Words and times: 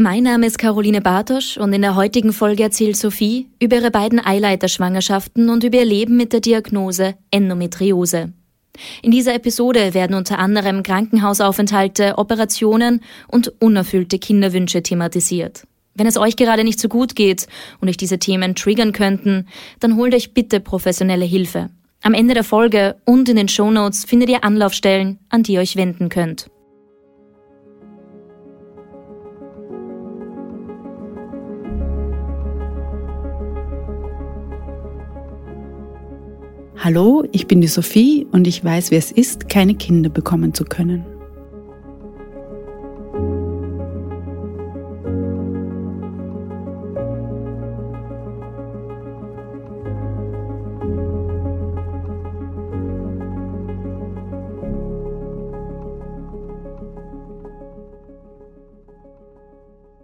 Mein 0.00 0.22
Name 0.22 0.46
ist 0.46 0.58
Caroline 0.58 1.00
Bartosch 1.00 1.56
und 1.56 1.72
in 1.72 1.82
der 1.82 1.96
heutigen 1.96 2.32
Folge 2.32 2.62
erzählt 2.62 2.96
Sophie 2.96 3.48
über 3.60 3.78
ihre 3.78 3.90
beiden 3.90 4.24
Eileiterschwangerschaften 4.24 5.50
und 5.50 5.64
über 5.64 5.78
ihr 5.78 5.84
Leben 5.84 6.16
mit 6.16 6.32
der 6.32 6.38
Diagnose 6.38 7.16
Endometriose. 7.32 8.32
In 9.02 9.10
dieser 9.10 9.34
Episode 9.34 9.94
werden 9.94 10.14
unter 10.14 10.38
anderem 10.38 10.84
Krankenhausaufenthalte, 10.84 12.16
Operationen 12.16 13.00
und 13.26 13.52
unerfüllte 13.60 14.20
Kinderwünsche 14.20 14.84
thematisiert. 14.84 15.66
Wenn 15.96 16.06
es 16.06 16.16
euch 16.16 16.36
gerade 16.36 16.62
nicht 16.62 16.78
so 16.78 16.88
gut 16.88 17.16
geht 17.16 17.48
und 17.80 17.88
euch 17.88 17.96
diese 17.96 18.20
Themen 18.20 18.54
triggern 18.54 18.92
könnten, 18.92 19.48
dann 19.80 19.96
holt 19.96 20.14
euch 20.14 20.32
bitte 20.32 20.60
professionelle 20.60 21.24
Hilfe. 21.24 21.70
Am 22.02 22.14
Ende 22.14 22.34
der 22.34 22.44
Folge 22.44 22.94
und 23.04 23.28
in 23.28 23.34
den 23.34 23.48
Shownotes 23.48 24.04
findet 24.04 24.28
ihr 24.28 24.44
Anlaufstellen, 24.44 25.18
an 25.28 25.42
die 25.42 25.54
ihr 25.54 25.60
euch 25.60 25.74
wenden 25.74 26.08
könnt. 26.08 26.46
Hallo, 36.80 37.24
ich 37.32 37.48
bin 37.48 37.60
die 37.60 37.66
Sophie 37.66 38.24
und 38.30 38.46
ich 38.46 38.62
weiß, 38.62 38.92
wie 38.92 38.94
es 38.94 39.10
ist, 39.10 39.48
keine 39.48 39.74
Kinder 39.74 40.10
bekommen 40.10 40.54
zu 40.54 40.64
können. 40.64 41.04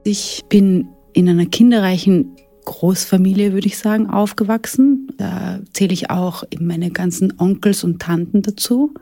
Ich 0.03 0.43
bin 0.49 0.89
in 1.13 1.29
einer 1.29 1.47
kinderreichen 1.47 2.35
Großfamilie, 2.65 3.53
würde 3.53 3.67
ich 3.67 3.79
sagen, 3.79 4.09
aufgewachsen. 4.09 5.09
Da 5.17 5.61
zähle 5.73 5.93
ich 5.93 6.11
auch 6.11 6.45
meine 6.59 6.91
ganzen 6.91 7.35
Onkels 7.39 7.85
und 7.85 8.01
Tanten 8.01 8.43
dazu. 8.43 8.95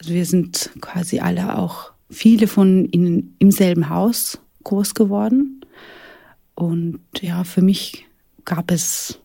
Also 0.00 0.14
wir 0.14 0.24
sind 0.24 0.70
quasi 0.80 1.20
alle 1.20 1.58
auch 1.58 1.92
viele 2.10 2.46
von 2.46 2.86
ihnen 2.90 3.34
im 3.38 3.50
selben 3.50 3.88
Haus 3.88 4.38
groß 4.64 4.94
geworden. 4.94 5.60
Und 6.54 7.00
ja, 7.20 7.44
für 7.44 7.62
mich 7.62 8.06
gab 8.44 8.70
es 8.70 9.20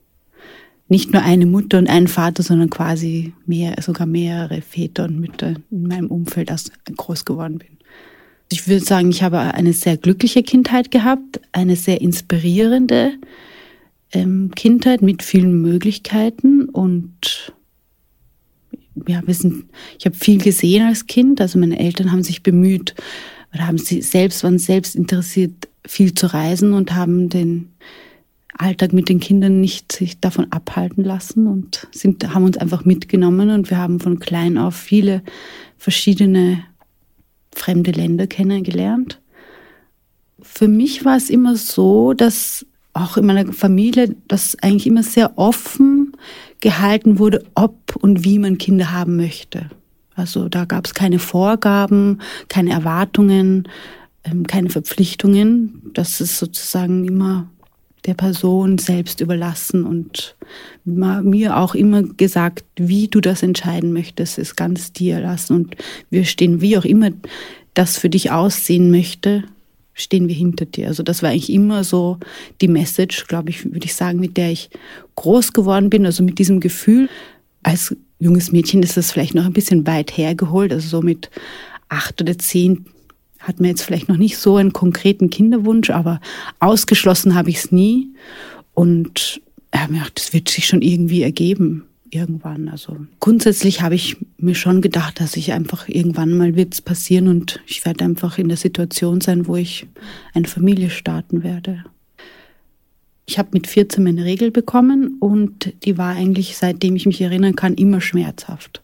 nicht 0.87 1.11
nur 1.11 1.23
eine 1.23 1.45
Mutter 1.45 1.79
und 1.79 1.89
einen 1.89 2.07
Vater, 2.07 2.43
sondern 2.43 2.69
quasi 2.69 3.33
mehr, 3.45 3.75
sogar 3.81 4.05
mehrere 4.05 4.61
Väter 4.61 5.05
und 5.05 5.19
Mütter 5.19 5.55
in 5.71 5.87
meinem 5.87 6.07
Umfeld, 6.07 6.51
als 6.51 6.71
ich 6.87 6.95
groß 6.95 7.25
geworden 7.25 7.57
bin. 7.57 7.69
Ich 8.51 8.67
würde 8.67 8.85
sagen, 8.85 9.09
ich 9.09 9.23
habe 9.23 9.39
eine 9.39 9.73
sehr 9.73 9.97
glückliche 9.97 10.43
Kindheit 10.43 10.91
gehabt, 10.91 11.41
eine 11.51 11.75
sehr 11.75 12.01
inspirierende, 12.01 13.13
ähm, 14.13 14.51
Kindheit 14.55 15.01
mit 15.01 15.23
vielen 15.23 15.61
Möglichkeiten 15.61 16.69
und 16.69 17.53
ja, 19.07 19.21
wir 19.25 19.33
sind, 19.33 19.65
ich 19.97 20.05
habe 20.05 20.15
viel 20.15 20.37
gesehen 20.37 20.85
als 20.85 21.07
Kind. 21.07 21.41
Also 21.41 21.57
meine 21.57 21.79
Eltern 21.79 22.11
haben 22.11 22.23
sich 22.23 22.43
bemüht 22.43 22.93
oder 23.53 23.67
haben 23.67 23.79
sie 23.79 24.01
selbst, 24.01 24.43
waren 24.43 24.59
selbst 24.59 24.95
interessiert, 24.95 25.67
viel 25.85 26.13
zu 26.13 26.27
reisen 26.27 26.73
und 26.73 26.93
haben 26.93 27.29
den 27.29 27.73
Alltag 28.55 28.93
mit 28.93 29.09
den 29.09 29.19
Kindern 29.19 29.59
nicht 29.61 29.91
sich 29.91 30.19
davon 30.19 30.51
abhalten 30.51 31.03
lassen 31.03 31.47
und 31.47 31.87
sind, 31.91 32.33
haben 32.33 32.45
uns 32.45 32.57
einfach 32.57 32.85
mitgenommen 32.85 33.49
und 33.49 33.69
wir 33.71 33.77
haben 33.77 33.99
von 33.99 34.19
klein 34.19 34.59
auf 34.59 34.75
viele 34.75 35.23
verschiedene 35.77 36.63
fremde 37.51 37.91
Länder 37.91 38.27
kennengelernt. 38.27 39.19
Für 40.39 40.67
mich 40.67 41.03
war 41.03 41.17
es 41.17 41.29
immer 41.29 41.55
so, 41.55 42.13
dass 42.13 42.65
auch 42.93 43.17
in 43.17 43.25
meiner 43.25 43.51
Familie, 43.51 44.15
dass 44.27 44.57
eigentlich 44.61 44.87
immer 44.87 45.03
sehr 45.03 45.37
offen 45.37 46.15
gehalten 46.61 47.19
wurde, 47.19 47.43
ob 47.55 47.95
und 47.97 48.23
wie 48.23 48.39
man 48.39 48.57
Kinder 48.57 48.91
haben 48.91 49.15
möchte. 49.15 49.69
Also 50.15 50.47
da 50.47 50.65
gab 50.65 50.85
es 50.85 50.93
keine 50.93 51.19
Vorgaben, 51.19 52.19
keine 52.47 52.71
Erwartungen, 52.71 53.67
ähm, 54.23 54.45
keine 54.45 54.69
Verpflichtungen. 54.69 55.91
Das 55.93 56.21
ist 56.21 56.37
sozusagen 56.37 57.05
immer 57.05 57.49
der 58.05 58.13
Person 58.13 58.77
selbst 58.77 59.21
überlassen 59.21 59.85
und 59.85 60.35
mir 60.83 61.57
auch 61.57 61.73
immer 61.73 62.03
gesagt, 62.03 62.65
wie 62.75 63.07
du 63.07 63.21
das 63.21 63.43
entscheiden 63.43 63.93
möchtest, 63.93 64.37
ist 64.37 64.57
ganz 64.57 64.91
dir 64.91 65.21
lassen 65.21 65.55
und 65.55 65.77
wir 66.09 66.25
stehen, 66.25 66.59
wie 66.59 66.77
auch 66.77 66.83
immer 66.83 67.11
das 67.73 67.97
für 67.97 68.09
dich 68.09 68.29
aussehen 68.29 68.91
möchte, 68.91 69.45
stehen 69.93 70.27
wir 70.27 70.35
hinter 70.35 70.65
dir. 70.65 70.87
Also 70.87 71.03
das 71.03 71.21
war 71.21 71.29
eigentlich 71.29 71.51
immer 71.51 71.83
so 71.83 72.17
die 72.61 72.67
Message, 72.67 73.27
glaube 73.27 73.49
ich, 73.49 73.65
würde 73.65 73.85
ich 73.85 73.95
sagen, 73.95 74.19
mit 74.19 74.37
der 74.37 74.51
ich 74.51 74.69
groß 75.15 75.53
geworden 75.53 75.89
bin. 75.89 76.05
Also 76.05 76.23
mit 76.23 76.39
diesem 76.39 76.59
Gefühl, 76.59 77.09
als 77.61 77.95
junges 78.19 78.51
Mädchen 78.51 78.83
ist 78.83 78.97
das 78.97 79.11
vielleicht 79.11 79.35
noch 79.35 79.45
ein 79.45 79.53
bisschen 79.53 79.85
weit 79.85 80.17
hergeholt. 80.17 80.71
Also 80.71 80.87
so 80.87 81.01
mit 81.01 81.29
acht 81.89 82.21
oder 82.21 82.37
zehn 82.37 82.85
hat 83.39 83.59
man 83.59 83.69
jetzt 83.69 83.83
vielleicht 83.83 84.09
noch 84.09 84.17
nicht 84.17 84.37
so 84.37 84.55
einen 84.55 84.73
konkreten 84.73 85.29
Kinderwunsch, 85.29 85.89
aber 85.89 86.21
ausgeschlossen 86.59 87.35
habe 87.35 87.49
ich 87.49 87.57
es 87.57 87.71
nie. 87.71 88.07
Und 88.73 89.41
ja, 89.73 89.87
das 90.15 90.33
wird 90.33 90.49
sich 90.49 90.65
schon 90.65 90.81
irgendwie 90.81 91.23
ergeben 91.23 91.83
irgendwann. 92.15 92.69
Also 92.69 92.97
grundsätzlich 93.19 93.81
habe 93.81 93.95
ich 93.95 94.17
mir 94.37 94.55
schon 94.55 94.81
gedacht, 94.81 95.19
dass 95.19 95.35
ich 95.37 95.53
einfach 95.53 95.87
irgendwann 95.87 96.37
mal 96.37 96.55
wird 96.55 96.73
es 96.73 96.81
passieren 96.81 97.27
und 97.27 97.61
ich 97.65 97.85
werde 97.85 98.05
einfach 98.05 98.37
in 98.37 98.47
der 98.47 98.57
Situation 98.57 99.21
sein, 99.21 99.47
wo 99.47 99.55
ich 99.55 99.87
eine 100.33 100.47
Familie 100.47 100.89
starten 100.89 101.43
werde. 101.43 101.83
Ich 103.25 103.39
habe 103.39 103.49
mit 103.53 103.67
14 103.67 104.03
meine 104.03 104.25
Regel 104.25 104.51
bekommen 104.51 105.17
und 105.19 105.73
die 105.85 105.97
war 105.97 106.15
eigentlich, 106.15 106.57
seitdem 106.57 106.95
ich 106.95 107.05
mich 107.05 107.21
erinnern 107.21 107.55
kann, 107.55 107.73
immer 107.75 108.01
schmerzhaft. 108.01 108.81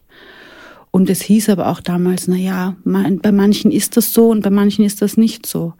Und 0.90 1.08
es 1.08 1.22
hieß 1.22 1.50
aber 1.50 1.68
auch 1.68 1.80
damals, 1.80 2.26
na 2.26 2.36
ja, 2.36 2.76
bei 2.84 3.32
manchen 3.32 3.70
ist 3.70 3.96
das 3.96 4.12
so 4.12 4.28
und 4.30 4.42
bei 4.42 4.50
manchen 4.50 4.84
ist 4.84 5.02
das 5.02 5.16
nicht 5.16 5.46
so. 5.46 5.74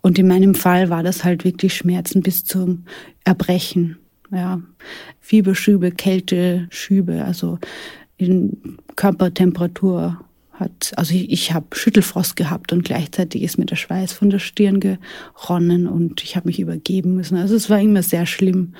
Und 0.00 0.18
in 0.18 0.26
meinem 0.26 0.54
Fall 0.54 0.90
war 0.90 1.02
das 1.02 1.22
halt 1.22 1.44
wirklich 1.44 1.74
Schmerzen 1.74 2.22
bis 2.22 2.44
zum 2.44 2.84
Erbrechen 3.24 3.98
ja, 4.30 4.60
Fieberschübe, 5.20 5.90
Kälteschübe, 5.90 7.24
also 7.24 7.58
in 8.16 8.78
Körpertemperatur 8.96 10.20
hat, 10.52 10.92
also 10.96 11.14
ich, 11.14 11.30
ich 11.30 11.52
habe 11.52 11.66
Schüttelfrost 11.72 12.36
gehabt 12.36 12.72
und 12.72 12.84
gleichzeitig 12.84 13.42
ist 13.42 13.58
mir 13.58 13.66
der 13.66 13.76
Schweiß 13.76 14.12
von 14.12 14.30
der 14.30 14.40
Stirn 14.40 14.80
geronnen 14.80 15.86
und 15.86 16.22
ich 16.24 16.36
habe 16.36 16.48
mich 16.48 16.58
übergeben 16.58 17.14
müssen. 17.14 17.36
Also 17.36 17.54
es 17.54 17.70
war 17.70 17.80
immer 17.80 18.02
sehr 18.02 18.26
schlimm. 18.26 18.74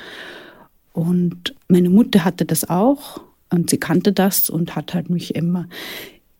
Und 0.92 1.54
meine 1.68 1.90
Mutter 1.90 2.24
hatte 2.24 2.44
das 2.44 2.68
auch 2.68 3.20
und 3.50 3.70
sie 3.70 3.78
kannte 3.78 4.12
das 4.12 4.50
und 4.50 4.74
hat 4.74 4.94
halt 4.94 5.10
mich 5.10 5.36
immer 5.36 5.68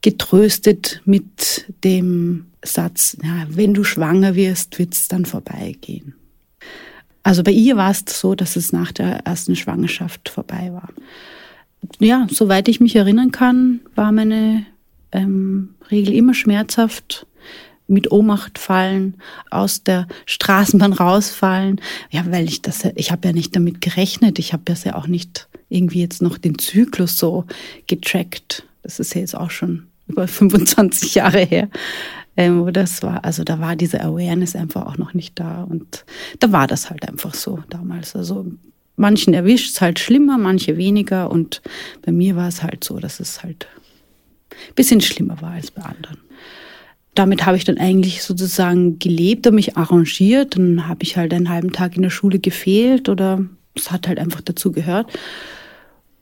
getröstet 0.03 1.01
mit 1.05 1.73
dem 1.85 2.47
Satz, 2.65 3.17
ja, 3.23 3.47
wenn 3.49 3.75
du 3.75 3.85
schwanger 3.85 4.35
wirst, 4.35 4.79
wird 4.79 4.95
es 4.95 5.09
dann 5.09 5.25
vorbeigehen. 5.25 6.15
Also 7.29 7.43
bei 7.43 7.51
ihr 7.51 7.77
war 7.77 7.91
es 7.91 8.05
so, 8.07 8.35
dass 8.35 8.57
es 8.57 8.73
nach 8.73 8.91
der 8.91 9.27
ersten 9.27 9.55
Schwangerschaft 9.55 10.31
vorbei 10.31 10.73
war. 10.73 10.89
Ja, 11.99 12.27
soweit 12.31 12.69
ich 12.69 12.81
mich 12.81 12.97
erinnern 12.97 13.33
kann, 13.33 13.81
war 13.95 14.13
meine 14.13 14.65
ähm, 15.13 15.75
Regel 15.91 16.15
immer 16.15 16.33
schmerzhaft 16.33 17.27
mit 17.87 18.11
Ohnmacht 18.11 18.59
fallen, 18.59 19.17
aus 19.51 19.83
der 19.83 20.09
Straßenbahn 20.25 20.95
rausfallen. 20.95 21.83
Ja, 22.09 22.25
weil 22.31 22.47
ich 22.47 22.63
das, 22.63 22.89
ich 22.95 23.13
habe 23.13 23.29
ja 23.29 23.35
nicht 23.35 23.55
damit 23.55 23.83
gerechnet. 23.83 24.39
Ich 24.39 24.55
habe 24.55 24.63
das 24.65 24.85
ja 24.85 24.95
auch 24.95 25.07
nicht 25.07 25.49
irgendwie 25.69 26.01
jetzt 26.01 26.23
noch 26.23 26.39
den 26.39 26.59
Zyklus 26.59 27.19
so 27.19 27.45
getrackt. 27.87 28.67
Das 28.83 29.01
ist 29.01 29.15
ja 29.15 29.21
jetzt 29.21 29.37
auch 29.37 29.51
schon 29.51 29.87
über 30.07 30.27
25 30.27 31.17
Jahre 31.17 31.45
her 31.45 31.69
ähm, 32.39 32.73
das 32.73 33.03
war, 33.03 33.25
also 33.25 33.43
da 33.43 33.59
war 33.59 33.75
diese 33.75 34.01
Awareness 34.01 34.55
einfach 34.55 34.87
auch 34.87 34.97
noch 34.97 35.13
nicht 35.13 35.39
da 35.39 35.65
und 35.65 36.05
da 36.39 36.53
war 36.53 36.69
das 36.69 36.89
halt 36.89 37.07
einfach 37.07 37.35
so 37.35 37.59
damals. 37.69 38.15
Also 38.15 38.47
manchen 38.95 39.35
erwischt 39.35 39.75
es 39.75 39.81
halt 39.81 39.99
schlimmer, 39.99 40.39
manche 40.39 40.77
weniger 40.77 41.33
und 41.33 41.61
bei 42.03 42.13
mir 42.13 42.37
war 42.37 42.47
es 42.47 42.63
halt 42.63 42.85
so, 42.85 43.01
dass 43.01 43.19
es 43.19 43.43
halt 43.43 43.67
ein 44.53 44.75
bisschen 44.77 45.01
schlimmer 45.01 45.43
war 45.43 45.51
als 45.51 45.73
bei 45.73 45.83
anderen. 45.83 46.19
Damit 47.17 47.45
habe 47.45 47.57
ich 47.57 47.65
dann 47.65 47.79
eigentlich 47.79 48.23
sozusagen 48.23 49.01
gelebt 49.01 49.45
und 49.49 49.57
mich 49.57 49.77
arrangiert. 49.77 50.55
Dann 50.55 50.87
habe 50.87 51.03
ich 51.03 51.17
halt 51.17 51.35
einen 51.35 51.49
halben 51.49 51.73
Tag 51.73 51.97
in 51.97 52.03
der 52.03 52.11
Schule 52.11 52.39
gefehlt 52.39 53.09
oder 53.09 53.45
es 53.75 53.91
hat 53.91 54.07
halt 54.07 54.21
einfach 54.21 54.43
dazu 54.43 54.71
gehört. 54.71 55.11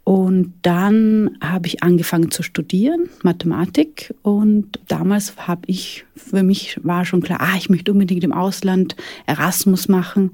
Und 0.07 0.55
dann 0.63 1.37
habe 1.41 1.67
ich 1.67 1.83
angefangen 1.83 2.31
zu 2.31 2.45
studieren, 2.45 3.09
Mathematik. 3.25 4.15
Und 4.23 4.79
damals 4.87 5.35
habe 5.49 5.63
ich, 5.67 6.05
für 6.15 6.45
mich 6.45 6.79
war 6.85 7.05
schon 7.05 7.23
klar, 7.23 7.41
ah, 7.41 7.57
ich 7.59 7.69
möchte 7.69 7.91
unbedingt 7.91 8.23
im 8.23 8.33
Ausland 8.33 8.95
Erasmus 9.27 9.89
machen. 9.89 10.31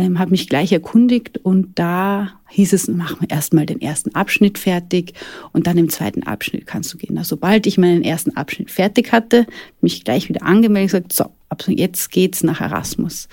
Ähm, 0.00 0.18
habe 0.18 0.30
mich 0.30 0.48
gleich 0.48 0.72
erkundigt 0.72 1.38
und 1.38 1.78
da 1.78 2.32
hieß 2.48 2.72
es, 2.72 2.88
machen 2.88 3.18
wir 3.20 3.30
erstmal 3.30 3.66
den 3.66 3.80
ersten 3.80 4.14
Abschnitt 4.14 4.58
fertig 4.58 5.14
und 5.52 5.66
dann 5.66 5.78
im 5.78 5.88
zweiten 5.88 6.22
Abschnitt 6.22 6.66
kannst 6.66 6.92
du 6.92 6.98
gehen. 6.98 7.16
Also, 7.18 7.36
sobald 7.36 7.66
ich 7.66 7.78
meinen 7.78 8.02
ersten 8.02 8.36
Abschnitt 8.36 8.70
fertig 8.70 9.12
hatte, 9.12 9.46
mich 9.80 10.04
gleich 10.04 10.28
wieder 10.28 10.42
angemeldet 10.42 10.94
und 10.94 11.08
gesagt, 11.08 11.12
so, 11.12 11.32
ab 11.48 11.64
jetzt 11.68 12.10
geht's 12.10 12.42
nach 12.42 12.60
Erasmus. 12.60 13.28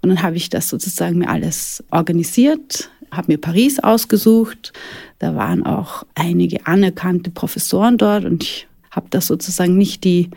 Und 0.00 0.10
dann 0.10 0.22
habe 0.22 0.36
ich 0.36 0.48
das 0.50 0.68
sozusagen 0.68 1.18
mir 1.18 1.28
alles 1.28 1.82
organisiert, 1.90 2.90
habe 3.10 3.32
mir 3.32 3.38
Paris 3.38 3.78
ausgesucht. 3.78 4.72
Da 5.18 5.34
waren 5.34 5.64
auch 5.64 6.04
einige 6.14 6.66
anerkannte 6.66 7.30
Professoren 7.30 7.98
dort 7.98 8.24
und 8.24 8.42
ich 8.42 8.66
habe 8.90 9.06
das 9.10 9.26
sozusagen 9.26 9.76
nicht 9.76 10.04
die 10.04 10.30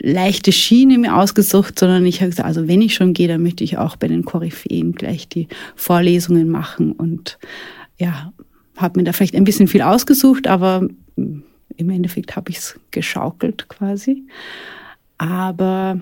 leichte 0.00 0.52
Schiene 0.52 0.98
mir 0.98 1.16
ausgesucht, 1.16 1.78
sondern 1.78 2.06
ich 2.06 2.20
habe 2.20 2.30
gesagt, 2.30 2.46
also 2.46 2.68
wenn 2.68 2.82
ich 2.82 2.94
schon 2.94 3.12
gehe, 3.12 3.28
dann 3.28 3.42
möchte 3.42 3.64
ich 3.64 3.78
auch 3.78 3.96
bei 3.96 4.08
den 4.08 4.24
Koryphäen 4.24 4.92
gleich 4.92 5.28
die 5.28 5.48
Vorlesungen 5.76 6.48
machen 6.48 6.92
und 6.92 7.38
ja, 7.98 8.32
habe 8.76 8.98
mir 8.98 9.04
da 9.04 9.12
vielleicht 9.12 9.34
ein 9.34 9.44
bisschen 9.44 9.68
viel 9.68 9.82
ausgesucht, 9.82 10.46
aber 10.46 10.88
im 11.16 11.90
Endeffekt 11.90 12.36
habe 12.36 12.50
ich 12.50 12.58
es 12.58 12.80
geschaukelt 12.90 13.68
quasi. 13.68 14.24
Aber 15.18 16.00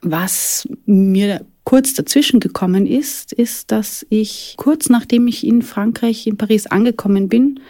was 0.00 0.68
mir 0.86 1.44
kurz 1.64 1.94
dazwischen 1.94 2.40
gekommen 2.40 2.86
ist, 2.86 3.32
ist, 3.32 3.70
dass 3.72 4.06
ich 4.08 4.54
kurz 4.56 4.88
nachdem 4.88 5.26
ich 5.26 5.46
in 5.46 5.62
Frankreich, 5.62 6.26
in 6.26 6.36
Paris 6.36 6.66
angekommen 6.66 7.28
bin, 7.28 7.60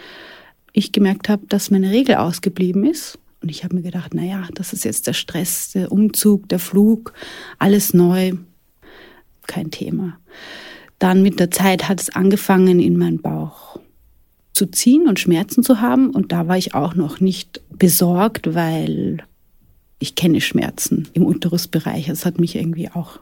ich 0.73 0.93
gemerkt 0.93 1.29
habe, 1.29 1.47
dass 1.47 1.71
meine 1.71 1.91
Regel 1.91 2.17
ausgeblieben 2.17 2.85
ist. 2.85 3.19
Und 3.43 3.51
ich 3.51 3.65
habe 3.65 3.75
mir 3.77 3.83
gedacht, 3.83 4.15
naja, 4.15 4.49
das 4.55 4.73
ist 4.73 4.85
jetzt 4.85 5.07
der 5.07 5.13
Stress, 5.13 5.73
der 5.73 5.93
Umzug, 5.93 6.49
der 6.49 6.59
Flug, 6.59 7.13
alles 7.59 7.95
neu, 7.95 8.33
kein 9.47 9.71
Thema. 9.71 10.19
Dann 10.99 11.23
mit 11.23 11.39
der 11.39 11.51
Zeit 11.51 11.89
hat 11.89 12.01
es 12.01 12.11
angefangen, 12.11 12.81
in 12.81 12.97
meinen 12.97 13.21
Bauch 13.21 13.79
zu 14.53 14.67
ziehen 14.67 15.07
und 15.07 15.21
Schmerzen 15.21 15.63
zu 15.63 15.81
haben. 15.81 16.11
Und 16.11 16.33
da 16.33 16.49
war 16.49 16.57
ich 16.57 16.75
auch 16.75 16.95
noch 16.95 17.21
nicht 17.21 17.61
besorgt, 17.71 18.55
weil 18.55 19.19
ich 19.99 20.15
kenne 20.15 20.41
Schmerzen 20.41 21.09
im 21.13 21.25
Unterrissbereich. 21.25 22.09
Es 22.09 22.27
hat 22.27 22.39
mich 22.39 22.57
irgendwie 22.57 22.91
auch 22.91 23.21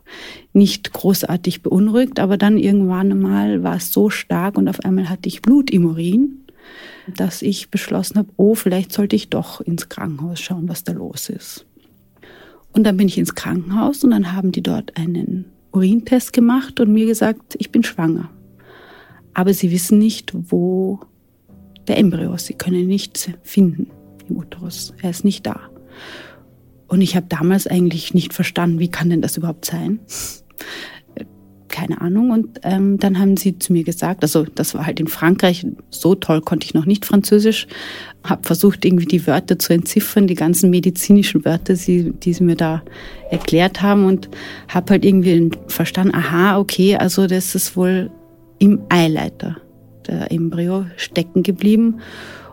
nicht 0.52 0.92
großartig 0.92 1.62
beunruhigt, 1.62 2.18
aber 2.18 2.36
dann 2.36 2.58
irgendwann 2.58 3.18
mal 3.20 3.62
war 3.62 3.76
es 3.76 3.92
so 3.92 4.10
stark 4.10 4.56
und 4.56 4.68
auf 4.68 4.80
einmal 4.80 5.08
hatte 5.08 5.28
ich 5.28 5.42
Blut 5.42 5.70
im 5.70 5.86
Urin, 5.86 6.43
dass 7.06 7.42
ich 7.42 7.70
beschlossen 7.70 8.18
habe, 8.18 8.28
oh, 8.36 8.54
vielleicht 8.54 8.92
sollte 8.92 9.16
ich 9.16 9.30
doch 9.30 9.60
ins 9.60 9.88
Krankenhaus 9.88 10.40
schauen, 10.40 10.68
was 10.68 10.84
da 10.84 10.92
los 10.92 11.28
ist. 11.28 11.66
Und 12.72 12.84
dann 12.84 12.96
bin 12.96 13.08
ich 13.08 13.18
ins 13.18 13.34
Krankenhaus 13.34 14.02
und 14.02 14.10
dann 14.10 14.32
haben 14.32 14.52
die 14.52 14.62
dort 14.62 14.96
einen 14.96 15.46
Urintest 15.72 16.32
gemacht 16.32 16.80
und 16.80 16.92
mir 16.92 17.06
gesagt, 17.06 17.56
ich 17.58 17.70
bin 17.70 17.84
schwanger. 17.84 18.30
Aber 19.32 19.52
sie 19.52 19.70
wissen 19.70 19.98
nicht, 19.98 20.32
wo 20.34 21.00
der 21.88 21.98
Embryo 21.98 22.34
ist. 22.34 22.46
Sie 22.46 22.54
können 22.54 22.86
nichts 22.86 23.28
finden 23.42 23.90
im 24.28 24.36
Uterus. 24.36 24.94
Er 25.02 25.10
ist 25.10 25.24
nicht 25.24 25.46
da. 25.46 25.60
Und 26.88 27.00
ich 27.00 27.16
habe 27.16 27.26
damals 27.28 27.66
eigentlich 27.66 28.14
nicht 28.14 28.32
verstanden, 28.32 28.78
wie 28.78 28.90
kann 28.90 29.10
denn 29.10 29.22
das 29.22 29.36
überhaupt 29.36 29.64
sein? 29.64 30.00
Keine 31.74 32.00
Ahnung. 32.00 32.30
Und 32.30 32.60
ähm, 32.62 33.00
dann 33.00 33.18
haben 33.18 33.36
sie 33.36 33.58
zu 33.58 33.72
mir 33.72 33.82
gesagt, 33.82 34.22
also 34.22 34.44
das 34.44 34.76
war 34.76 34.86
halt 34.86 35.00
in 35.00 35.08
Frankreich, 35.08 35.66
so 35.90 36.14
toll 36.14 36.40
konnte 36.40 36.64
ich 36.64 36.72
noch 36.72 36.86
nicht 36.86 37.04
Französisch, 37.04 37.66
habe 38.22 38.46
versucht 38.46 38.84
irgendwie 38.84 39.06
die 39.06 39.26
Wörter 39.26 39.58
zu 39.58 39.72
entziffern, 39.72 40.28
die 40.28 40.36
ganzen 40.36 40.70
medizinischen 40.70 41.44
Wörter, 41.44 41.74
die, 41.74 42.12
die 42.12 42.32
sie 42.32 42.44
mir 42.44 42.54
da 42.54 42.84
erklärt 43.28 43.82
haben 43.82 44.06
und 44.06 44.28
habe 44.68 44.92
halt 44.92 45.04
irgendwie 45.04 45.50
verstanden, 45.66 46.14
aha, 46.14 46.58
okay, 46.60 46.94
also 46.96 47.26
das 47.26 47.56
ist 47.56 47.76
wohl 47.76 48.08
im 48.60 48.82
Eileiter 48.88 49.56
der 50.06 50.30
Embryo 50.30 50.86
stecken 50.96 51.42
geblieben 51.42 51.98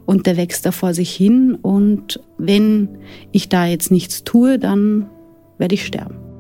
und 0.08 0.26
der 0.26 0.36
wächst 0.36 0.66
da 0.66 0.72
vor 0.72 0.96
sich 0.96 1.16
hin 1.16 1.60
und 1.62 2.20
wenn 2.40 2.90
ich 3.32 3.50
da 3.50 3.68
jetzt 3.68 3.92
nichts 3.92 4.24
tue, 4.24 4.58
dann 4.58 5.12
werde 5.60 5.76
ich 5.76 5.86
sterben. 5.86 6.31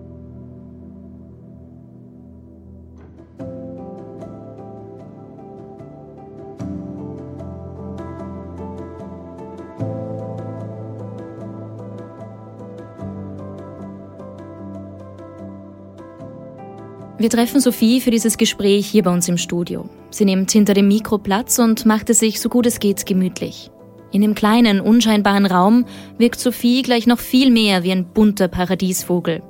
Wir 17.21 17.29
treffen 17.29 17.59
Sophie 17.59 18.01
für 18.01 18.09
dieses 18.09 18.35
Gespräch 18.35 18.87
hier 18.87 19.03
bei 19.03 19.13
uns 19.13 19.29
im 19.29 19.37
Studio. 19.37 19.87
Sie 20.09 20.25
nimmt 20.25 20.49
hinter 20.49 20.73
dem 20.73 20.87
Mikro 20.87 21.19
Platz 21.19 21.59
und 21.59 21.85
macht 21.85 22.09
es 22.09 22.17
sich 22.17 22.41
so 22.41 22.49
gut 22.49 22.65
es 22.65 22.79
geht 22.79 23.05
gemütlich. 23.05 23.69
In 24.11 24.23
dem 24.23 24.33
kleinen, 24.33 24.81
unscheinbaren 24.81 25.45
Raum 25.45 25.85
wirkt 26.17 26.39
Sophie 26.39 26.81
gleich 26.81 27.05
noch 27.05 27.19
viel 27.19 27.51
mehr 27.51 27.83
wie 27.83 27.91
ein 27.91 28.05
bunter 28.05 28.47
Paradiesvogel. 28.47 29.43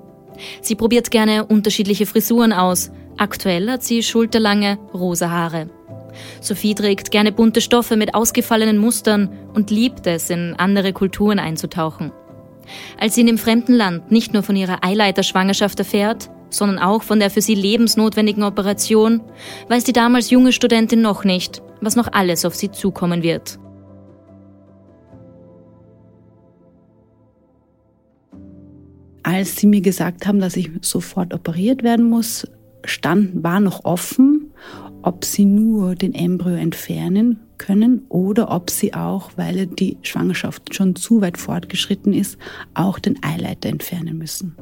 Sie 0.60 0.76
probiert 0.76 1.12
gerne 1.12 1.46
unterschiedliche 1.46 2.06
Frisuren 2.06 2.52
aus. 2.52 2.92
Aktuell 3.16 3.70
hat 3.70 3.84
sie 3.84 4.04
schulterlange, 4.04 4.78
rosa 4.94 5.30
Haare. 5.30 5.70
Sophie 6.42 6.76
trägt 6.76 7.10
gerne 7.10 7.32
bunte 7.32 7.62
Stoffe 7.62 7.96
mit 7.96 8.16
ausgefallenen 8.16 8.80
Mustern 8.80 9.30
und 9.54 9.72
liebt 9.72 10.08
es, 10.08 10.30
in 10.30 10.56
andere 10.58 10.92
Kulturen 10.92 11.40
einzutauchen. 11.40 12.12
Als 13.00 13.16
sie 13.16 13.22
in 13.22 13.28
dem 13.28 13.38
fremden 13.38 13.76
Land 13.76 14.12
nicht 14.12 14.34
nur 14.34 14.44
von 14.44 14.58
ihrer 14.58 14.84
Eileiterschwangerschaft 14.84 15.80
erfährt, 15.80 16.30
sondern 16.54 16.80
auch 16.80 17.04
von 17.04 17.20
der 17.20 17.30
für 17.30 17.42
sie 17.42 17.56
lebensnotwendigen 17.56 18.44
Operation, 18.44 19.22
weiß 19.70 19.84
die 19.84 19.94
damals 19.94 20.30
junge 20.30 20.52
Studentin 20.52 21.02
noch 21.02 21.24
nicht, 21.24 21.62
was 21.82 21.96
noch 21.96 22.12
alles 22.12 22.46
auf 22.46 22.56
sie 22.56 22.72
zukommen 22.72 23.24
wird. 23.24 23.60
Als 29.24 29.56
sie 29.56 29.68
mir 29.68 29.82
gesagt 29.82 30.28
haben, 30.28 30.40
dass 30.40 30.58
ich 30.58 30.72
sofort 30.82 31.34
operiert 31.34 31.84
werden 31.84 32.10
muss, 32.10 32.48
stand, 32.86 33.44
war 33.44 33.60
noch 33.60 33.86
offen, 33.86 34.52
ob 35.04 35.26
sie 35.26 35.46
nur 35.46 35.96
den 35.96 36.14
Embryo 36.14 36.56
entfernen 36.56 37.40
können 37.58 38.06
oder 38.10 38.52
ob 38.52 38.70
sie 38.70 38.94
auch, 38.94 39.32
weil 39.36 39.68
die 39.68 39.98
Schwangerschaft 40.02 40.74
schon 40.74 40.96
zu 40.96 41.22
weit 41.22 41.38
fortgeschritten 41.38 42.14
ist, 42.14 42.38
auch 42.74 43.00
den 43.00 43.24
Eileiter 43.24 43.70
entfernen 43.70 44.18
müssen. 44.18 44.56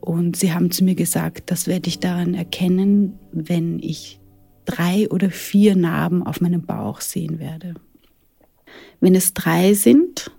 Und 0.00 0.36
sie 0.36 0.52
haben 0.52 0.70
zu 0.70 0.84
mir 0.84 0.94
gesagt, 0.94 1.50
das 1.50 1.66
werde 1.66 1.88
ich 1.88 1.98
daran 1.98 2.34
erkennen, 2.34 3.18
wenn 3.32 3.78
ich 3.78 4.20
drei 4.64 5.08
oder 5.10 5.30
vier 5.30 5.76
Narben 5.76 6.22
auf 6.22 6.40
meinem 6.40 6.62
Bauch 6.62 7.00
sehen 7.00 7.38
werde. 7.38 7.74
Wenn 9.00 9.14
es 9.14 9.34
drei 9.34 9.74
sind, 9.74 10.30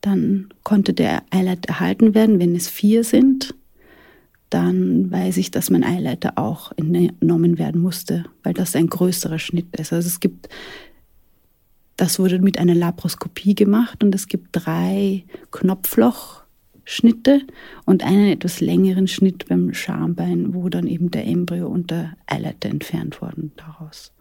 dann 0.00 0.48
konnte 0.62 0.92
der 0.92 1.22
Eileiter 1.30 1.70
erhalten 1.70 2.14
werden. 2.14 2.38
Wenn 2.38 2.54
es 2.54 2.68
vier 2.68 3.04
sind, 3.04 3.54
dann 4.50 5.10
weiß 5.10 5.38
ich, 5.38 5.50
dass 5.50 5.70
mein 5.70 5.84
Eileiter 5.84 6.36
auch 6.36 6.72
entnommen 6.76 7.58
werden 7.58 7.80
musste, 7.80 8.24
weil 8.42 8.52
das 8.52 8.76
ein 8.76 8.88
größerer 8.88 9.38
Schnitt 9.38 9.74
ist. 9.78 9.92
Also 9.92 10.06
es 10.06 10.20
gibt, 10.20 10.48
das 11.96 12.18
wurde 12.18 12.38
mit 12.40 12.58
einer 12.58 12.74
Laparoskopie 12.74 13.54
gemacht 13.54 14.04
und 14.04 14.14
es 14.14 14.26
gibt 14.26 14.48
drei 14.52 15.24
Knopfloch 15.52 16.41
Schnitte 16.84 17.42
und 17.84 18.04
einen 18.04 18.28
etwas 18.28 18.60
längeren 18.60 19.06
Schnitt 19.06 19.48
beim 19.48 19.72
Schambein, 19.74 20.54
wo 20.54 20.68
dann 20.68 20.86
eben 20.86 21.10
der 21.10 21.26
Embryo 21.26 21.68
und 21.68 21.90
der 21.90 22.16
Eileiter 22.26 22.68
entfernt 22.68 23.20
wurden 23.22 23.52
daraus. 23.56 24.12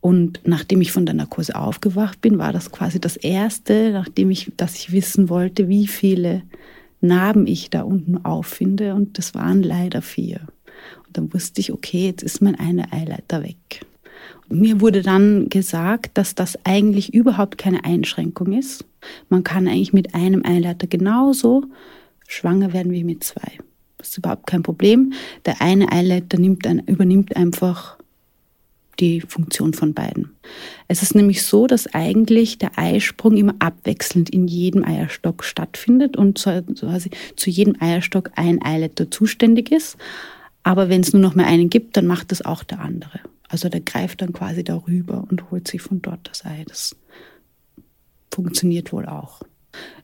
Und 0.00 0.40
nachdem 0.44 0.80
ich 0.80 0.92
von 0.92 1.04
der 1.04 1.16
Narkose 1.16 1.56
aufgewacht 1.56 2.20
bin, 2.20 2.38
war 2.38 2.52
das 2.52 2.70
quasi 2.70 3.00
das 3.00 3.16
erste, 3.16 3.90
nachdem 3.90 4.30
ich, 4.30 4.52
dass 4.56 4.76
ich 4.76 4.92
wissen 4.92 5.28
wollte, 5.28 5.68
wie 5.68 5.88
viele 5.88 6.42
Narben 7.00 7.46
ich 7.46 7.70
da 7.70 7.82
unten 7.82 8.24
auffinde. 8.24 8.94
Und 8.94 9.18
das 9.18 9.34
waren 9.34 9.62
leider 9.62 10.02
vier. 10.02 10.42
Und 11.06 11.16
dann 11.16 11.34
wusste 11.34 11.60
ich, 11.60 11.72
okay, 11.72 12.06
jetzt 12.06 12.22
ist 12.22 12.40
mein 12.40 12.54
eine 12.54 12.92
Eileiter 12.92 13.42
weg. 13.42 13.84
Mir 14.48 14.80
wurde 14.80 15.02
dann 15.02 15.48
gesagt, 15.48 16.16
dass 16.18 16.34
das 16.34 16.58
eigentlich 16.64 17.12
überhaupt 17.12 17.58
keine 17.58 17.84
Einschränkung 17.84 18.52
ist. 18.52 18.84
Man 19.28 19.44
kann 19.44 19.66
eigentlich 19.66 19.92
mit 19.92 20.14
einem 20.14 20.44
Eileiter 20.44 20.86
genauso 20.86 21.64
schwanger 22.28 22.72
werden 22.72 22.92
wie 22.92 23.04
mit 23.04 23.24
zwei. 23.24 23.58
Das 23.98 24.08
ist 24.10 24.18
überhaupt 24.18 24.46
kein 24.46 24.62
Problem. 24.62 25.12
Der 25.46 25.60
eine 25.60 25.90
Eileiter 25.90 26.38
nimmt 26.38 26.66
ein, 26.66 26.80
übernimmt 26.80 27.36
einfach 27.36 27.96
die 29.00 29.20
Funktion 29.20 29.74
von 29.74 29.94
beiden. 29.94 30.30
Es 30.88 31.02
ist 31.02 31.14
nämlich 31.14 31.42
so, 31.42 31.66
dass 31.66 31.92
eigentlich 31.92 32.58
der 32.58 32.78
Eisprung 32.78 33.36
immer 33.36 33.54
abwechselnd 33.58 34.30
in 34.30 34.48
jedem 34.48 34.84
Eierstock 34.84 35.44
stattfindet 35.44 36.16
und 36.16 36.42
quasi 36.42 37.10
zu 37.36 37.50
jedem 37.50 37.76
Eierstock 37.80 38.30
ein 38.36 38.62
Eileiter 38.62 39.10
zuständig 39.10 39.70
ist. 39.70 39.96
Aber 40.62 40.88
wenn 40.88 41.02
es 41.02 41.12
nur 41.12 41.22
noch 41.22 41.34
mehr 41.34 41.46
einen 41.46 41.68
gibt, 41.68 41.96
dann 41.96 42.06
macht 42.06 42.32
das 42.32 42.42
auch 42.44 42.64
der 42.64 42.80
andere. 42.80 43.20
Also 43.48 43.68
der 43.68 43.80
greift 43.80 44.22
dann 44.22 44.32
quasi 44.32 44.64
darüber 44.64 45.24
und 45.30 45.50
holt 45.50 45.68
sich 45.68 45.82
von 45.82 46.02
dort 46.02 46.28
das 46.28 46.44
Ei. 46.44 46.64
Das 46.66 46.96
funktioniert 48.32 48.92
wohl 48.92 49.06
auch. 49.06 49.42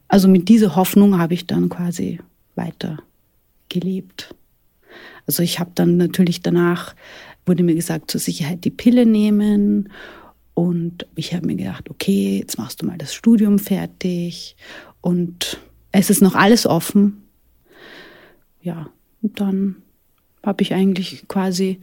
Also 0.09 0.29
mit 0.29 0.49
dieser 0.49 0.77
Hoffnung 0.77 1.19
habe 1.19 1.35
ich 1.35 1.47
dann 1.47 1.69
quasi 1.69 2.21
weiter 2.55 2.99
gelebt. 3.69 4.35
Also 5.27 5.43
ich 5.43 5.59
habe 5.59 5.71
dann 5.75 5.97
natürlich 5.97 6.43
danach, 6.43 6.95
wurde 7.47 7.63
mir 7.63 7.75
gesagt, 7.75 8.11
zur 8.11 8.21
Sicherheit 8.21 8.65
die 8.65 8.71
Pille 8.71 9.07
nehmen. 9.07 9.91
Und 10.55 11.07
ich 11.15 11.35
habe 11.35 11.47
mir 11.47 11.57
gedacht, 11.57 11.89
okay, 11.89 12.39
jetzt 12.39 12.59
machst 12.59 12.83
du 12.83 12.87
mal 12.87 12.99
das 12.99 13.15
Studium 13.15 13.59
fertig. 13.59 14.57
Und 15.01 15.59
es 15.93 16.11
ist 16.11 16.23
noch 16.23 16.35
alles 16.35 16.67
offen. 16.67 17.23
Ja, 18.61 18.91
und 19.23 19.41
dann 19.41 19.77
habe 20.45 20.63
ich 20.63 20.75
eigentlich 20.75 21.27
quasi 21.29 21.79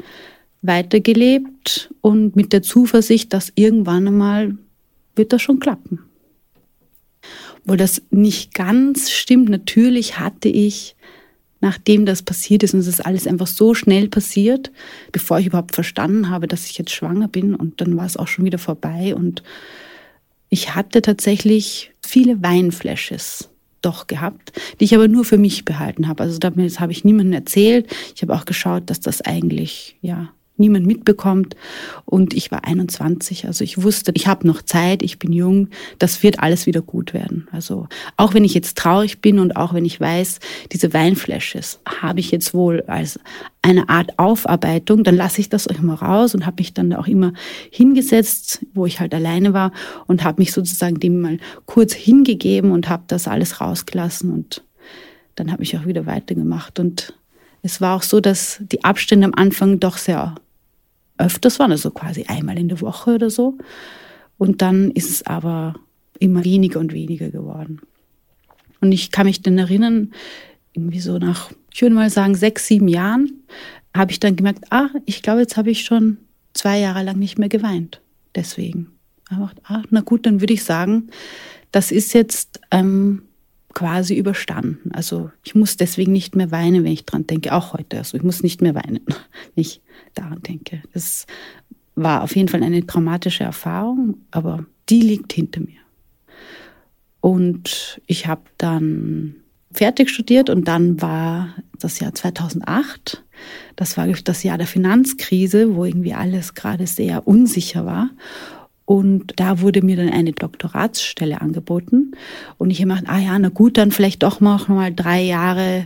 weitergelebt 0.61 1.93
und 2.01 2.35
mit 2.35 2.53
der 2.53 2.61
Zuversicht, 2.61 3.33
dass 3.33 3.51
irgendwann 3.55 4.07
einmal 4.07 4.57
wird 5.15 5.33
das 5.33 5.41
schon 5.41 5.59
klappen. 5.59 5.99
Wo 7.65 7.75
das 7.75 8.01
nicht 8.09 8.53
ganz 8.53 9.11
stimmt, 9.11 9.49
natürlich 9.49 10.19
hatte 10.19 10.49
ich, 10.49 10.95
nachdem 11.61 12.05
das 12.05 12.23
passiert 12.23 12.63
ist, 12.63 12.73
und 12.73 12.79
es 12.79 12.87
ist 12.87 13.05
alles 13.05 13.27
einfach 13.27 13.47
so 13.47 13.73
schnell 13.73 14.07
passiert, 14.07 14.71
bevor 15.11 15.39
ich 15.39 15.47
überhaupt 15.47 15.75
verstanden 15.75 16.29
habe, 16.29 16.47
dass 16.47 16.65
ich 16.65 16.77
jetzt 16.77 16.91
schwanger 16.91 17.27
bin, 17.27 17.55
und 17.55 17.81
dann 17.81 17.95
war 17.97 18.05
es 18.05 18.17
auch 18.17 18.27
schon 18.27 18.45
wieder 18.45 18.59
vorbei. 18.59 19.13
Und 19.15 19.43
ich 20.49 20.73
hatte 20.75 21.01
tatsächlich 21.01 21.91
viele 22.05 22.41
Weinflashes 22.41 23.49
doch 23.81 24.07
gehabt, 24.07 24.53
die 24.79 24.85
ich 24.85 24.95
aber 24.95 25.07
nur 25.07 25.23
für 25.23 25.37
mich 25.37 25.63
behalten 25.63 26.07
habe. 26.07 26.23
Also 26.23 26.37
damit 26.39 26.79
habe 26.79 26.91
ich 26.91 27.05
niemandem 27.05 27.33
erzählt. 27.33 27.87
Ich 28.15 28.21
habe 28.21 28.33
auch 28.33 28.45
geschaut, 28.45 28.89
dass 28.89 28.99
das 28.99 29.21
eigentlich 29.21 29.97
ja 30.01 30.33
niemand 30.59 30.85
mitbekommt. 30.85 31.55
Und 32.05 32.33
ich 32.33 32.51
war 32.51 32.65
21, 32.65 33.47
also 33.47 33.63
ich 33.63 33.81
wusste, 33.81 34.11
ich 34.15 34.27
habe 34.27 34.47
noch 34.47 34.61
Zeit, 34.61 35.01
ich 35.01 35.19
bin 35.19 35.31
jung, 35.31 35.69
das 35.97 36.23
wird 36.23 36.39
alles 36.39 36.65
wieder 36.65 36.81
gut 36.81 37.13
werden. 37.13 37.47
Also 37.51 37.87
auch 38.17 38.33
wenn 38.33 38.43
ich 38.43 38.53
jetzt 38.53 38.77
traurig 38.77 39.21
bin 39.21 39.39
und 39.39 39.55
auch 39.55 39.73
wenn 39.73 39.85
ich 39.85 39.99
weiß, 39.99 40.39
diese 40.71 40.93
Weinflashes 40.93 41.79
habe 41.85 42.19
ich 42.19 42.31
jetzt 42.31 42.53
wohl 42.53 42.83
als 42.87 43.19
eine 43.61 43.89
Art 43.89 44.17
Aufarbeitung, 44.17 45.03
dann 45.03 45.15
lasse 45.15 45.41
ich 45.41 45.49
das 45.49 45.67
mal 45.81 45.95
raus 45.95 46.33
und 46.33 46.45
habe 46.45 46.57
mich 46.59 46.73
dann 46.73 46.93
auch 46.93 47.07
immer 47.07 47.33
hingesetzt, 47.71 48.65
wo 48.73 48.85
ich 48.85 48.99
halt 48.99 49.13
alleine 49.13 49.53
war 49.53 49.71
und 50.07 50.23
habe 50.23 50.41
mich 50.41 50.53
sozusagen 50.53 50.99
dem 50.99 51.21
mal 51.21 51.37
kurz 51.65 51.93
hingegeben 51.93 52.71
und 52.71 52.89
habe 52.89 53.03
das 53.07 53.27
alles 53.27 53.61
rausgelassen 53.61 54.31
und 54.31 54.63
dann 55.35 55.51
habe 55.51 55.63
ich 55.63 55.77
auch 55.77 55.85
wieder 55.85 56.05
weitergemacht 56.05 56.79
und 56.79 57.13
es 57.61 57.81
war 57.81 57.95
auch 57.95 58.03
so, 58.03 58.19
dass 58.21 58.57
die 58.61 58.83
Abstände 58.83 59.25
am 59.25 59.33
Anfang 59.35 59.79
doch 59.79 59.97
sehr 59.97 60.35
öfters 61.19 61.59
waren, 61.59 61.71
also 61.71 61.91
quasi 61.91 62.25
einmal 62.27 62.57
in 62.57 62.69
der 62.69 62.81
Woche 62.81 63.15
oder 63.15 63.29
so. 63.29 63.57
Und 64.37 64.61
dann 64.61 64.89
ist 64.91 65.09
es 65.09 65.25
aber 65.25 65.75
immer 66.17 66.43
weniger 66.43 66.79
und 66.79 66.93
weniger 66.93 67.29
geworden. 67.29 67.81
Und 68.81 68.91
ich 68.91 69.11
kann 69.11 69.27
mich 69.27 69.41
dann 69.41 69.57
erinnern, 69.57 70.11
irgendwie 70.73 70.99
so 70.99 71.17
nach, 71.17 71.51
ich 71.73 71.81
würde 71.81 71.95
mal 71.95 72.09
sagen, 72.09 72.35
sechs, 72.35 72.67
sieben 72.67 72.87
Jahren, 72.87 73.43
habe 73.95 74.11
ich 74.11 74.19
dann 74.19 74.35
gemerkt, 74.35 74.65
ah, 74.71 74.89
ich 75.05 75.21
glaube, 75.21 75.41
jetzt 75.41 75.57
habe 75.57 75.71
ich 75.71 75.83
schon 75.83 76.17
zwei 76.53 76.79
Jahre 76.79 77.03
lang 77.03 77.17
nicht 77.17 77.37
mehr 77.37 77.49
geweint. 77.49 78.01
Deswegen. 78.35 78.91
Aber, 79.29 79.51
ah, 79.63 79.83
na 79.89 80.01
gut, 80.01 80.25
dann 80.25 80.41
würde 80.41 80.53
ich 80.53 80.63
sagen, 80.63 81.09
das 81.71 81.91
ist 81.91 82.13
jetzt 82.13 82.61
ähm, 82.71 83.23
quasi 83.73 84.15
überstanden. 84.15 84.91
Also 84.93 85.31
ich 85.43 85.55
muss 85.55 85.77
deswegen 85.77 86.11
nicht 86.11 86.35
mehr 86.35 86.51
weinen, 86.51 86.83
wenn 86.83 86.91
ich 86.91 87.05
dran 87.05 87.27
denke, 87.27 87.53
auch 87.53 87.73
heute. 87.73 87.97
Also 87.97 88.17
ich 88.17 88.23
muss 88.23 88.43
nicht 88.43 88.61
mehr 88.61 88.75
weinen, 88.75 89.01
wenn 89.55 89.61
ich 89.61 89.81
daran 90.15 90.41
denke. 90.41 90.81
Das 90.93 91.25
war 91.95 92.23
auf 92.23 92.35
jeden 92.35 92.47
Fall 92.47 92.63
eine 92.63 92.85
traumatische 92.85 93.43
Erfahrung, 93.43 94.17
aber 94.31 94.65
die 94.89 95.01
liegt 95.01 95.33
hinter 95.33 95.61
mir. 95.61 95.79
Und 97.21 98.01
ich 98.07 98.27
habe 98.27 98.43
dann 98.57 99.35
fertig 99.71 100.09
studiert 100.09 100.49
und 100.49 100.67
dann 100.67 101.01
war 101.01 101.55
das 101.77 101.99
Jahr 101.99 102.13
2008. 102.13 103.23
Das 103.75 103.97
war 103.97 104.07
das 104.07 104.43
Jahr 104.43 104.57
der 104.57 104.67
Finanzkrise, 104.67 105.75
wo 105.75 105.85
irgendwie 105.85 106.13
alles 106.13 106.53
gerade 106.53 106.87
sehr 106.87 107.27
unsicher 107.27 107.85
war. 107.85 108.09
Und 108.89 109.33
da 109.35 109.61
wurde 109.61 109.83
mir 109.83 109.97
dann 109.97 110.09
eine 110.09 110.31
Doktoratsstelle 110.31 111.41
angeboten. 111.41 112.13
Und 112.57 112.71
ich 112.71 112.81
habe 112.81 112.89
gedacht, 112.89 113.05
ah 113.07 113.19
ja, 113.19 113.37
na 113.37 113.49
gut, 113.49 113.77
dann 113.77 113.91
vielleicht 113.91 114.23
doch 114.23 114.39
noch 114.39 114.67
mal 114.67 114.91
drei 114.91 115.21
Jahre 115.21 115.85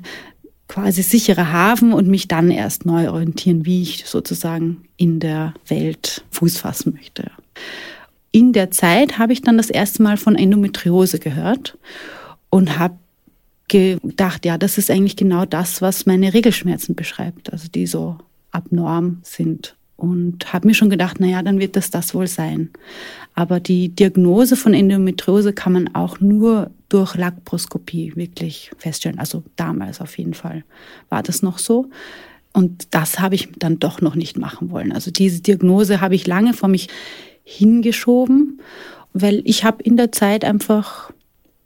quasi 0.70 1.02
sicherer 1.02 1.52
Hafen 1.52 1.92
und 1.92 2.08
mich 2.08 2.30
dann 2.30 2.50
erst 2.50 2.86
neu 2.86 3.12
orientieren, 3.12 3.66
wie 3.66 3.82
ich 3.82 4.06
sozusagen 4.06 4.86
in 4.96 5.20
der 5.20 5.54
Welt 5.68 6.24
Fuß 6.32 6.60
fassen 6.60 6.94
möchte. 6.94 7.30
In 8.32 8.54
der 8.54 8.72
Zeit 8.72 9.20
habe 9.20 9.34
ich 9.34 9.42
dann 9.42 9.58
das 9.58 9.70
erste 9.70 10.02
Mal 10.02 10.16
von 10.16 10.38
Endometriose 10.38 11.20
gehört 11.20 11.78
und 12.50 12.80
habe 12.80 12.96
gedacht, 13.68 14.46
ja, 14.46 14.58
das 14.58 14.78
ist 14.78 14.90
eigentlich 14.90 15.18
genau 15.18 15.44
das, 15.44 15.82
was 15.82 16.06
meine 16.06 16.34
Regelschmerzen 16.34 16.96
beschreibt, 16.96 17.52
also 17.52 17.68
die 17.68 17.86
so 17.86 18.18
abnorm 18.52 19.20
sind 19.24 19.76
und 19.96 20.52
habe 20.52 20.68
mir 20.68 20.74
schon 20.74 20.90
gedacht, 20.90 21.20
naja, 21.20 21.42
dann 21.42 21.60
wird 21.60 21.76
das 21.76 21.90
das 21.90 22.14
wohl 22.14 22.28
sein. 22.28 22.70
Aber 23.36 23.60
die 23.60 23.90
Diagnose 23.90 24.56
von 24.56 24.74
Endometriose 24.74 25.54
kann 25.54 25.74
man 25.74 25.96
auch 25.96 26.20
nur 26.20 26.72
durch 26.90 27.16
Laproskopie 27.16 28.16
wirklich 28.16 28.72
feststellen. 28.78 29.20
Also 29.20 29.44
damals 29.56 30.02
auf 30.02 30.18
jeden 30.18 30.34
Fall 30.34 30.64
war 31.10 31.24
das 31.24 31.42
noch 31.42 31.58
so. 31.58 31.90
Und 32.54 32.88
das 32.92 33.20
habe 33.20 33.36
ich 33.36 33.50
dann 33.58 33.80
doch 33.80 34.02
noch 34.02 34.16
nicht 34.16 34.38
machen 34.38 34.70
wollen. 34.70 34.92
Also 34.92 35.10
diese 35.10 35.42
Diagnose 35.42 36.02
habe 36.02 36.16
ich 36.16 36.28
lange 36.28 36.54
vor 36.54 36.70
mich 36.70 36.88
hingeschoben, 37.44 38.62
weil 39.14 39.42
ich 39.46 39.64
habe 39.64 39.84
in 39.84 39.98
der 39.98 40.12
Zeit 40.12 40.46
einfach 40.46 41.12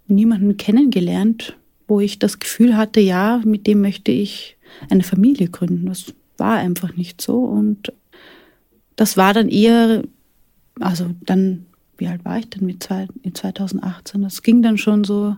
niemanden 0.07 0.57
kennengelernt, 0.57 1.57
wo 1.87 1.99
ich 1.99 2.19
das 2.19 2.39
Gefühl 2.39 2.77
hatte, 2.77 2.99
ja, 2.99 3.41
mit 3.43 3.67
dem 3.67 3.81
möchte 3.81 4.11
ich 4.11 4.57
eine 4.89 5.03
Familie 5.03 5.49
gründen. 5.49 5.87
Das 5.87 6.13
war 6.37 6.57
einfach 6.57 6.95
nicht 6.95 7.21
so. 7.21 7.39
Und 7.39 7.91
das 8.97 9.15
war 9.15 9.33
dann 9.33 9.47
eher, 9.47 10.03
also 10.81 11.11
dann, 11.21 11.65
wie 11.97 12.07
alt 12.07 12.25
war 12.25 12.37
ich 12.39 12.49
denn 12.49 12.65
mit 12.65 12.83
zwei, 12.83 13.07
in 13.21 13.33
2018? 13.33 14.21
Das 14.21 14.43
ging 14.43 14.61
dann 14.61 14.77
schon 14.77 15.05
so 15.05 15.37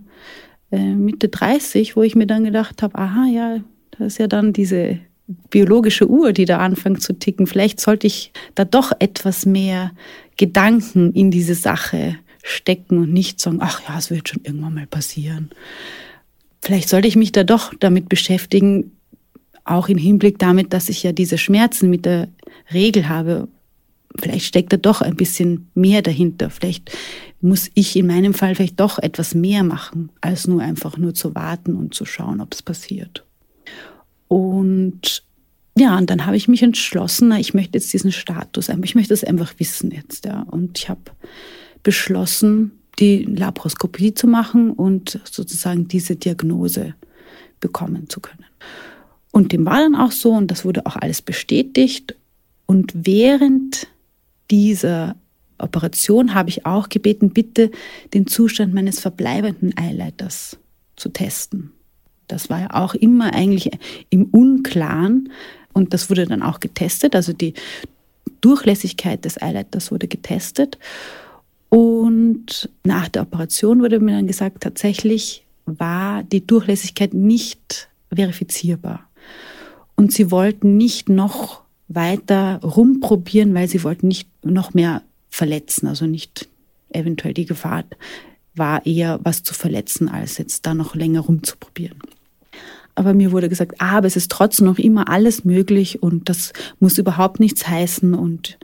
äh, 0.72 0.96
Mitte 0.96 1.28
30, 1.30 1.96
wo 1.96 2.02
ich 2.02 2.16
mir 2.16 2.26
dann 2.26 2.44
gedacht 2.44 2.82
habe, 2.82 2.98
aha, 2.98 3.26
ja, 3.28 3.60
da 3.92 4.06
ist 4.06 4.18
ja 4.18 4.28
dann 4.28 4.54
diese 4.54 5.00
biologische 5.50 6.10
Uhr, 6.10 6.34
die 6.34 6.46
da 6.46 6.58
anfängt 6.58 7.04
zu 7.04 7.14
ticken. 7.14 7.46
Vielleicht 7.46 7.80
sollte 7.80 8.08
ich 8.08 8.32
da 8.56 8.66
doch 8.66 8.92
etwas 9.00 9.46
mehr 9.46 9.92
Gedanken 10.38 11.14
in 11.14 11.30
diese 11.30 11.54
Sache 11.54 12.16
stecken 12.42 12.98
und 12.98 13.14
nicht 13.14 13.40
sagen, 13.40 13.60
ach 13.62 13.82
ja, 13.88 13.98
es 13.98 14.10
wird 14.10 14.30
schon 14.30 14.42
irgendwann 14.44 14.74
mal 14.74 14.88
passieren. 14.88 15.52
Vielleicht 16.62 16.90
sollte 16.90 17.08
ich 17.08 17.16
mich 17.16 17.32
da 17.32 17.44
doch 17.44 17.74
damit 17.80 18.10
beschäftigen, 18.10 18.92
auch 19.66 19.88
im 19.88 19.98
Hinblick 19.98 20.40
damit, 20.40 20.74
dass 20.74 20.90
ich 20.90 21.04
ja 21.04 21.12
diese 21.12 21.38
Schmerzen 21.38 21.90
mit 21.90 22.06
der 22.06 22.30
Regel 22.74 23.10
habe. 23.10 23.48
Vielleicht 24.18 24.46
steckt 24.46 24.74
da 24.74 24.78
doch 24.78 25.02
ein 25.02 25.16
bisschen 25.16 25.70
mehr 25.76 26.02
dahinter. 26.02 26.50
Vielleicht 26.50 26.92
muss 27.42 27.70
ich 27.74 27.96
in 27.96 28.08
meinem 28.08 28.34
Fall 28.34 28.56
vielleicht 28.56 28.80
doch 28.80 29.00
etwas 29.00 29.36
mehr 29.36 29.64
machen, 29.64 30.12
als 30.22 30.48
nur 30.48 30.62
einfach 30.62 30.98
nur 30.98 31.14
zu 31.14 31.36
warten 31.36 31.76
und 31.76 31.94
zu 31.94 32.06
schauen, 32.06 32.42
ob 32.42 32.54
es 32.54 32.62
passiert. 32.62 33.26
Und 34.28 35.24
ja, 35.78 35.98
und 35.98 36.10
dann 36.10 36.26
habe 36.26 36.36
ich 36.36 36.48
mich 36.48 36.62
entschlossen, 36.62 37.32
ich 37.34 37.54
möchte 37.54 37.78
jetzt 37.78 37.94
diesen 37.94 38.12
Status, 38.12 38.70
ich 38.70 38.96
möchte 38.96 39.14
das 39.14 39.24
einfach 39.24 39.54
wissen 39.60 39.92
jetzt. 39.92 40.26
Ja. 40.26 40.42
Und 40.42 40.78
ich 40.78 40.90
habe 40.90 41.02
beschlossen, 41.84 42.72
die 43.00 43.24
Laparoskopie 43.24 44.14
zu 44.14 44.28
machen 44.28 44.72
und 44.72 45.20
sozusagen 45.24 45.88
diese 45.88 46.16
Diagnose 46.18 46.96
bekommen 47.60 48.10
zu 48.10 48.20
können. 48.20 48.46
Und 49.32 49.52
dem 49.54 49.66
war 49.66 49.80
dann 49.80 49.96
auch 49.96 50.12
so 50.12 50.34
und 50.34 50.52
das 50.52 50.66
wurde 50.66 50.86
auch 50.86 50.96
alles 50.96 51.22
bestätigt. 51.22 52.16
Und 52.70 52.94
während 52.94 53.88
dieser 54.52 55.16
Operation 55.58 56.36
habe 56.36 56.50
ich 56.50 56.68
auch 56.68 56.88
gebeten, 56.88 57.32
bitte 57.32 57.72
den 58.14 58.28
Zustand 58.28 58.76
meines 58.76 59.00
verbleibenden 59.00 59.76
Eileiters 59.76 60.56
zu 60.96 61.10
testen. 61.10 61.72
Das 62.28 62.52
war 62.52 62.60
ja 62.60 62.70
auch 62.76 62.94
immer 62.94 63.34
eigentlich 63.34 63.72
im 64.12 64.26
Unklaren 64.26 65.32
und 65.74 65.96
das 65.96 66.12
wurde 66.12 66.28
dann 66.28 66.44
auch 66.44 66.60
getestet. 66.60 67.16
Also 67.16 67.34
die 67.34 67.56
Durchlässigkeit 68.40 69.26
des 69.26 69.42
Eileiters 69.42 69.92
wurde 69.92 70.08
getestet. 70.08 70.78
Und 71.70 72.70
nach 72.84 73.08
der 73.08 73.24
Operation 73.24 73.82
wurde 73.82 74.00
mir 74.00 74.12
dann 74.12 74.28
gesagt, 74.28 74.62
tatsächlich 74.62 75.44
war 75.66 76.22
die 76.22 76.46
Durchlässigkeit 76.46 77.16
nicht 77.16 77.90
verifizierbar. 78.14 79.10
Und 79.96 80.14
sie 80.14 80.30
wollten 80.30 80.78
nicht 80.78 81.10
noch 81.10 81.64
weiter 81.90 82.62
rumprobieren, 82.64 83.54
weil 83.54 83.68
sie 83.68 83.84
wollten 83.84 84.08
nicht 84.08 84.30
noch 84.46 84.74
mehr 84.74 85.02
verletzen, 85.30 85.88
also 85.88 86.06
nicht 86.06 86.48
eventuell 86.92 87.34
die 87.34 87.46
Gefahr 87.46 87.84
war 88.56 88.86
eher 88.86 89.20
was 89.24 89.44
zu 89.44 89.54
verletzen, 89.54 90.10
als 90.10 90.38
jetzt 90.38 90.66
da 90.66 90.74
noch 90.74 90.96
länger 90.96 91.22
rumzuprobieren. 91.22 92.00
Aber 92.96 93.14
mir 93.14 93.32
wurde 93.32 93.48
gesagt, 93.48 93.76
ah, 93.80 93.98
aber 93.98 94.08
es 94.08 94.16
ist 94.16 94.32
trotzdem 94.32 94.66
noch 94.66 94.78
immer 94.78 95.08
alles 95.10 95.46
möglich 95.46 96.04
und 96.04 96.28
das 96.30 96.52
muss 96.80 96.98
überhaupt 96.98 97.40
nichts 97.40 97.68
heißen 97.68 98.14
und 98.14 98.58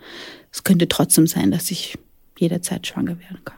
es 0.51 0.63
könnte 0.63 0.87
trotzdem 0.87 1.27
sein, 1.27 1.51
dass 1.51 1.71
ich 1.71 1.97
jederzeit 2.37 2.85
schwanger 2.85 3.19
werden 3.19 3.39
kann. 3.45 3.57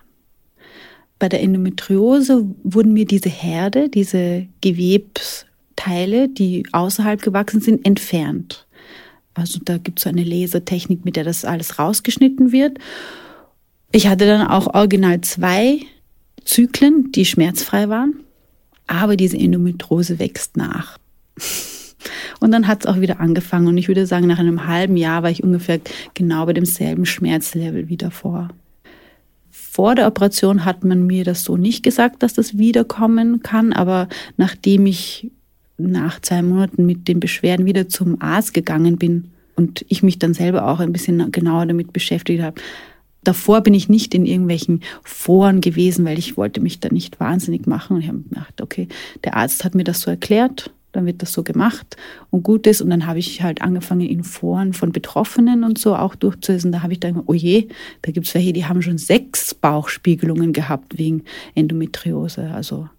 Bei 1.19 1.29
der 1.29 1.41
Endometriose 1.41 2.45
wurden 2.63 2.93
mir 2.93 3.05
diese 3.05 3.29
Herde, 3.29 3.89
diese 3.89 4.47
Gewebs 4.61 5.47
Teile, 5.75 6.27
die 6.27 6.65
außerhalb 6.71 7.21
gewachsen 7.21 7.61
sind, 7.61 7.85
entfernt. 7.85 8.66
Also 9.37 9.59
da 9.63 9.77
gibt 9.77 9.99
es 9.99 10.03
so 10.03 10.09
eine 10.09 10.23
Lasertechnik, 10.23 11.05
mit 11.05 11.15
der 11.15 11.23
das 11.23 11.45
alles 11.45 11.79
rausgeschnitten 11.79 12.51
wird. 12.51 12.79
Ich 13.91 14.07
hatte 14.07 14.25
dann 14.25 14.47
auch 14.47 14.73
original 14.73 15.21
zwei 15.21 15.79
Zyklen, 16.43 17.11
die 17.11 17.25
schmerzfrei 17.25 17.89
waren, 17.89 18.23
aber 18.87 19.15
diese 19.15 19.37
Endometrose 19.37 20.19
wächst 20.19 20.57
nach. 20.57 20.97
Und 22.39 22.51
dann 22.51 22.67
hat 22.67 22.81
es 22.81 22.85
auch 22.85 22.99
wieder 22.99 23.19
angefangen. 23.19 23.67
Und 23.67 23.77
ich 23.77 23.87
würde 23.87 24.05
sagen, 24.05 24.27
nach 24.27 24.39
einem 24.39 24.67
halben 24.67 24.97
Jahr 24.97 25.23
war 25.23 25.31
ich 25.31 25.43
ungefähr 25.43 25.79
genau 26.13 26.45
bei 26.45 26.53
demselben 26.53 27.05
Schmerzlevel 27.05 27.89
wie 27.89 27.97
davor. 27.97 28.49
Vor 29.49 29.95
der 29.95 30.07
Operation 30.07 30.65
hat 30.65 30.83
man 30.83 31.05
mir 31.05 31.23
das 31.23 31.43
so 31.43 31.57
nicht 31.57 31.83
gesagt, 31.83 32.23
dass 32.23 32.33
das 32.33 32.57
wiederkommen 32.57 33.41
kann, 33.41 33.73
aber 33.73 34.07
nachdem 34.37 34.85
ich 34.85 35.31
nach 35.77 36.21
zwei 36.21 36.41
Monaten 36.41 36.85
mit 36.85 37.07
den 37.07 37.19
Beschwerden 37.19 37.65
wieder 37.65 37.87
zum 37.87 38.21
Arzt 38.21 38.53
gegangen 38.53 38.97
bin 38.97 39.31
und 39.55 39.85
ich 39.89 40.03
mich 40.03 40.19
dann 40.19 40.33
selber 40.33 40.67
auch 40.67 40.79
ein 40.79 40.93
bisschen 40.93 41.31
genauer 41.31 41.65
damit 41.65 41.93
beschäftigt 41.93 42.41
habe, 42.41 42.61
davor 43.23 43.61
bin 43.61 43.73
ich 43.73 43.89
nicht 43.89 44.13
in 44.13 44.25
irgendwelchen 44.25 44.81
Foren 45.03 45.61
gewesen, 45.61 46.05
weil 46.05 46.17
ich 46.17 46.37
wollte 46.37 46.61
mich 46.61 46.79
da 46.79 46.89
nicht 46.89 47.19
wahnsinnig 47.19 47.67
machen. 47.67 47.97
Und 47.97 48.03
ich 48.03 48.07
habe 48.07 48.19
gedacht, 48.19 48.61
okay, 48.61 48.87
der 49.23 49.35
Arzt 49.35 49.63
hat 49.63 49.75
mir 49.75 49.83
das 49.83 50.01
so 50.01 50.11
erklärt 50.11 50.71
dann 50.97 51.05
wird 51.05 51.21
das 51.21 51.31
so 51.31 51.43
gemacht 51.43 51.95
und 52.31 52.41
gut 52.41 52.65
ist. 52.65 52.81
Und 52.81 52.89
dann 52.89 53.05
habe 53.05 53.19
ich 53.19 53.43
halt 53.43 53.61
angefangen, 53.61 54.01
in 54.01 54.23
Foren 54.23 54.73
von 54.73 54.91
Betroffenen 54.91 55.63
und 55.63 55.77
so 55.77 55.95
auch 55.95 56.15
durchzulesen. 56.15 56.71
Da 56.71 56.81
habe 56.81 56.93
ich 56.93 56.99
dann, 56.99 57.21
oh 57.25 57.33
je, 57.33 57.67
da 58.01 58.11
gibt 58.11 58.27
es 58.27 58.33
welche, 58.33 58.51
die 58.51 58.65
haben 58.65 58.81
schon 58.81 58.97
sechs 58.97 59.53
Bauchspiegelungen 59.53 60.53
gehabt 60.53 60.97
wegen 60.97 61.23
Endometriose. 61.53 62.49
Also, 62.51 62.89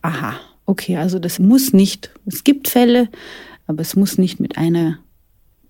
aha, 0.00 0.34
okay, 0.66 0.96
also 0.96 1.18
das 1.18 1.38
muss 1.38 1.72
nicht, 1.72 2.10
es 2.26 2.44
gibt 2.44 2.68
Fälle, 2.68 3.08
aber 3.66 3.80
es 3.80 3.96
muss 3.96 4.18
nicht 4.18 4.40
mit 4.40 4.58
einer 4.58 4.98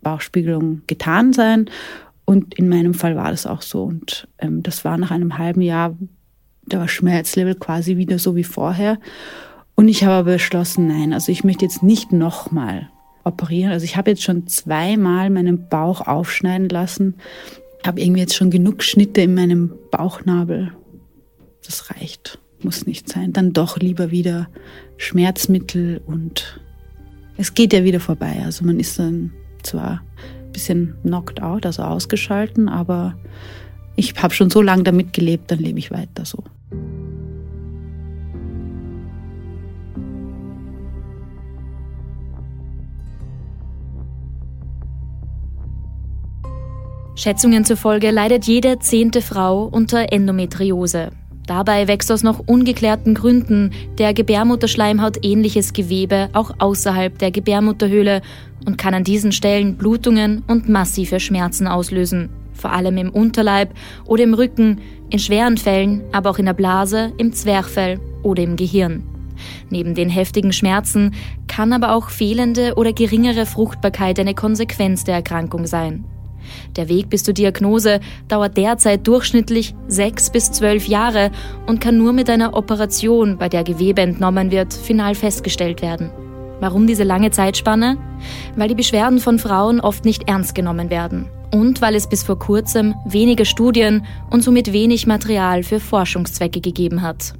Bauchspiegelung 0.02 0.82
getan 0.86 1.32
sein. 1.32 1.70
Und 2.24 2.54
in 2.54 2.68
meinem 2.68 2.94
Fall 2.94 3.16
war 3.16 3.30
das 3.30 3.46
auch 3.46 3.62
so. 3.62 3.84
Und 3.84 4.28
ähm, 4.38 4.62
das 4.62 4.84
war 4.84 4.96
nach 4.96 5.10
einem 5.10 5.38
halben 5.38 5.60
Jahr, 5.60 5.96
da 6.66 6.78
war 6.78 6.88
Schmerzlevel 6.88 7.54
quasi 7.54 7.96
wieder 7.96 8.18
so 8.18 8.36
wie 8.36 8.44
vorher. 8.44 8.98
Und 9.74 9.88
ich 9.88 10.04
habe 10.04 10.14
aber 10.14 10.32
beschlossen, 10.32 10.86
nein, 10.86 11.12
also 11.12 11.32
ich 11.32 11.44
möchte 11.44 11.64
jetzt 11.64 11.82
nicht 11.82 12.12
nochmal 12.12 12.90
operieren. 13.24 13.72
Also 13.72 13.84
ich 13.84 13.96
habe 13.96 14.10
jetzt 14.10 14.22
schon 14.22 14.46
zweimal 14.46 15.30
meinen 15.30 15.68
Bauch 15.68 16.06
aufschneiden 16.06 16.68
lassen, 16.68 17.16
habe 17.84 18.00
irgendwie 18.00 18.20
jetzt 18.20 18.34
schon 18.34 18.50
genug 18.50 18.82
Schnitte 18.82 19.22
in 19.22 19.34
meinem 19.34 19.72
Bauchnabel. 19.90 20.72
Das 21.64 21.90
reicht, 21.90 22.38
muss 22.64 22.86
nicht 22.86 23.08
sein. 23.08 23.32
Dann 23.32 23.52
doch 23.52 23.78
lieber 23.78 24.10
wieder 24.10 24.48
Schmerzmittel 24.96 26.00
und 26.06 26.60
es 27.36 27.54
geht 27.54 27.72
ja 27.72 27.84
wieder 27.84 28.00
vorbei. 28.00 28.42
Also 28.44 28.64
man 28.64 28.78
ist 28.78 28.98
dann 28.98 29.32
zwar 29.62 30.02
ein 30.44 30.52
bisschen 30.52 30.94
knocked 31.02 31.42
out, 31.42 31.66
also 31.66 31.82
ausgeschalten, 31.82 32.68
aber 32.68 33.16
ich 33.96 34.14
habe 34.22 34.34
schon 34.34 34.50
so 34.50 34.62
lange 34.62 34.84
damit 34.84 35.12
gelebt, 35.12 35.50
dann 35.50 35.58
lebe 35.58 35.78
ich 35.78 35.90
weiter 35.90 36.24
so. 36.24 36.44
Schätzungen 47.14 47.64
zufolge 47.64 48.10
leidet 48.10 48.46
jede 48.46 48.80
zehnte 48.80 49.22
Frau 49.22 49.64
unter 49.64 50.12
Endometriose. 50.12 51.10
Dabei 51.46 51.88
wächst 51.88 52.12
aus 52.12 52.22
noch 52.22 52.38
ungeklärten 52.38 53.14
Gründen 53.14 53.72
der 53.98 54.14
Gebärmutterschleimhaut 54.14 55.24
ähnliches 55.24 55.72
Gewebe 55.72 56.28
auch 56.32 56.52
außerhalb 56.58 57.18
der 57.18 57.30
Gebärmutterhöhle 57.32 58.22
und 58.64 58.78
kann 58.78 58.94
an 58.94 59.04
diesen 59.04 59.32
Stellen 59.32 59.76
Blutungen 59.76 60.44
und 60.46 60.68
massive 60.68 61.18
Schmerzen 61.18 61.66
auslösen, 61.66 62.30
vor 62.52 62.72
allem 62.72 62.96
im 62.96 63.10
Unterleib 63.10 63.74
oder 64.06 64.22
im 64.22 64.34
Rücken, 64.34 64.80
in 65.10 65.18
schweren 65.18 65.58
Fällen, 65.58 66.02
aber 66.12 66.30
auch 66.30 66.38
in 66.38 66.46
der 66.46 66.52
Blase, 66.52 67.12
im 67.18 67.32
Zwerchfell 67.32 67.98
oder 68.22 68.42
im 68.44 68.56
Gehirn. 68.56 69.02
Neben 69.68 69.94
den 69.94 70.08
heftigen 70.08 70.52
Schmerzen 70.52 71.14
kann 71.48 71.72
aber 71.72 71.94
auch 71.94 72.10
fehlende 72.10 72.74
oder 72.76 72.92
geringere 72.92 73.46
Fruchtbarkeit 73.46 74.20
eine 74.20 74.34
Konsequenz 74.34 75.02
der 75.02 75.16
Erkrankung 75.16 75.66
sein. 75.66 76.04
Der 76.76 76.88
Weg 76.88 77.10
bis 77.10 77.24
zur 77.24 77.34
Diagnose 77.34 78.00
dauert 78.28 78.56
derzeit 78.56 79.06
durchschnittlich 79.06 79.74
sechs 79.88 80.30
bis 80.30 80.52
zwölf 80.52 80.86
Jahre 80.86 81.30
und 81.66 81.80
kann 81.80 81.98
nur 81.98 82.12
mit 82.12 82.28
einer 82.30 82.54
Operation, 82.54 83.38
bei 83.38 83.48
der 83.48 83.64
Gewebe 83.64 84.02
entnommen 84.02 84.50
wird, 84.50 84.72
final 84.72 85.14
festgestellt 85.14 85.82
werden. 85.82 86.10
Warum 86.60 86.86
diese 86.86 87.02
lange 87.02 87.30
Zeitspanne? 87.32 87.98
Weil 88.54 88.68
die 88.68 88.76
Beschwerden 88.76 89.18
von 89.18 89.40
Frauen 89.40 89.80
oft 89.80 90.04
nicht 90.04 90.28
ernst 90.28 90.54
genommen 90.54 90.90
werden. 90.90 91.28
Und 91.52 91.82
weil 91.82 91.96
es 91.96 92.08
bis 92.08 92.22
vor 92.22 92.38
kurzem 92.38 92.94
wenige 93.04 93.44
Studien 93.44 94.06
und 94.30 94.42
somit 94.42 94.72
wenig 94.72 95.06
Material 95.06 95.64
für 95.64 95.80
Forschungszwecke 95.80 96.60
gegeben 96.60 97.02
hat. 97.02 97.34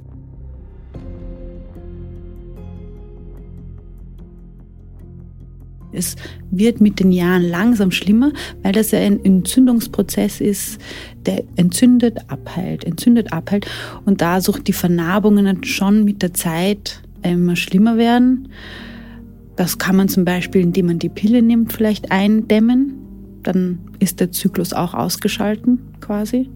Es 5.93 6.15
wird 6.51 6.81
mit 6.81 6.99
den 6.99 7.11
Jahren 7.11 7.43
langsam 7.43 7.91
schlimmer, 7.91 8.31
weil 8.61 8.73
das 8.73 8.91
ja 8.91 8.99
ein 8.99 9.23
Entzündungsprozess 9.23 10.41
ist, 10.41 10.79
der 11.25 11.43
entzündet, 11.55 12.19
abheilt, 12.27 12.83
entzündet, 12.83 13.31
abheilt. 13.31 13.67
Und 14.05 14.21
da 14.21 14.41
sucht 14.41 14.67
die 14.67 14.73
Vernarbungen 14.73 15.63
schon 15.63 16.03
mit 16.03 16.21
der 16.21 16.33
Zeit 16.33 17.01
immer 17.21 17.55
schlimmer 17.55 17.97
werden. 17.97 18.49
Das 19.55 19.77
kann 19.77 19.95
man 19.95 20.09
zum 20.09 20.25
Beispiel, 20.25 20.61
indem 20.61 20.87
man 20.87 20.99
die 20.99 21.09
Pille 21.09 21.41
nimmt, 21.41 21.73
vielleicht 21.73 22.11
eindämmen. 22.11 22.95
Dann 23.43 23.79
ist 23.99 24.19
der 24.19 24.31
Zyklus 24.31 24.73
auch 24.73 24.93
ausgeschalten 24.93 25.79
quasi. 26.01 26.49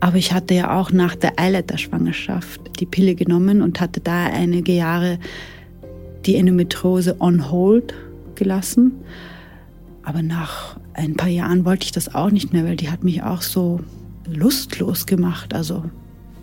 Aber 0.00 0.16
ich 0.16 0.32
hatte 0.32 0.54
ja 0.54 0.78
auch 0.78 0.92
nach 0.92 1.16
der 1.16 1.40
Eileiterschwangerschaft 1.40 2.60
die 2.78 2.86
Pille 2.86 3.14
genommen 3.14 3.62
und 3.62 3.80
hatte 3.80 4.00
da 4.00 4.26
einige 4.26 4.72
Jahre 4.72 5.18
die 6.24 6.36
Endometriose 6.36 7.16
on 7.20 7.50
hold 7.50 7.94
gelassen. 8.38 8.92
Aber 10.02 10.22
nach 10.22 10.78
ein 10.94 11.16
paar 11.16 11.28
Jahren 11.28 11.64
wollte 11.66 11.84
ich 11.84 11.92
das 11.92 12.14
auch 12.14 12.30
nicht 12.30 12.52
mehr, 12.52 12.64
weil 12.64 12.76
die 12.76 12.90
hat 12.90 13.04
mich 13.04 13.22
auch 13.22 13.42
so 13.42 13.80
lustlos 14.26 15.04
gemacht. 15.04 15.54
Also 15.54 15.84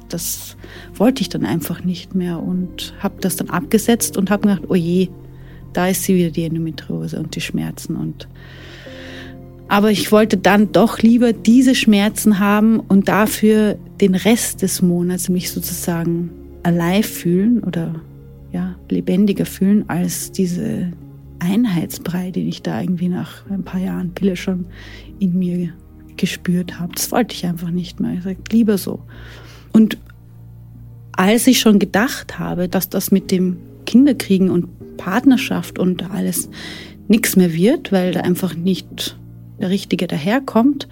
das 0.10 0.56
wollte 0.94 1.22
ich 1.22 1.30
dann 1.30 1.46
einfach 1.46 1.84
nicht 1.84 2.14
mehr 2.14 2.40
und 2.40 2.94
habe 3.00 3.16
das 3.22 3.36
dann 3.36 3.50
abgesetzt 3.50 4.18
und 4.18 4.30
habe 4.30 4.48
gedacht, 4.48 4.64
oh 4.68 4.76
je, 4.76 5.10
da 5.74 5.88
ist 5.88 6.04
sie 6.04 6.16
wieder 6.16 6.30
die 6.30 6.44
Endometriose 6.44 7.20
und 7.20 7.36
die 7.36 7.42
Schmerzen 7.42 7.96
und 7.96 8.28
aber 9.68 9.90
ich 9.90 10.12
wollte 10.12 10.38
dann 10.38 10.72
doch 10.72 11.00
lieber 11.00 11.34
diese 11.34 11.74
Schmerzen 11.74 12.40
haben 12.40 12.80
und 12.80 13.08
dafür 13.08 13.78
den 14.00 14.14
Rest 14.14 14.62
des 14.62 14.84
Monats 14.84 15.28
mich 15.28 15.52
sozusagen 15.52 16.30
alive 16.62 17.08
fühlen 17.08 17.64
oder 17.64 17.96
ja, 18.52 18.76
lebendiger 18.90 19.46
fühlen 19.46 19.86
als 19.90 20.32
diese 20.32 20.92
Einheitsbrei, 21.39 22.32
den 22.32 22.48
ich 22.48 22.62
da 22.62 22.82
irgendwie 22.82 23.10
nach 23.10 23.50
ein 23.50 23.63
paar 23.63 23.80
Jahren 23.80 24.13
Pille 24.13 24.36
schon 24.36 24.65
in 25.19 25.38
mir 25.38 25.74
gespürt 26.17 26.80
habe. 26.80 26.93
Das 26.95 27.12
wollte 27.12 27.36
ich 27.36 27.45
einfach 27.45 27.69
nicht 27.69 28.00
mehr. 28.00 28.13
Ich 28.13 28.24
sagte, 28.24 28.56
lieber 28.56 28.78
so. 28.78 29.02
Und 29.74 29.98
als 31.12 31.48
ich 31.48 31.60
schon 31.60 31.80
gedacht 31.80 32.39
habe, 32.39 32.67
dass 32.67 32.89
das 32.89 33.12
mit 33.12 33.32
dem 33.32 33.58
Kinderkriegen 33.86 34.50
und 34.50 34.98
Partnerschaft 34.98 35.80
und 35.80 36.10
alles 36.12 36.50
nichts 37.08 37.36
mehr 37.36 37.54
wird, 37.54 37.91
weil 37.91 38.13
da 38.13 38.21
einfach 38.21 38.56
nicht 38.56 39.17
der 39.60 39.69
Richtige 39.69 40.08
daherkommt, 40.08 40.88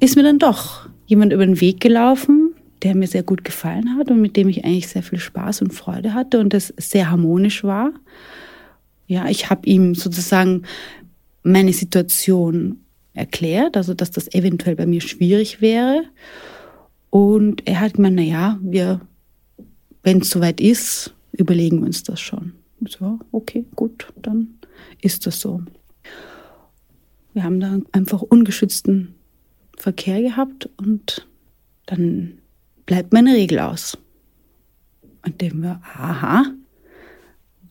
ist 0.00 0.16
mir 0.16 0.22
dann 0.22 0.38
doch 0.38 0.88
jemand 1.06 1.32
über 1.32 1.44
den 1.44 1.60
Weg 1.60 1.80
gelaufen, 1.80 2.54
der 2.82 2.96
mir 2.96 3.06
sehr 3.06 3.22
gut 3.22 3.44
gefallen 3.44 3.96
hat 3.96 4.10
und 4.10 4.20
mit 4.20 4.36
dem 4.36 4.48
ich 4.48 4.64
eigentlich 4.64 4.88
sehr 4.88 5.02
viel 5.02 5.18
Spaß 5.18 5.62
und 5.62 5.72
Freude 5.72 6.14
hatte 6.14 6.40
und 6.40 6.52
das 6.52 6.74
sehr 6.76 7.10
harmonisch 7.10 7.62
war. 7.62 7.92
Ja, 9.06 9.28
ich 9.28 9.50
habe 9.50 9.66
ihm 9.66 9.94
sozusagen 9.94 10.62
meine 11.42 11.72
Situation 11.72 12.80
erklärt, 13.14 13.76
also 13.76 13.94
dass 13.94 14.10
das 14.10 14.32
eventuell 14.32 14.76
bei 14.76 14.86
mir 14.86 15.00
schwierig 15.00 15.60
wäre. 15.60 16.04
Und 17.10 17.66
er 17.66 17.80
hat 17.80 17.94
gemeint, 17.94 18.16
na 18.16 18.22
ja, 18.22 18.58
wir, 18.62 19.00
wenn 20.02 20.20
es 20.20 20.30
soweit 20.30 20.60
ist, 20.60 21.14
überlegen 21.32 21.80
wir 21.80 21.86
uns 21.86 22.02
das 22.02 22.20
schon. 22.20 22.52
So, 22.88 23.18
okay, 23.30 23.64
gut, 23.76 24.12
dann 24.20 24.58
ist 25.00 25.26
das 25.26 25.40
so. 25.40 25.62
Wir 27.34 27.44
haben 27.44 27.60
da 27.60 27.78
einfach 27.92 28.22
ungeschützten 28.22 29.14
Verkehr 29.76 30.20
gehabt 30.20 30.68
und 30.76 31.26
dann 31.86 32.38
bleibt 32.86 33.12
meine 33.12 33.34
Regel 33.34 33.58
aus. 33.58 33.96
Und 35.24 35.40
dem 35.40 35.62
wir, 35.62 35.80
aha, 35.82 36.46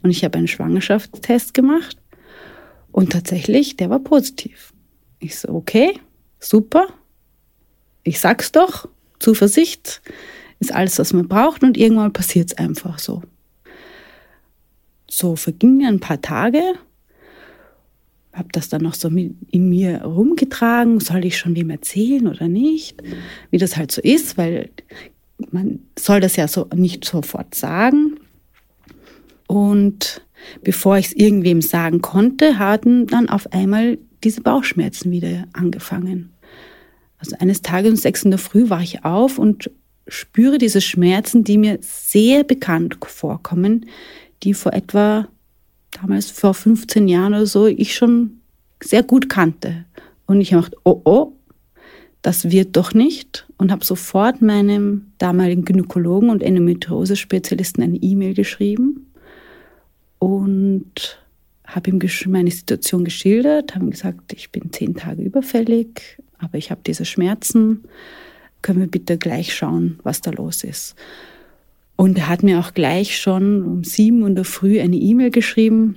und 0.03 0.09
ich 0.09 0.23
habe 0.23 0.37
einen 0.37 0.47
Schwangerschaftstest 0.47 1.53
gemacht 1.53 1.97
und 2.91 3.11
tatsächlich, 3.11 3.77
der 3.77 3.89
war 3.89 3.99
positiv. 3.99 4.73
Ich 5.19 5.37
so, 5.39 5.49
okay, 5.49 5.99
super. 6.39 6.87
Ich 8.03 8.19
sag's 8.19 8.51
doch, 8.51 8.89
Zuversicht 9.19 10.01
ist 10.59 10.73
alles, 10.73 10.97
was 10.99 11.13
man 11.13 11.27
braucht 11.27 11.63
und 11.63 11.77
irgendwann 11.77 12.13
passiert 12.13 12.51
es 12.51 12.57
einfach 12.57 12.99
so. 12.99 13.21
so 15.09 15.35
vergingen 15.35 15.87
ein 15.87 15.99
paar 15.99 16.21
Tage, 16.21 16.61
habe 18.33 18.49
das 18.51 18.69
dann 18.69 18.81
noch 18.81 18.93
so 18.93 19.09
in 19.09 19.69
mir 19.69 20.03
rumgetragen, 20.03 20.99
soll 20.99 21.25
ich 21.25 21.37
schon 21.37 21.55
wem 21.55 21.69
erzählen 21.69 22.27
oder 22.27 22.47
nicht, 22.47 23.01
wie 23.49 23.57
das 23.57 23.75
halt 23.75 23.91
so 23.91 24.01
ist, 24.01 24.37
weil 24.37 24.69
man 25.51 25.79
soll 25.97 26.21
das 26.21 26.35
ja 26.35 26.47
so 26.47 26.67
nicht 26.73 27.03
sofort 27.03 27.55
sagen. 27.55 28.19
Und 29.51 30.21
bevor 30.63 30.97
ich 30.97 31.07
es 31.07 31.13
irgendwem 31.13 31.61
sagen 31.61 32.01
konnte, 32.01 32.57
hatten 32.57 33.05
dann 33.05 33.27
auf 33.27 33.51
einmal 33.51 33.97
diese 34.23 34.39
Bauchschmerzen 34.39 35.11
wieder 35.11 35.43
angefangen. 35.51 36.31
Also 37.17 37.35
eines 37.37 37.61
Tages 37.61 37.91
um 37.91 37.97
sechs 37.97 38.23
in 38.23 38.31
der 38.31 38.39
Früh 38.39 38.69
war 38.69 38.81
ich 38.81 39.03
auf 39.03 39.37
und 39.37 39.69
spüre 40.07 40.57
diese 40.57 40.79
Schmerzen, 40.79 41.43
die 41.43 41.57
mir 41.57 41.79
sehr 41.81 42.45
bekannt 42.45 42.97
vorkommen, 43.05 43.87
die 44.43 44.53
vor 44.53 44.71
etwa 44.71 45.27
damals 45.99 46.31
vor 46.31 46.53
15 46.53 47.09
Jahren 47.09 47.33
oder 47.33 47.45
so 47.45 47.67
ich 47.67 47.93
schon 47.93 48.39
sehr 48.81 49.03
gut 49.03 49.27
kannte. 49.27 49.83
Und 50.27 50.39
ich 50.39 50.53
habe 50.53 50.63
gedacht, 50.63 50.81
oh 50.85 51.01
oh, 51.03 51.33
das 52.21 52.51
wird 52.51 52.77
doch 52.77 52.93
nicht. 52.93 53.45
Und 53.57 53.69
habe 53.69 53.83
sofort 53.83 54.41
meinem 54.41 55.11
damaligen 55.17 55.65
Gynäkologen 55.65 56.29
und 56.29 56.41
Endometriose-Spezialisten 56.41 57.83
eine 57.83 57.97
E-Mail 57.97 58.33
geschrieben 58.33 59.10
und 60.21 61.17
habe 61.65 61.89
ihm 61.89 61.99
meine 62.27 62.51
Situation 62.51 63.03
geschildert, 63.03 63.73
habe 63.73 63.85
ihm 63.85 63.89
gesagt, 63.91 64.33
ich 64.33 64.51
bin 64.51 64.71
zehn 64.71 64.93
Tage 64.93 65.23
überfällig, 65.23 66.21
aber 66.37 66.59
ich 66.59 66.69
habe 66.69 66.81
diese 66.85 67.05
Schmerzen. 67.05 67.85
Können 68.61 68.81
wir 68.81 68.87
bitte 68.87 69.17
gleich 69.17 69.55
schauen, 69.55 69.99
was 70.03 70.21
da 70.21 70.29
los 70.29 70.63
ist? 70.63 70.93
Und 71.95 72.19
er 72.19 72.29
hat 72.29 72.43
mir 72.43 72.59
auch 72.59 72.75
gleich 72.75 73.19
schon 73.19 73.63
um 73.63 73.83
sieben 73.83 74.21
Uhr 74.21 74.29
der 74.29 74.45
Früh 74.45 74.79
eine 74.79 74.95
E-Mail 74.95 75.31
geschrieben. 75.31 75.95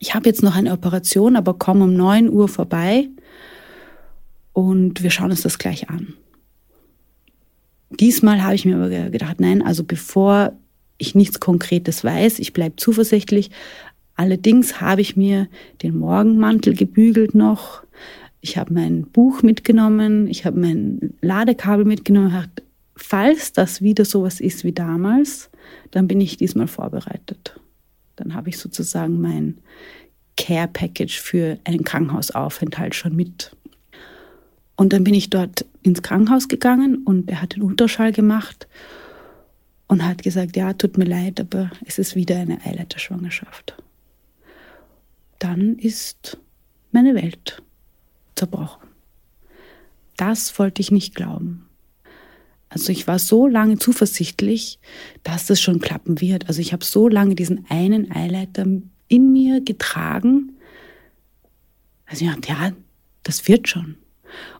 Ich 0.00 0.16
habe 0.16 0.28
jetzt 0.28 0.42
noch 0.42 0.56
eine 0.56 0.72
Operation, 0.72 1.36
aber 1.36 1.54
komm 1.54 1.80
um 1.80 1.94
neun 1.94 2.28
Uhr 2.28 2.48
vorbei 2.48 3.08
und 4.52 5.04
wir 5.04 5.10
schauen 5.10 5.30
uns 5.30 5.42
das 5.42 5.58
gleich 5.58 5.88
an. 5.88 6.14
Diesmal 7.90 8.42
habe 8.42 8.56
ich 8.56 8.64
mir 8.64 8.74
aber 8.74 9.10
gedacht, 9.10 9.38
nein, 9.38 9.62
also 9.62 9.84
bevor 9.84 10.58
ich 11.00 11.14
nichts 11.14 11.40
Konkretes 11.40 12.04
weiß, 12.04 12.38
ich 12.38 12.52
bleibe 12.52 12.76
zuversichtlich. 12.76 13.50
Allerdings 14.16 14.80
habe 14.80 15.00
ich 15.00 15.16
mir 15.16 15.48
den 15.82 15.96
Morgenmantel 15.98 16.74
gebügelt 16.74 17.34
noch. 17.34 17.82
Ich 18.42 18.58
habe 18.58 18.74
mein 18.74 19.02
Buch 19.02 19.42
mitgenommen, 19.42 20.28
ich 20.28 20.44
habe 20.44 20.60
mein 20.60 21.14
Ladekabel 21.22 21.84
mitgenommen, 21.84 22.48
falls 22.96 23.52
das 23.52 23.80
wieder 23.80 24.04
sowas 24.04 24.40
ist 24.40 24.64
wie 24.64 24.72
damals, 24.72 25.50
dann 25.90 26.06
bin 26.06 26.20
ich 26.20 26.36
diesmal 26.36 26.68
vorbereitet. 26.68 27.58
Dann 28.16 28.34
habe 28.34 28.50
ich 28.50 28.58
sozusagen 28.58 29.20
mein 29.20 29.58
Care 30.36 30.68
Package 30.68 31.18
für 31.18 31.58
einen 31.64 31.84
Krankenhausaufenthalt 31.84 32.94
schon 32.94 33.16
mit. 33.16 33.56
Und 34.76 34.92
dann 34.92 35.04
bin 35.04 35.14
ich 35.14 35.30
dort 35.30 35.64
ins 35.82 36.02
Krankenhaus 36.02 36.48
gegangen 36.48 37.02
und 37.04 37.30
er 37.30 37.40
hat 37.40 37.56
den 37.56 37.62
Ultraschall 37.62 38.12
gemacht 38.12 38.66
und 39.90 40.06
hat 40.06 40.22
gesagt, 40.22 40.56
ja, 40.56 40.72
tut 40.72 40.98
mir 40.98 41.04
leid, 41.04 41.40
aber 41.40 41.68
es 41.84 41.98
ist 41.98 42.14
wieder 42.14 42.38
eine 42.38 42.64
Eileiterschwangerschaft. 42.64 43.74
Dann 45.40 45.76
ist 45.78 46.38
meine 46.92 47.16
Welt 47.16 47.60
zerbrochen. 48.36 48.86
Das 50.16 50.56
wollte 50.60 50.80
ich 50.80 50.92
nicht 50.92 51.16
glauben. 51.16 51.66
Also 52.68 52.92
ich 52.92 53.08
war 53.08 53.18
so 53.18 53.48
lange 53.48 53.78
zuversichtlich, 53.78 54.78
dass 55.24 55.46
das 55.46 55.60
schon 55.60 55.80
klappen 55.80 56.20
wird. 56.20 56.46
Also 56.46 56.60
ich 56.60 56.72
habe 56.72 56.84
so 56.84 57.08
lange 57.08 57.34
diesen 57.34 57.68
einen 57.68 58.12
Eileiter 58.12 58.64
in 59.08 59.32
mir 59.32 59.60
getragen. 59.60 60.52
Also 62.06 62.24
ich 62.24 62.30
dachte, 62.30 62.48
ja, 62.48 62.72
das 63.24 63.48
wird 63.48 63.66
schon. 63.66 63.96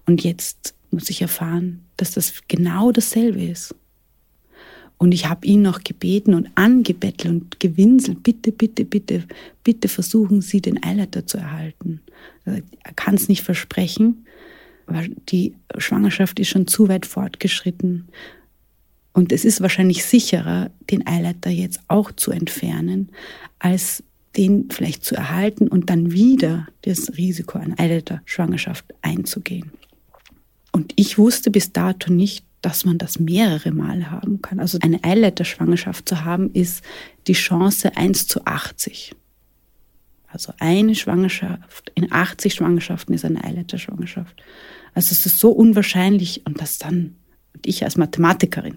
Und 0.07 0.25
jetzt 0.25 0.75
muss 0.91 1.09
ich 1.09 1.23
erfahren, 1.23 1.85
dass 1.97 2.11
das 2.11 2.33
genau 2.49 2.91
dasselbe 2.91 3.45
ist. 3.45 3.77
Und 5.03 5.13
ich 5.13 5.27
habe 5.27 5.47
ihn 5.47 5.63
noch 5.63 5.83
gebeten 5.83 6.35
und 6.35 6.51
angebettelt 6.57 7.33
und 7.33 7.59
gewinselt, 7.59 8.23
bitte, 8.23 8.53
bitte, 8.53 8.85
bitte, 8.85 9.25
bitte 9.65 9.89
versuchen 9.89 10.43
Sie, 10.43 10.61
den 10.61 10.83
Eileiter 10.85 11.27
zu 11.27 11.39
erhalten. 11.39 12.03
Er 12.45 12.93
kann 12.97 13.15
es 13.15 13.27
nicht 13.27 13.43
versprechen, 13.43 14.27
aber 14.87 15.05
die 15.31 15.55
Schwangerschaft 15.79 16.39
ist 16.39 16.49
schon 16.49 16.67
zu 16.67 16.89
weit 16.89 17.07
fortgeschritten. 17.07 18.09
Und 19.15 19.33
es 19.33 19.47
ist 19.47 19.63
wahrscheinlich 19.63 20.05
sicherer, 20.05 20.71
den 20.91 21.07
Eileiter 21.07 21.49
jetzt 21.49 21.81
auch 21.89 22.13
zu 22.13 22.31
entfernen, 22.31 23.09
als 23.59 24.05
den 24.37 24.69
vielleicht 24.71 25.07
zu 25.07 25.15
erhalten 25.15 25.69
und 25.69 25.89
dann 25.89 26.13
wieder 26.13 26.69
das 26.83 27.17
Risiko 27.17 27.57
einer 27.57 27.81
Eileiter-Schwangerschaft 27.81 28.85
einzugehen. 29.01 29.73
Und 30.73 30.93
ich 30.97 31.17
wusste 31.17 31.51
bis 31.51 31.73
dato 31.73 32.13
nicht, 32.13 32.45
dass 32.63 32.85
man 32.85 32.99
das 32.99 33.19
mehrere 33.19 33.73
Mal 33.73 34.11
haben 34.11 34.43
kann. 34.43 34.61
Also 34.61 34.79
eine 34.83 35.03
Eileiter-Schwangerschaft 35.03 36.09
zu 36.09 36.25
haben, 36.25 36.51
ist 36.53 36.83
die 37.27 37.33
Chance 37.33 37.97
1 37.97 38.27
zu 38.27 38.45
80. 38.45 39.15
Also 40.29 40.53
eine 40.59 40.95
Schwangerschaft 40.95 41.91
in 41.95 42.13
80 42.13 42.55
Schwangerschaften 42.55 43.15
ist 43.15 43.25
eine 43.25 43.43
Eileiter-Schwangerschaft. 43.43 44.43
Also 44.95 45.13
es 45.13 45.27
ist 45.27 45.39
so 45.39 45.51
unwahrscheinlich 45.51 46.47
und 46.47 46.61
das 46.61 46.79
dann, 46.79 47.17
und 47.55 47.67
ich 47.67 47.85
als 47.85 47.97
Mathematikerin, 47.97 48.77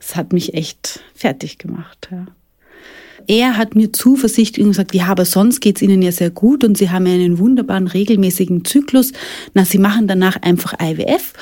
das 0.00 0.16
hat 0.16 0.32
mich 0.32 0.54
echt 0.54 1.00
fertig 1.14 1.58
gemacht. 1.58 2.08
Ja. 2.10 2.26
Er 3.28 3.56
hat 3.56 3.76
mir 3.76 3.92
zuversichtlich 3.92 4.66
gesagt, 4.66 4.94
ja, 4.94 5.06
aber 5.06 5.24
sonst 5.24 5.60
geht's 5.60 5.82
Ihnen 5.82 6.02
ja 6.02 6.10
sehr 6.10 6.30
gut 6.30 6.64
und 6.64 6.76
Sie 6.76 6.90
haben 6.90 7.06
ja 7.06 7.12
einen 7.12 7.38
wunderbaren 7.38 7.86
regelmäßigen 7.86 8.64
Zyklus. 8.64 9.12
Na, 9.54 9.64
Sie 9.64 9.78
machen 9.78 10.08
danach 10.08 10.42
einfach 10.42 10.74
IWF 10.80 11.32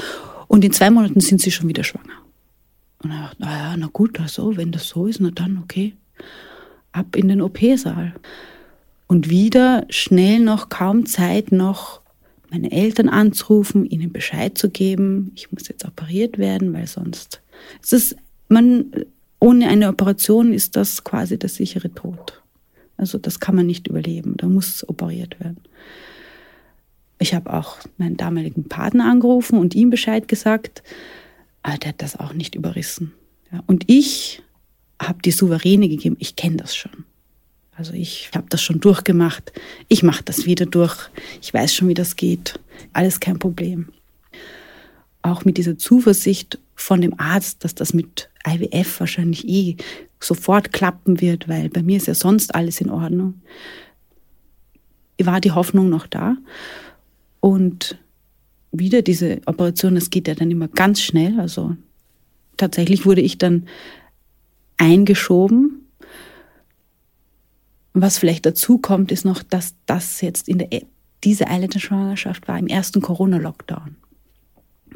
und 0.51 0.65
in 0.65 0.73
zwei 0.73 0.91
Monaten 0.91 1.21
sind 1.21 1.41
Sie 1.41 1.53
schon 1.53 1.69
wieder 1.69 1.85
schwanger. 1.85 2.25
Und 3.05 3.13
er 3.13 3.21
dachte, 3.21 3.43
naja, 3.43 3.77
na 3.79 3.87
gut, 3.87 4.19
also, 4.19 4.57
wenn 4.57 4.73
das 4.73 4.89
so 4.89 5.07
ist, 5.07 5.21
na 5.21 5.31
dann 5.31 5.59
okay. 5.63 5.95
Ab 6.91 7.15
in 7.15 7.29
den 7.29 7.41
OP-Saal. 7.41 8.15
Und 9.07 9.31
wieder 9.31 9.87
schnell 9.91 10.41
noch, 10.41 10.69
kaum 10.69 11.07
Zeit 11.07 11.53
noch 11.53 12.01
meine 12.51 12.73
Eltern 12.73 13.09
anzurufen, 13.09 13.87
ihnen 13.87 14.13
Bescheid 14.13 14.59
zu 14.59 14.71
geben, 14.71 15.31
ich 15.37 15.53
muss 15.53 15.69
jetzt 15.69 15.85
operiert 15.85 16.37
werden, 16.37 16.73
weil 16.73 16.89
sonst 16.89 17.43
es 17.81 17.93
ist 17.93 18.17
man 18.49 18.87
ohne 19.39 19.69
eine 19.69 19.89
Operation 19.89 20.53
ist 20.53 20.75
das 20.75 21.05
quasi 21.05 21.39
der 21.39 21.49
sichere 21.49 21.95
Tod. 21.95 22.43
Also 22.97 23.19
das 23.19 23.39
kann 23.39 23.55
man 23.55 23.67
nicht 23.67 23.87
überleben, 23.87 24.35
da 24.37 24.49
muss 24.49 24.87
operiert 24.89 25.39
werden. 25.39 25.59
Ich 27.21 27.35
habe 27.35 27.53
auch 27.53 27.77
meinen 27.99 28.17
damaligen 28.17 28.65
Partner 28.65 29.05
angerufen 29.05 29.59
und 29.59 29.75
ihm 29.75 29.91
Bescheid 29.91 30.27
gesagt, 30.27 30.83
aber 31.63 31.77
der 31.77 31.91
hat 31.91 32.03
das 32.03 32.19
auch 32.19 32.33
nicht 32.33 32.55
überrissen. 32.55 33.13
Ja, 33.53 33.63
und 33.67 33.85
ich 33.89 34.43
habe 35.01 35.21
die 35.23 35.31
Souveräne 35.31 35.89
gegeben, 35.89 36.17
ich 36.19 36.35
kenne 36.35 36.57
das 36.57 36.75
schon. 36.75 37.05
Also 37.77 37.93
ich 37.93 38.31
habe 38.35 38.47
das 38.49 38.63
schon 38.63 38.81
durchgemacht. 38.81 39.53
Ich 39.89 40.03
mache 40.03 40.23
das 40.25 40.47
wieder 40.47 40.67
durch. 40.67 41.11
Ich 41.41 41.53
weiß 41.53 41.75
schon, 41.75 41.89
wie 41.89 41.95
das 41.95 42.17
geht. 42.17 42.59
Alles 42.93 43.21
kein 43.21 43.39
Problem. 43.39 43.89
Auch 45.23 45.45
mit 45.45 45.59
dieser 45.59 45.77
Zuversicht 45.77 46.59
von 46.75 47.03
dem 47.03 47.19
Arzt, 47.21 47.65
dass 47.65 47.75
das 47.75 47.93
mit 47.93 48.31
IWF 48.47 49.01
wahrscheinlich 49.01 49.47
eh 49.47 49.77
sofort 50.21 50.73
klappen 50.73 51.21
wird, 51.21 51.49
weil 51.49 51.69
bei 51.69 51.83
mir 51.83 51.99
ist 51.99 52.07
ja 52.07 52.15
sonst 52.15 52.55
alles 52.55 52.81
in 52.81 52.91
Ordnung, 52.91 53.41
war 55.19 55.41
die 55.41 55.53
Hoffnung 55.53 55.91
noch 55.91 56.07
da. 56.07 56.37
Und 57.40 57.98
wieder 58.72 59.03
diese 59.03 59.40
Operation, 59.46 59.94
das 59.94 60.11
geht 60.11 60.29
ja 60.29 60.35
dann 60.35 60.50
immer 60.50 60.68
ganz 60.68 61.00
schnell. 61.00 61.40
Also 61.40 61.76
tatsächlich 62.57 63.07
wurde 63.07 63.20
ich 63.20 63.38
dann 63.38 63.66
eingeschoben 64.76 65.81
was 67.92 68.18
vielleicht 68.18 68.46
dazu 68.46 68.79
kommt, 68.79 69.11
ist 69.12 69.24
noch, 69.24 69.42
dass 69.42 69.74
das 69.87 70.20
jetzt 70.20 70.48
in 70.48 70.59
der, 70.59 70.68
diese 71.24 71.48
Eileiter-Schwangerschaft 71.48 72.48
war 72.48 72.59
im 72.59 72.68
ersten 72.68 73.00
Corona-Lockdown. 73.00 73.96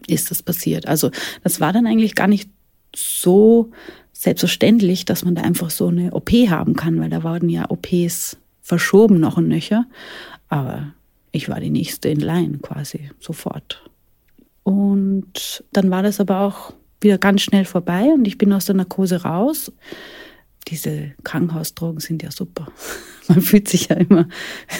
Ist 0.06 0.30
das 0.30 0.42
passiert? 0.42 0.86
Also, 0.86 1.10
das 1.42 1.60
war 1.60 1.72
dann 1.72 1.86
eigentlich 1.86 2.14
gar 2.14 2.28
nicht 2.28 2.48
so 2.94 3.70
selbstverständlich, 4.12 5.04
dass 5.04 5.24
man 5.24 5.34
da 5.34 5.42
einfach 5.42 5.70
so 5.70 5.88
eine 5.88 6.12
OP 6.12 6.30
haben 6.30 6.74
kann, 6.74 7.00
weil 7.00 7.10
da 7.10 7.24
wurden 7.24 7.48
ja 7.48 7.68
OPs 7.68 8.36
verschoben 8.62 9.18
noch 9.18 9.36
und 9.36 9.48
nöcher. 9.48 9.86
Aber 10.48 10.94
ich 11.34 11.48
war 11.48 11.60
die 11.60 11.70
nächste 11.70 12.08
in 12.08 12.20
Line 12.20 12.58
quasi 12.58 13.10
sofort. 13.18 13.82
Und 14.62 15.64
dann 15.72 15.90
war 15.90 16.02
das 16.02 16.20
aber 16.20 16.40
auch 16.40 16.72
wieder 17.00 17.18
ganz 17.18 17.42
schnell 17.42 17.64
vorbei 17.64 18.04
und 18.14 18.26
ich 18.26 18.38
bin 18.38 18.52
aus 18.52 18.64
der 18.64 18.76
Narkose 18.76 19.22
raus 19.22 19.70
diese 20.68 21.12
Krankenhausdrogen 21.24 22.00
sind 22.00 22.22
ja 22.22 22.30
super. 22.30 22.68
Man 23.28 23.40
fühlt 23.40 23.68
sich 23.68 23.88
ja 23.88 23.96
immer 23.96 24.28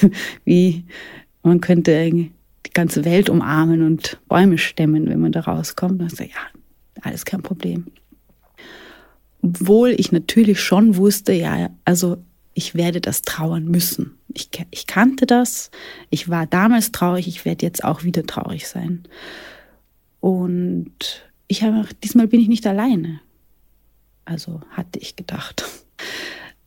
wie, 0.44 0.84
man 1.42 1.60
könnte 1.60 2.10
die 2.10 2.30
ganze 2.72 3.04
Welt 3.04 3.28
umarmen 3.30 3.82
und 3.82 4.18
Bäume 4.28 4.58
stemmen, 4.58 5.08
wenn 5.08 5.20
man 5.20 5.32
da 5.32 5.40
rauskommt. 5.40 6.00
Dann 6.00 6.26
ja, 6.26 6.36
alles 7.02 7.24
kein 7.24 7.42
Problem. 7.42 7.86
Obwohl 9.42 9.90
ich 9.90 10.12
natürlich 10.12 10.60
schon 10.60 10.96
wusste, 10.96 11.32
ja, 11.32 11.70
also 11.84 12.18
ich 12.54 12.74
werde 12.74 13.00
das 13.00 13.22
trauern 13.22 13.66
müssen. 13.66 14.18
Ich, 14.32 14.48
ich 14.70 14.86
kannte 14.86 15.26
das, 15.26 15.70
ich 16.10 16.28
war 16.28 16.46
damals 16.46 16.92
traurig, 16.92 17.28
ich 17.28 17.44
werde 17.44 17.66
jetzt 17.66 17.84
auch 17.84 18.04
wieder 18.04 18.24
traurig 18.24 18.68
sein. 18.68 19.04
Und 20.20 21.24
ich 21.48 21.62
habe, 21.62 21.86
diesmal 22.02 22.28
bin 22.28 22.40
ich 22.40 22.48
nicht 22.48 22.66
alleine. 22.66 23.20
Also 24.24 24.60
hatte 24.70 24.98
ich 24.98 25.16
gedacht. 25.16 25.64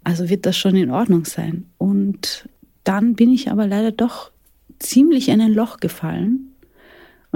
Also 0.03 0.29
wird 0.29 0.45
das 0.45 0.55
schon 0.55 0.75
in 0.75 0.91
Ordnung 0.91 1.25
sein. 1.25 1.65
Und 1.77 2.47
dann 2.83 3.15
bin 3.15 3.33
ich 3.33 3.51
aber 3.51 3.67
leider 3.67 3.91
doch 3.91 4.31
ziemlich 4.79 5.29
in 5.29 5.41
ein 5.41 5.53
Loch 5.53 5.79
gefallen 5.79 6.53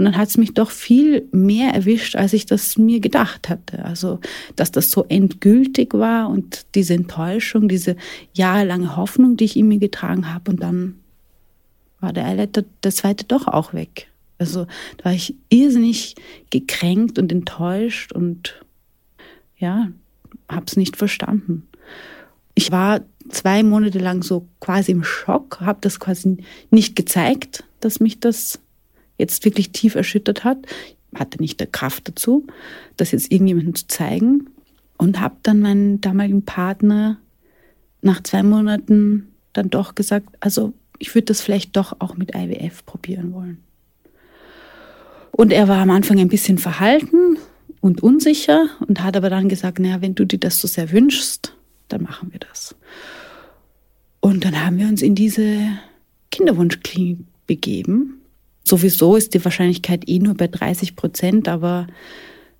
und 0.01 0.05
dann 0.05 0.17
hat 0.17 0.29
es 0.29 0.37
mich 0.37 0.55
doch 0.55 0.71
viel 0.71 1.27
mehr 1.31 1.75
erwischt, 1.75 2.15
als 2.15 2.33
ich 2.33 2.47
das 2.47 2.75
mir 2.75 2.99
gedacht 2.99 3.49
hatte. 3.49 3.85
Also, 3.85 4.19
dass 4.55 4.71
das 4.71 4.89
so 4.89 5.05
endgültig 5.07 5.93
war 5.93 6.27
und 6.27 6.65
diese 6.73 6.95
Enttäuschung, 6.95 7.69
diese 7.69 7.95
jahrelange 8.33 8.95
Hoffnung, 8.95 9.37
die 9.37 9.43
ich 9.43 9.55
in 9.55 9.67
mir 9.67 9.77
getragen 9.77 10.33
habe. 10.33 10.49
Und 10.49 10.63
dann 10.63 10.95
war 11.99 12.13
der 12.13 12.25
Eileiter, 12.25 12.63
der 12.81 12.89
zweite 12.89 13.25
doch 13.25 13.45
auch 13.45 13.75
weg. 13.75 14.07
Also, 14.39 14.65
da 14.97 15.05
war 15.05 15.13
ich 15.13 15.35
irrsinnig 15.49 16.15
gekränkt 16.49 17.19
und 17.19 17.31
enttäuscht 17.31 18.11
und 18.11 18.59
ja, 19.59 19.89
habe 20.49 20.65
es 20.65 20.77
nicht 20.77 20.97
verstanden. 20.97 21.67
Ich 22.55 22.71
war 22.71 23.01
zwei 23.29 23.61
Monate 23.61 23.99
lang 23.99 24.23
so 24.23 24.47
quasi 24.61 24.93
im 24.93 25.03
Schock, 25.03 25.59
habe 25.61 25.77
das 25.81 25.99
quasi 25.99 26.37
nicht 26.71 26.95
gezeigt, 26.95 27.65
dass 27.81 27.99
mich 27.99 28.19
das 28.19 28.59
jetzt 29.21 29.45
wirklich 29.45 29.71
tief 29.71 29.95
erschüttert 29.95 30.43
hat. 30.43 30.57
Hatte 31.15 31.39
nicht 31.41 31.59
der 31.59 31.67
Kraft 31.67 32.07
dazu, 32.09 32.45
das 32.97 33.11
jetzt 33.11 33.31
irgendjemandem 33.31 33.75
zu 33.75 33.87
zeigen. 33.87 34.49
Und 34.97 35.19
habe 35.19 35.35
dann 35.43 35.61
meinen 35.61 36.01
damaligen 36.01 36.43
Partner 36.43 37.17
nach 38.01 38.21
zwei 38.21 38.43
Monaten 38.43 39.29
dann 39.53 39.69
doch 39.69 39.95
gesagt, 39.95 40.27
also 40.39 40.73
ich 40.99 41.15
würde 41.15 41.25
das 41.25 41.41
vielleicht 41.41 41.75
doch 41.75 41.95
auch 41.99 42.15
mit 42.15 42.35
IWF 42.35 42.85
probieren 42.85 43.33
wollen. 43.33 43.57
Und 45.31 45.51
er 45.51 45.67
war 45.67 45.79
am 45.79 45.89
Anfang 45.89 46.19
ein 46.19 46.27
bisschen 46.27 46.57
verhalten 46.57 47.37
und 47.79 48.03
unsicher 48.03 48.67
und 48.87 49.03
hat 49.03 49.17
aber 49.17 49.29
dann 49.29 49.49
gesagt, 49.49 49.79
naja, 49.79 50.01
wenn 50.01 50.13
du 50.13 50.25
dir 50.25 50.39
das 50.39 50.59
so 50.59 50.67
sehr 50.67 50.91
wünschst, 50.91 51.55
dann 51.87 52.03
machen 52.03 52.31
wir 52.31 52.39
das. 52.39 52.75
Und 54.19 54.45
dann 54.45 54.63
haben 54.63 54.77
wir 54.77 54.87
uns 54.87 55.01
in 55.01 55.15
diese 55.15 55.57
Kinderwunschklinik 56.29 57.19
begeben 57.47 58.20
Sowieso 58.63 59.15
ist 59.15 59.33
die 59.33 59.43
Wahrscheinlichkeit 59.43 60.07
eh 60.07 60.19
nur 60.19 60.35
bei 60.35 60.47
30 60.47 60.95
Prozent, 60.95 61.47
aber 61.47 61.87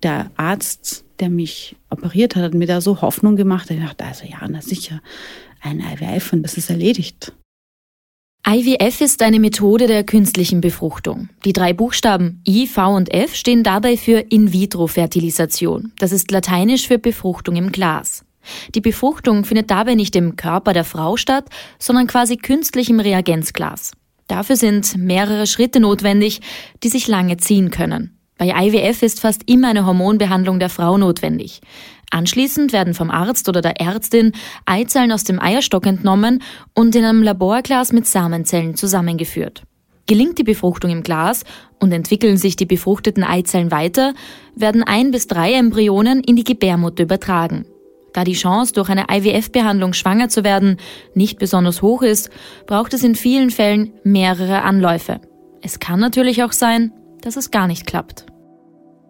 der 0.02 0.30
Arzt, 0.36 1.04
der 1.20 1.30
mich 1.30 1.76
operiert 1.90 2.34
hat, 2.34 2.42
hat 2.42 2.54
mir 2.54 2.66
da 2.66 2.80
so 2.80 3.00
Hoffnung 3.00 3.36
gemacht. 3.36 3.70
Ich 3.70 3.80
dachte, 3.80 4.04
also 4.04 4.24
ja, 4.26 4.38
na 4.48 4.60
sicher, 4.60 5.00
ein 5.60 5.80
IWF 5.80 6.32
und 6.32 6.42
das 6.42 6.56
ist 6.56 6.70
erledigt. 6.70 7.32
IWF 8.44 9.00
ist 9.00 9.22
eine 9.22 9.38
Methode 9.38 9.86
der 9.86 10.02
künstlichen 10.02 10.60
Befruchtung. 10.60 11.28
Die 11.44 11.52
drei 11.52 11.72
Buchstaben 11.72 12.42
I, 12.46 12.66
V 12.66 12.96
und 12.96 13.14
F 13.14 13.36
stehen 13.36 13.62
dabei 13.62 13.96
für 13.96 14.18
In-vitro-Fertilisation. 14.18 15.92
Das 15.98 16.10
ist 16.10 16.32
lateinisch 16.32 16.88
für 16.88 16.98
Befruchtung 16.98 17.54
im 17.54 17.70
Glas. 17.70 18.24
Die 18.74 18.80
Befruchtung 18.80 19.44
findet 19.44 19.70
dabei 19.70 19.94
nicht 19.94 20.16
im 20.16 20.34
Körper 20.34 20.72
der 20.72 20.82
Frau 20.82 21.16
statt, 21.16 21.48
sondern 21.78 22.08
quasi 22.08 22.36
künstlich 22.36 22.90
im 22.90 22.98
Reagenzglas. 22.98 23.92
Dafür 24.32 24.56
sind 24.56 24.96
mehrere 24.96 25.46
Schritte 25.46 25.78
notwendig, 25.78 26.40
die 26.82 26.88
sich 26.88 27.06
lange 27.06 27.36
ziehen 27.36 27.70
können. 27.70 28.16
Bei 28.38 28.46
IWF 28.46 29.02
ist 29.02 29.20
fast 29.20 29.42
immer 29.44 29.68
eine 29.68 29.84
Hormonbehandlung 29.84 30.58
der 30.58 30.70
Frau 30.70 30.96
notwendig. 30.96 31.60
Anschließend 32.10 32.72
werden 32.72 32.94
vom 32.94 33.10
Arzt 33.10 33.50
oder 33.50 33.60
der 33.60 33.78
Ärztin 33.78 34.32
Eizellen 34.64 35.12
aus 35.12 35.24
dem 35.24 35.38
Eierstock 35.38 35.84
entnommen 35.86 36.42
und 36.74 36.96
in 36.96 37.04
einem 37.04 37.22
Laborglas 37.22 37.92
mit 37.92 38.06
Samenzellen 38.06 38.74
zusammengeführt. 38.74 39.64
Gelingt 40.06 40.38
die 40.38 40.44
Befruchtung 40.44 40.90
im 40.90 41.02
Glas 41.02 41.44
und 41.78 41.92
entwickeln 41.92 42.38
sich 42.38 42.56
die 42.56 42.64
befruchteten 42.64 43.24
Eizellen 43.24 43.70
weiter, 43.70 44.14
werden 44.56 44.82
ein 44.82 45.10
bis 45.10 45.26
drei 45.26 45.52
Embryonen 45.52 46.24
in 46.24 46.36
die 46.36 46.44
Gebärmutter 46.44 47.02
übertragen. 47.02 47.66
Da 48.12 48.24
die 48.24 48.34
Chance, 48.34 48.72
durch 48.74 48.88
eine 48.88 49.06
IWF-Behandlung 49.10 49.92
schwanger 49.94 50.28
zu 50.28 50.44
werden, 50.44 50.76
nicht 51.14 51.38
besonders 51.38 51.82
hoch 51.82 52.02
ist, 52.02 52.30
braucht 52.66 52.92
es 52.94 53.04
in 53.04 53.14
vielen 53.14 53.50
Fällen 53.50 53.92
mehrere 54.04 54.62
Anläufe. 54.62 55.20
Es 55.62 55.78
kann 55.78 56.00
natürlich 56.00 56.42
auch 56.42 56.52
sein, 56.52 56.92
dass 57.22 57.36
es 57.36 57.50
gar 57.50 57.66
nicht 57.66 57.86
klappt. 57.86 58.26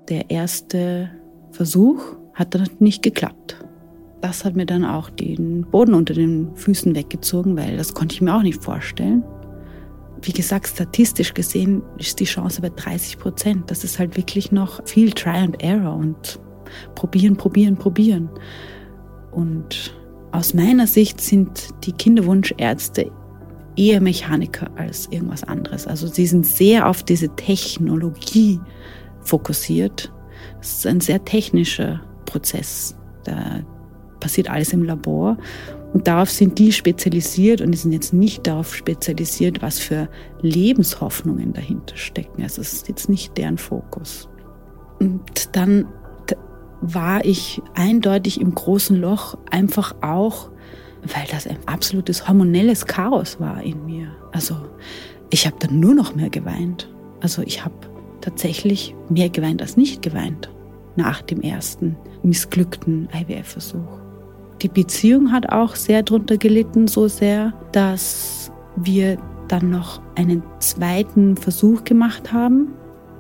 Der 0.09 0.31
erste 0.31 1.11
Versuch 1.51 2.17
hat 2.35 2.55
dann 2.55 2.69
nicht 2.79 3.03
geklappt. 3.03 3.57
Das 4.21 4.45
hat 4.45 4.55
mir 4.55 4.67
dann 4.67 4.85
auch 4.85 5.11
den 5.11 5.63
Boden 5.69 5.95
unter 5.95 6.15
den 6.15 6.55
Füßen 6.55 6.95
weggezogen, 6.95 7.57
weil 7.57 7.77
das 7.77 7.95
konnte 7.95 8.15
ich 8.15 8.21
mir 8.21 8.35
auch 8.37 8.43
nicht 8.43 8.63
vorstellen. 8.63 9.25
Wie 10.21 10.33
gesagt, 10.33 10.69
statistisch 10.69 11.35
gesehen 11.35 11.83
ist 11.99 12.21
die 12.21 12.25
Chance 12.25 12.63
bei 12.63 12.69
30 12.69 13.19
Prozent. 13.19 13.71
Das 13.71 13.83
ist 13.83 13.99
halt 13.99 14.17
wirklich 14.17 14.53
noch 14.53 14.87
viel 14.87 15.11
Try 15.11 15.39
and 15.39 15.61
Error 15.61 15.97
und 15.97 16.39
probieren, 16.95 17.37
probieren, 17.37 17.77
probieren. 17.77 18.31
Und 19.33 19.95
aus 20.31 20.55
meiner 20.55 20.87
Sicht 20.87 21.21
sind 21.21 21.69
die 21.85 21.93
Kinderwunschärzte 21.93 23.11
eher 23.77 24.01
Mechaniker 24.01 24.71
als 24.77 25.07
irgendwas 25.11 25.45
anderes. 25.45 25.87
Also 25.87 26.07
sie 26.07 26.27
sind 26.27 26.47
sehr 26.47 26.89
auf 26.89 27.03
diese 27.03 27.29
Technologie 27.37 28.61
fokussiert. 29.21 30.13
Es 30.61 30.79
ist 30.79 30.87
ein 30.87 31.01
sehr 31.01 31.25
technischer 31.25 32.01
Prozess. 32.27 32.97
Da 33.25 33.61
passiert 34.21 34.51
alles 34.51 34.73
im 34.73 34.85
Labor. 34.85 35.39
Und 35.93 36.09
darauf 36.09 36.31
sind 36.31 36.59
die 36.59 36.73
spezialisiert 36.73 37.61
und 37.61 37.73
die 37.73 37.79
sind 37.79 37.93
jetzt 37.93 38.15
nicht 38.15 38.47
darauf 38.47 38.75
spezialisiert, 38.75 39.61
was 39.61 39.79
für 39.79 40.09
Lebenshoffnungen 40.41 41.53
dahinter 41.53 41.97
stecken. 41.97 42.43
Also 42.43 42.63
es 42.63 42.73
ist 42.73 42.89
jetzt 42.89 43.09
nicht 43.11 43.37
deren 43.37 43.59
Fokus. 43.59 44.29
Und 45.01 45.55
dann 45.55 45.87
war 46.83 47.25
ich 47.25 47.63
eindeutig 47.75 48.41
im 48.41 48.55
großen 48.55 48.97
Loch, 49.01 49.39
einfach 49.51 49.95
auch, 50.03 50.51
weil 51.03 51.25
das 51.31 51.47
ein 51.47 51.59
absolutes 51.67 52.29
hormonelles 52.29 52.87
Chaos 52.87 53.41
war 53.41 53.63
in 53.63 53.87
mir. 53.87 54.09
Also 54.33 54.57
ich 55.31 55.47
habe 55.47 55.57
dann 55.59 55.81
nur 55.81 55.95
noch 55.95 56.15
mehr 56.15 56.31
geweint. 56.31 56.89
Also 57.21 57.43
ich 57.43 57.65
habe 57.65 57.75
tatsächlich 58.21 58.95
mehr 59.09 59.31
geweint 59.31 59.63
als 59.63 59.77
nicht 59.77 60.03
geweint 60.03 60.51
nach 60.97 61.23
dem 61.23 61.41
ersten 61.41 61.97
missglückten 62.23 63.09
IWF-Versuch. 63.15 64.01
Die 64.61 64.69
Beziehung 64.69 65.33
hat 65.33 65.51
auch 65.51 65.75
sehr 65.75 66.03
drunter 66.03 66.37
gelitten, 66.37 66.87
so 66.87 67.09
sehr, 67.09 67.53
dass 67.73 68.53
wir 68.77 69.19
dann 69.49 69.71
noch 69.71 70.01
einen 70.15 70.43
zweiten 70.61 71.37
Versuch 71.37 71.85
gemacht 71.85 72.33
haben, 72.33 72.69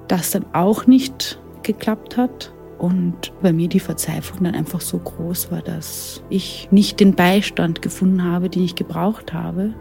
das 0.09 0.31
dann 0.31 0.44
auch 0.53 0.87
nicht 0.87 1.40
geklappt 1.62 2.16
hat. 2.16 2.55
Und 2.83 3.33
bei 3.40 3.53
mir 3.53 3.68
die 3.68 3.79
Verzweiflung 3.79 4.42
dann 4.42 4.57
einfach 4.57 4.81
so 4.81 4.99
groß 4.99 5.53
war, 5.53 5.62
dass 5.62 6.21
ich 6.31 6.66
nicht 6.73 6.99
den 6.99 7.14
Beistand 7.14 7.81
gefunden 7.81 8.25
habe, 8.25 8.51
den 8.51 8.64
ich 8.64 8.75
gebraucht 8.75 9.33
habe. 9.33 9.73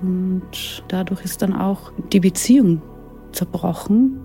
Und 0.00 0.82
dadurch 0.88 1.22
ist 1.26 1.42
dann 1.42 1.52
auch 1.52 1.92
die 2.10 2.20
Beziehung 2.20 2.80
zerbrochen. 3.32 4.18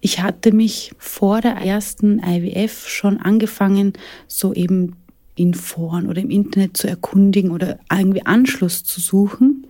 Ich 0.00 0.22
hatte 0.22 0.52
mich 0.52 0.92
vor 0.96 1.42
der 1.42 1.56
ersten 1.56 2.18
IWF 2.18 2.88
schon 2.88 3.20
angefangen, 3.20 3.92
so 4.26 4.54
eben 4.54 4.96
in 5.34 5.52
Foren 5.52 6.08
oder 6.08 6.22
im 6.22 6.30
Internet 6.30 6.78
zu 6.78 6.88
erkundigen 6.88 7.50
oder 7.50 7.78
irgendwie 7.90 8.24
Anschluss 8.24 8.84
zu 8.84 9.02
suchen 9.02 9.66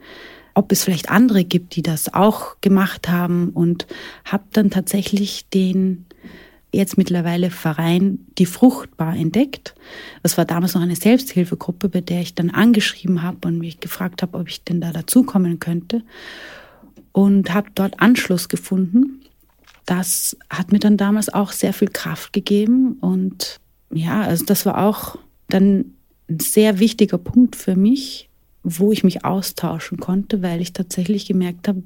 ob 0.54 0.72
es 0.72 0.84
vielleicht 0.84 1.10
andere 1.10 1.44
gibt, 1.44 1.76
die 1.76 1.82
das 1.82 2.12
auch 2.12 2.60
gemacht 2.60 3.08
haben 3.08 3.50
und 3.50 3.86
habe 4.24 4.44
dann 4.52 4.70
tatsächlich 4.70 5.48
den 5.48 6.06
jetzt 6.72 6.96
mittlerweile 6.96 7.50
Verein 7.50 8.26
Die 8.38 8.46
Fruchtbar 8.46 9.14
entdeckt. 9.14 9.74
Das 10.22 10.38
war 10.38 10.46
damals 10.46 10.74
noch 10.74 10.82
eine 10.82 10.96
Selbsthilfegruppe, 10.96 11.88
bei 11.90 12.00
der 12.00 12.22
ich 12.22 12.34
dann 12.34 12.50
angeschrieben 12.50 13.22
habe 13.22 13.46
und 13.46 13.58
mich 13.58 13.80
gefragt 13.80 14.22
habe, 14.22 14.38
ob 14.38 14.48
ich 14.48 14.64
denn 14.64 14.80
da 14.80 14.90
dazukommen 14.90 15.60
könnte 15.60 16.02
und 17.12 17.52
habe 17.52 17.68
dort 17.74 18.00
Anschluss 18.00 18.48
gefunden. 18.48 19.20
Das 19.84 20.36
hat 20.48 20.72
mir 20.72 20.78
dann 20.78 20.96
damals 20.96 21.32
auch 21.32 21.52
sehr 21.52 21.72
viel 21.74 21.88
Kraft 21.88 22.32
gegeben 22.32 22.94
und 23.00 23.60
ja, 23.92 24.22
also 24.22 24.44
das 24.44 24.64
war 24.64 24.78
auch 24.78 25.18
dann 25.48 25.92
ein 26.30 26.40
sehr 26.40 26.78
wichtiger 26.78 27.18
Punkt 27.18 27.56
für 27.56 27.76
mich, 27.76 28.30
wo 28.62 28.92
ich 28.92 29.04
mich 29.04 29.24
austauschen 29.24 29.98
konnte, 29.98 30.42
weil 30.42 30.60
ich 30.60 30.72
tatsächlich 30.72 31.26
gemerkt 31.26 31.68
habe, 31.68 31.82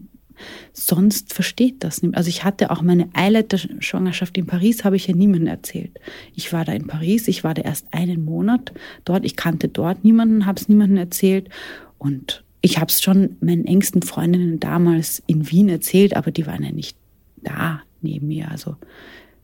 sonst 0.75 1.33
versteht 1.33 1.83
das 1.83 2.03
nicht. 2.03 2.15
Also 2.17 2.29
ich 2.29 2.45
hatte 2.45 2.71
auch 2.71 2.83
meine 2.83 3.09
Eileiter-Schwangerschaft 3.15 4.37
in 4.37 4.47
Paris, 4.47 4.85
habe 4.85 4.97
ich 4.97 5.07
ja 5.07 5.15
niemandem 5.15 5.49
erzählt. 5.49 5.99
Ich 6.35 6.53
war 6.53 6.67
da 6.67 6.73
in 6.73 6.87
Paris, 6.87 7.27
ich 7.29 7.43
war 7.43 7.55
da 7.55 7.63
erst 7.63 7.87
einen 7.93 8.25
Monat 8.25 8.73
dort, 9.07 9.25
ich 9.25 9.37
kannte 9.37 9.69
dort 9.69 10.05
niemanden, 10.05 10.45
habe 10.45 10.61
es 10.61 10.69
niemandem 10.69 10.99
erzählt 10.99 11.49
und 11.97 12.45
ich 12.61 12.79
habe 12.79 12.91
es 12.91 13.01
schon 13.01 13.37
meinen 13.41 13.65
engsten 13.65 14.03
Freundinnen 14.03 14.61
damals 14.61 15.23
in 15.27 15.51
Wien 15.51 15.69
erzählt, 15.69 16.17
aber 16.17 16.31
die 16.33 16.47
waren 16.47 16.65
ja 16.65 16.73
nicht 16.73 16.97
da 17.37 17.81
neben 18.03 18.29
mir. 18.29 18.51
Also 18.51 18.77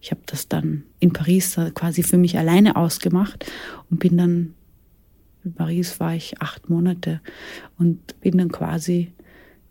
ich 0.00 0.10
habe 0.10 0.20
das 0.26 0.48
dann 0.48 0.82
in 0.98 1.12
Paris 1.12 1.56
quasi 1.74 2.02
für 2.02 2.18
mich 2.18 2.36
alleine 2.36 2.76
ausgemacht 2.76 3.46
und 3.90 4.00
bin 4.00 4.18
dann, 4.18 4.54
in 5.44 5.54
Paris 5.54 5.98
war 6.00 6.14
ich 6.14 6.40
acht 6.40 6.70
Monate 6.70 7.20
und 7.78 8.20
bin 8.20 8.38
dann 8.38 8.50
quasi 8.50 9.12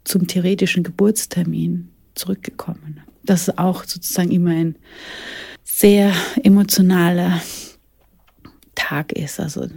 zum 0.04 0.28
theoretischen 0.28 0.84
Geburtstermin 0.84 1.90
zurückgekommen. 2.16 3.02
Das 3.24 3.48
ist 3.48 3.58
auch 3.58 3.84
sozusagen 3.84 4.32
immer 4.32 4.52
ein 4.52 4.76
sehr 5.64 6.12
emotionaler 6.44 7.42
Tag 8.76 9.14
ist, 9.14 9.40
also, 9.40 9.68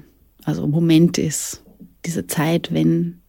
also 0.44 0.66
Moment 0.66 1.18
ist, 1.18 1.62
diese 2.04 2.26
Zeit, 2.26 2.72
wenn 2.72 3.20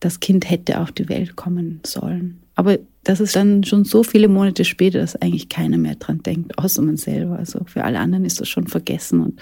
das 0.00 0.20
Kind 0.20 0.48
hätte 0.50 0.80
auf 0.80 0.92
die 0.92 1.08
Welt 1.08 1.36
kommen 1.36 1.80
sollen. 1.84 2.42
Aber 2.54 2.78
das 3.04 3.20
ist 3.20 3.36
dann 3.36 3.64
schon 3.64 3.84
so 3.84 4.02
viele 4.02 4.28
Monate 4.28 4.64
später, 4.64 4.98
dass 4.98 5.16
eigentlich 5.16 5.48
keiner 5.48 5.78
mehr 5.78 5.94
dran 5.94 6.22
denkt, 6.22 6.58
außer 6.58 6.82
man 6.82 6.96
selber. 6.96 7.38
Also 7.38 7.64
für 7.64 7.84
alle 7.84 7.98
anderen 7.98 8.24
ist 8.24 8.40
das 8.40 8.48
schon 8.48 8.66
vergessen 8.66 9.20
und 9.20 9.40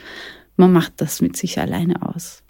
man 0.58 0.72
macht 0.72 0.94
das 0.96 1.22
mit 1.22 1.36
sich 1.36 1.58
alleine 1.58 2.02
aus. 2.02 2.42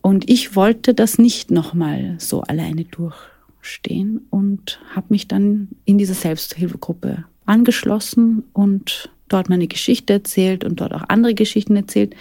Und 0.00 0.28
ich 0.30 0.56
wollte 0.56 0.94
das 0.94 1.18
nicht 1.18 1.50
nochmal 1.50 2.16
so 2.18 2.40
alleine 2.42 2.84
durchstehen 2.84 4.26
und 4.30 4.80
habe 4.94 5.06
mich 5.10 5.28
dann 5.28 5.68
in 5.84 5.98
diese 5.98 6.14
Selbsthilfegruppe 6.14 7.24
angeschlossen 7.44 8.44
und 8.52 9.10
dort 9.28 9.48
meine 9.48 9.66
Geschichte 9.66 10.14
erzählt 10.14 10.64
und 10.64 10.80
dort 10.80 10.94
auch 10.94 11.04
andere 11.08 11.34
Geschichten 11.34 11.76
erzählt. 11.76 12.14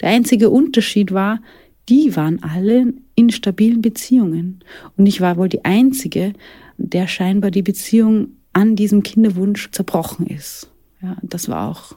Der 0.00 0.10
einzige 0.10 0.50
Unterschied 0.50 1.12
war, 1.12 1.40
die 1.88 2.16
waren 2.16 2.42
alle 2.42 2.92
in 3.14 3.30
stabilen 3.30 3.80
Beziehungen. 3.80 4.62
Und 4.96 5.06
ich 5.06 5.20
war 5.20 5.36
wohl 5.36 5.48
die 5.48 5.64
Einzige, 5.64 6.34
der 6.76 7.06
scheinbar 7.06 7.50
die 7.50 7.62
Beziehung 7.62 8.32
an 8.52 8.76
diesem 8.76 9.02
Kinderwunsch 9.02 9.70
zerbrochen 9.70 10.26
ist. 10.26 10.70
Ja, 11.00 11.16
das 11.22 11.48
war 11.48 11.70
auch 11.70 11.96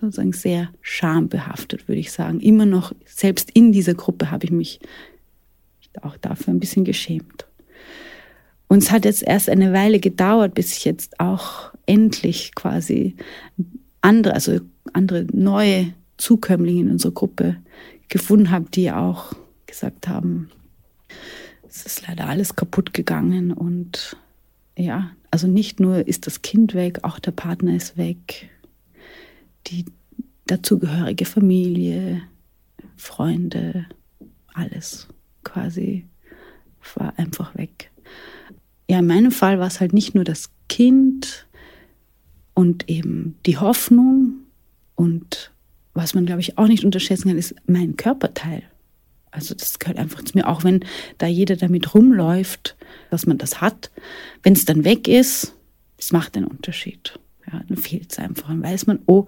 sozusagen 0.00 0.32
sehr 0.32 0.70
schambehaftet, 0.80 1.88
würde 1.88 2.00
ich 2.00 2.12
sagen. 2.12 2.40
Immer 2.40 2.66
noch, 2.66 2.92
selbst 3.06 3.50
in 3.52 3.72
dieser 3.72 3.94
Gruppe 3.94 4.30
habe 4.30 4.44
ich 4.44 4.50
mich 4.50 4.80
auch 6.02 6.16
dafür 6.16 6.52
ein 6.52 6.60
bisschen 6.60 6.84
geschämt. 6.84 7.46
Und 8.68 8.82
es 8.82 8.90
hat 8.90 9.04
jetzt 9.04 9.22
erst 9.22 9.48
eine 9.48 9.72
Weile 9.72 10.00
gedauert, 10.00 10.54
bis 10.54 10.76
ich 10.76 10.84
jetzt 10.84 11.20
auch 11.20 11.72
endlich 11.86 12.54
quasi 12.54 13.14
andere, 14.00 14.34
also 14.34 14.58
andere 14.92 15.26
neue 15.32 15.94
Zukömmlinge 16.16 16.82
in 16.82 16.90
unserer 16.90 17.12
Gruppe 17.12 17.56
gefunden 18.08 18.50
habe, 18.50 18.70
die 18.70 18.90
auch 18.90 19.32
gesagt 19.66 20.08
haben, 20.08 20.50
es 21.68 21.84
ist 21.86 22.06
leider 22.06 22.28
alles 22.28 22.56
kaputt 22.56 22.94
gegangen 22.94 23.52
und 23.52 24.16
ja, 24.76 25.10
also 25.30 25.46
nicht 25.46 25.80
nur 25.80 26.06
ist 26.06 26.26
das 26.26 26.42
Kind 26.42 26.74
weg, 26.74 27.00
auch 27.02 27.18
der 27.18 27.32
Partner 27.32 27.74
ist 27.74 27.96
weg, 27.96 28.48
die 29.66 29.84
dazugehörige 30.46 31.24
Familie, 31.24 32.22
Freunde, 32.96 33.86
alles 34.52 35.08
quasi 35.42 36.06
war 36.94 37.18
einfach 37.18 37.56
weg. 37.56 37.90
Ja, 38.88 38.98
in 38.98 39.06
meinem 39.06 39.32
Fall 39.32 39.58
war 39.58 39.66
es 39.66 39.80
halt 39.80 39.92
nicht 39.92 40.14
nur 40.14 40.24
das 40.24 40.50
Kind 40.68 41.46
und 42.52 42.88
eben 42.88 43.36
die 43.46 43.58
Hoffnung 43.58 44.34
und 44.94 45.52
was 45.94 46.14
man, 46.14 46.26
glaube 46.26 46.40
ich, 46.40 46.58
auch 46.58 46.66
nicht 46.66 46.84
unterschätzen 46.84 47.28
kann, 47.28 47.38
ist 47.38 47.54
mein 47.66 47.96
Körperteil. 47.96 48.62
Also 49.30 49.54
das 49.54 49.78
gehört 49.78 49.98
einfach 49.98 50.22
zu 50.24 50.36
mir, 50.36 50.48
auch 50.48 50.62
wenn 50.62 50.84
da 51.18 51.26
jeder 51.26 51.56
damit 51.56 51.94
rumläuft, 51.94 52.76
dass 53.10 53.26
man 53.26 53.38
das 53.38 53.60
hat. 53.60 53.90
Wenn 54.42 54.52
es 54.52 54.64
dann 54.64 54.84
weg 54.84 55.08
ist, 55.08 55.54
das 55.96 56.12
macht 56.12 56.36
einen 56.36 56.46
Unterschied. 56.46 57.18
Ja, 57.50 57.62
dann 57.66 57.76
fehlt 57.76 58.12
es 58.12 58.18
einfach. 58.18 58.48
Dann 58.48 58.62
weiß 58.62 58.86
man, 58.86 59.00
oh, 59.06 59.26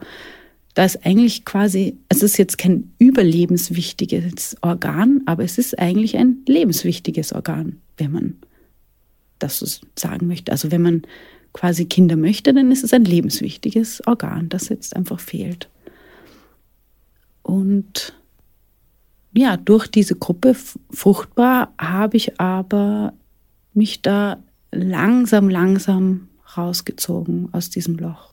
da 0.75 0.85
ist 0.85 1.05
eigentlich 1.07 1.45
quasi, 1.45 1.99
es 2.09 2.23
ist 2.23 2.37
jetzt 2.37 2.59
kein 2.59 2.93
überlebenswichtiges 2.99 4.57
Organ, 4.61 5.23
aber 5.27 5.43
es 5.43 5.59
ist 5.59 5.79
eigentlich 5.79 6.17
ein 6.17 6.39
lebenswichtiges 6.47 7.33
Organ, 7.33 7.81
wenn 7.97 8.13
man 8.13 8.37
das 9.39 9.59
so 9.59 9.67
sagen 9.99 10.27
möchte. 10.27 10.53
Also 10.53 10.71
wenn 10.71 10.83
man 10.83 11.03
quasi 11.53 11.87
Kinder 11.87 12.17
möchte, 12.17 12.53
dann 12.53 12.71
ist 12.71 12.85
es 12.85 12.93
ein 12.93 13.05
lebenswichtiges 13.05 14.07
Organ, 14.07 14.51
das 14.51 14.69
jetzt 14.69 14.95
einfach 14.95 15.19
fehlt. 15.19 15.71
Und 17.43 18.15
ja, 19.33 19.57
durch 19.57 19.87
diese 19.87 20.17
Gruppe 20.17 20.55
fruchtbar 20.91 21.73
habe 21.79 22.17
ich 22.17 22.39
aber 22.41 23.15
mich 23.73 24.03
da 24.03 24.43
langsam, 24.73 25.49
langsam 25.49 26.29
rausgezogen 26.57 27.49
aus 27.53 27.71
diesem 27.71 27.97
Loch. 27.97 28.33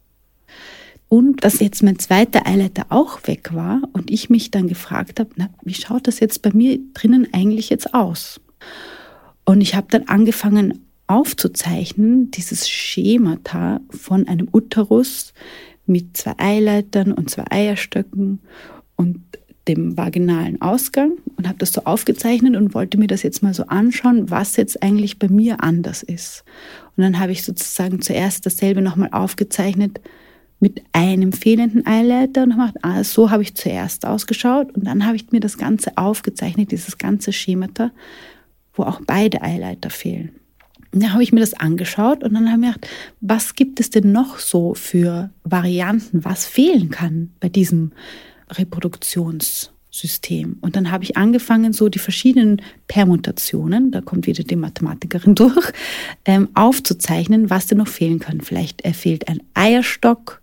Und 1.10 1.44
dass 1.44 1.60
jetzt 1.60 1.84
mein 1.84 2.00
zweiter 2.00 2.48
Eileiter 2.48 2.88
auch 2.90 3.20
weg 3.28 3.54
war 3.54 3.82
und 3.94 4.10
ich 4.10 4.30
mich 4.30 4.50
dann 4.50 4.68
gefragt 4.68 5.20
habe, 5.20 5.30
na, 5.36 5.50
wie 5.62 5.76
schaut 5.76 6.08
das 6.08 6.20
jetzt 6.20 6.42
bei 6.42 6.52
mir 6.52 6.80
drinnen 6.94 7.28
eigentlich 7.34 7.70
jetzt 7.70 7.94
aus? 7.94 8.42
Und 9.46 9.62
ich 9.62 9.76
habe 9.76 9.88
dann 9.90 10.08
angefangen 10.08 10.86
aufzuzeichnen, 11.08 12.32
dieses 12.32 12.70
Schemata 12.70 13.82
von 13.90 14.28
einem 14.28 14.48
Uterus 14.52 15.34
mit 15.86 16.18
zwei 16.18 16.34
Eileitern 16.38 17.12
und 17.12 17.30
zwei 17.30 17.46
Eierstöcken 17.52 18.40
und 18.96 19.22
dem 19.67 19.97
vaginalen 19.97 20.62
Ausgang 20.62 21.13
und 21.38 21.47
habe 21.47 21.58
das 21.58 21.71
so 21.71 21.82
aufgezeichnet 21.86 22.56
und 22.56 22.73
wollte 22.73 22.97
mir 22.97 23.08
das 23.08 23.23
jetzt 23.23 23.43
mal 23.43 23.54
so 23.54 23.63
anschauen, 23.67 24.30
was 24.30 24.58
jetzt 24.58 24.84
eigentlich 24.84 25.19
bei 25.19 25.30
mir 25.30 25.63
anders 25.63 26.04
ist. 26.04 26.43
Und 26.97 27.04
dann 27.04 27.19
habe 27.19 27.32
ich 27.32 27.43
sozusagen 27.43 28.02
zuerst 28.02 28.45
dasselbe 28.45 28.82
nochmal 28.82 29.10
aufgezeichnet 29.12 30.02
mit 30.60 30.82
einem 30.93 31.34
fehlenden 31.34 31.86
Eileiter 31.86 32.43
und 32.43 32.52
gemacht, 32.52 32.76
ah, 32.84 33.04
so 33.04 33.32
habe 33.32 33.43
ich 33.43 33.56
zuerst 33.56 34.06
ausgeschaut 34.06 34.71
und 34.76 34.86
dann 34.86 35.06
habe 35.06 35.15
ich 35.15 35.32
mir 35.32 35.39
das 35.39 35.58
Ganze 35.58 35.97
aufgezeichnet, 35.97 36.71
dieses 36.71 36.97
ganze 36.97 37.34
Schemata, 37.34 37.91
wo 38.73 38.84
auch 38.84 39.02
beide 39.06 39.41
Eileiter 39.41 39.89
fehlen. 39.89 40.32
Und 40.93 41.04
dann 41.04 41.13
habe 41.13 41.23
ich 41.23 41.34
mir 41.34 41.39
das 41.39 41.54
angeschaut 41.54 42.23
und 42.23 42.34
dann 42.34 42.52
habe 42.52 42.62
ich 42.62 42.67
gedacht, 42.67 42.88
was 43.19 43.56
gibt 43.56 43.80
es 43.80 43.89
denn 43.89 44.12
noch 44.12 44.39
so 44.39 44.73
für 44.73 45.32
Varianten, 45.43 46.23
was 46.23 46.45
fehlen 46.45 46.89
kann 46.89 47.32
bei 47.39 47.49
diesem 47.49 47.91
Reproduktionssystem. 48.49 50.58
Und 50.62 50.75
dann 50.75 50.91
habe 50.91 51.03
ich 51.03 51.17
angefangen, 51.17 51.73
so 51.73 51.89
die 51.89 51.99
verschiedenen 51.99 52.62
Permutationen, 52.88 53.91
da 53.91 54.01
kommt 54.01 54.27
wieder 54.27 54.43
die 54.43 54.56
Mathematikerin 54.56 55.36
durch, 55.36 55.71
ähm, 56.25 56.49
aufzuzeichnen, 56.53 57.49
was 57.49 57.67
denn 57.67 57.79
noch 57.79 57.88
fehlen 57.88 58.19
kann. 58.19 58.41
Vielleicht 58.41 58.88
fehlt 58.88 59.27
ein 59.27 59.41
Eierstock 59.53 60.41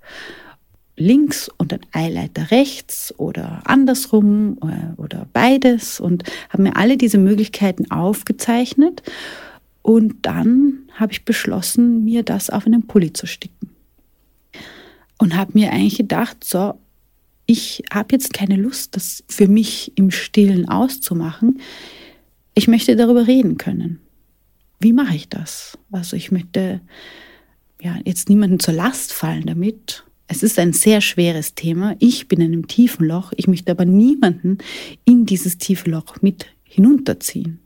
links 1.00 1.50
und 1.56 1.72
ein 1.72 1.80
Eileiter 1.92 2.50
rechts 2.50 3.12
oder 3.18 3.62
andersrum 3.64 4.58
oder, 4.60 4.72
äh, 4.72 5.00
oder 5.00 5.26
beides 5.32 5.98
und 5.98 6.24
habe 6.50 6.62
mir 6.62 6.76
alle 6.76 6.96
diese 6.96 7.18
Möglichkeiten 7.18 7.90
aufgezeichnet. 7.90 9.02
Und 9.82 10.26
dann 10.26 10.80
habe 10.94 11.12
ich 11.12 11.24
beschlossen, 11.24 12.04
mir 12.04 12.22
das 12.22 12.50
auf 12.50 12.66
einen 12.66 12.86
Pulli 12.86 13.12
zu 13.12 13.26
sticken. 13.26 13.70
Und 15.18 15.36
habe 15.36 15.52
mir 15.54 15.72
eigentlich 15.72 15.96
gedacht, 15.96 16.44
so, 16.44 16.74
ich 17.50 17.82
habe 17.92 18.10
jetzt 18.12 18.32
keine 18.32 18.54
Lust, 18.54 18.94
das 18.94 19.24
für 19.26 19.48
mich 19.48 19.90
im 19.96 20.12
Stillen 20.12 20.68
auszumachen. 20.68 21.60
Ich 22.54 22.68
möchte 22.68 22.94
darüber 22.94 23.26
reden 23.26 23.58
können. 23.58 23.98
Wie 24.78 24.92
mache 24.92 25.16
ich 25.16 25.28
das? 25.28 25.76
Also 25.90 26.16
ich 26.16 26.30
möchte 26.30 26.80
ja 27.82 27.98
jetzt 28.04 28.28
niemanden 28.28 28.60
zur 28.60 28.74
Last 28.74 29.12
fallen 29.12 29.46
damit. 29.46 30.04
Es 30.28 30.44
ist 30.44 30.60
ein 30.60 30.72
sehr 30.72 31.00
schweres 31.00 31.56
Thema. 31.56 31.96
Ich 31.98 32.28
bin 32.28 32.40
in 32.40 32.52
einem 32.52 32.68
tiefen 32.68 33.04
Loch. 33.04 33.32
Ich 33.36 33.48
möchte 33.48 33.72
aber 33.72 33.84
niemanden 33.84 34.58
in 35.04 35.26
dieses 35.26 35.58
tiefe 35.58 35.90
Loch 35.90 36.22
mit 36.22 36.46
hinunterziehen. 36.62 37.58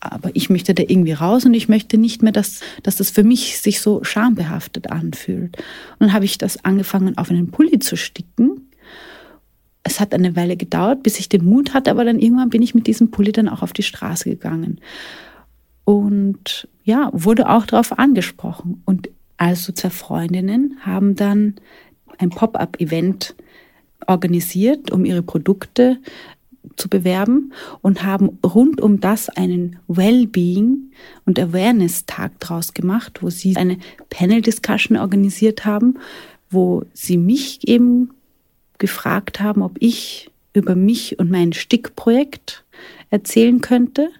Aber 0.00 0.30
ich 0.32 0.48
möchte 0.48 0.72
da 0.72 0.82
irgendwie 0.82 1.12
raus 1.12 1.44
und 1.44 1.52
ich 1.52 1.68
möchte 1.68 1.98
nicht 1.98 2.22
mehr, 2.22 2.32
dass, 2.32 2.60
dass 2.82 2.96
das 2.96 3.10
für 3.10 3.22
mich 3.22 3.58
sich 3.58 3.82
so 3.82 4.02
schambehaftet 4.02 4.90
anfühlt. 4.90 5.58
Und 5.58 6.00
dann 6.00 6.12
habe 6.14 6.24
ich 6.24 6.38
das 6.38 6.64
angefangen, 6.64 7.18
auf 7.18 7.28
einen 7.28 7.50
Pulli 7.50 7.80
zu 7.80 7.98
sticken 7.98 8.62
es 9.84 10.00
hat 10.00 10.14
eine 10.14 10.34
Weile 10.34 10.56
gedauert, 10.56 11.02
bis 11.02 11.20
ich 11.20 11.28
den 11.28 11.44
Mut 11.44 11.74
hatte, 11.74 11.90
aber 11.90 12.04
dann 12.04 12.18
irgendwann 12.18 12.50
bin 12.50 12.62
ich 12.62 12.74
mit 12.74 12.86
diesem 12.86 13.10
Pulli 13.10 13.32
dann 13.32 13.48
auch 13.48 13.62
auf 13.62 13.74
die 13.74 13.82
Straße 13.82 14.28
gegangen. 14.28 14.80
Und 15.84 16.66
ja, 16.84 17.10
wurde 17.12 17.48
auch 17.50 17.66
darauf 17.66 17.98
angesprochen. 17.98 18.82
Und 18.86 19.10
also 19.36 19.72
zwei 19.72 19.90
Freundinnen 19.90 20.78
haben 20.80 21.14
dann 21.14 21.56
ein 22.18 22.30
Pop-up-Event 22.30 23.34
organisiert, 24.06 24.90
um 24.90 25.04
ihre 25.04 25.22
Produkte 25.22 25.98
zu 26.76 26.88
bewerben 26.88 27.52
und 27.82 28.04
haben 28.04 28.38
rund 28.44 28.80
um 28.80 29.00
das 29.00 29.28
einen 29.28 29.78
Wellbeing 29.86 30.92
und 31.26 31.38
Awareness-Tag 31.38 32.40
draus 32.40 32.72
gemacht, 32.72 33.22
wo 33.22 33.28
sie 33.28 33.56
eine 33.56 33.78
Panel-Discussion 34.08 34.96
organisiert 34.96 35.66
haben, 35.66 35.98
wo 36.50 36.84
sie 36.94 37.18
mich 37.18 37.68
eben 37.68 38.10
gefragt 38.84 39.40
haben, 39.40 39.62
ob 39.62 39.76
ich 39.80 40.30
über 40.52 40.74
mich 40.74 41.18
und 41.18 41.30
mein 41.30 41.54
Stickprojekt 41.54 42.64
erzählen 43.08 43.62
könnte 43.62 44.10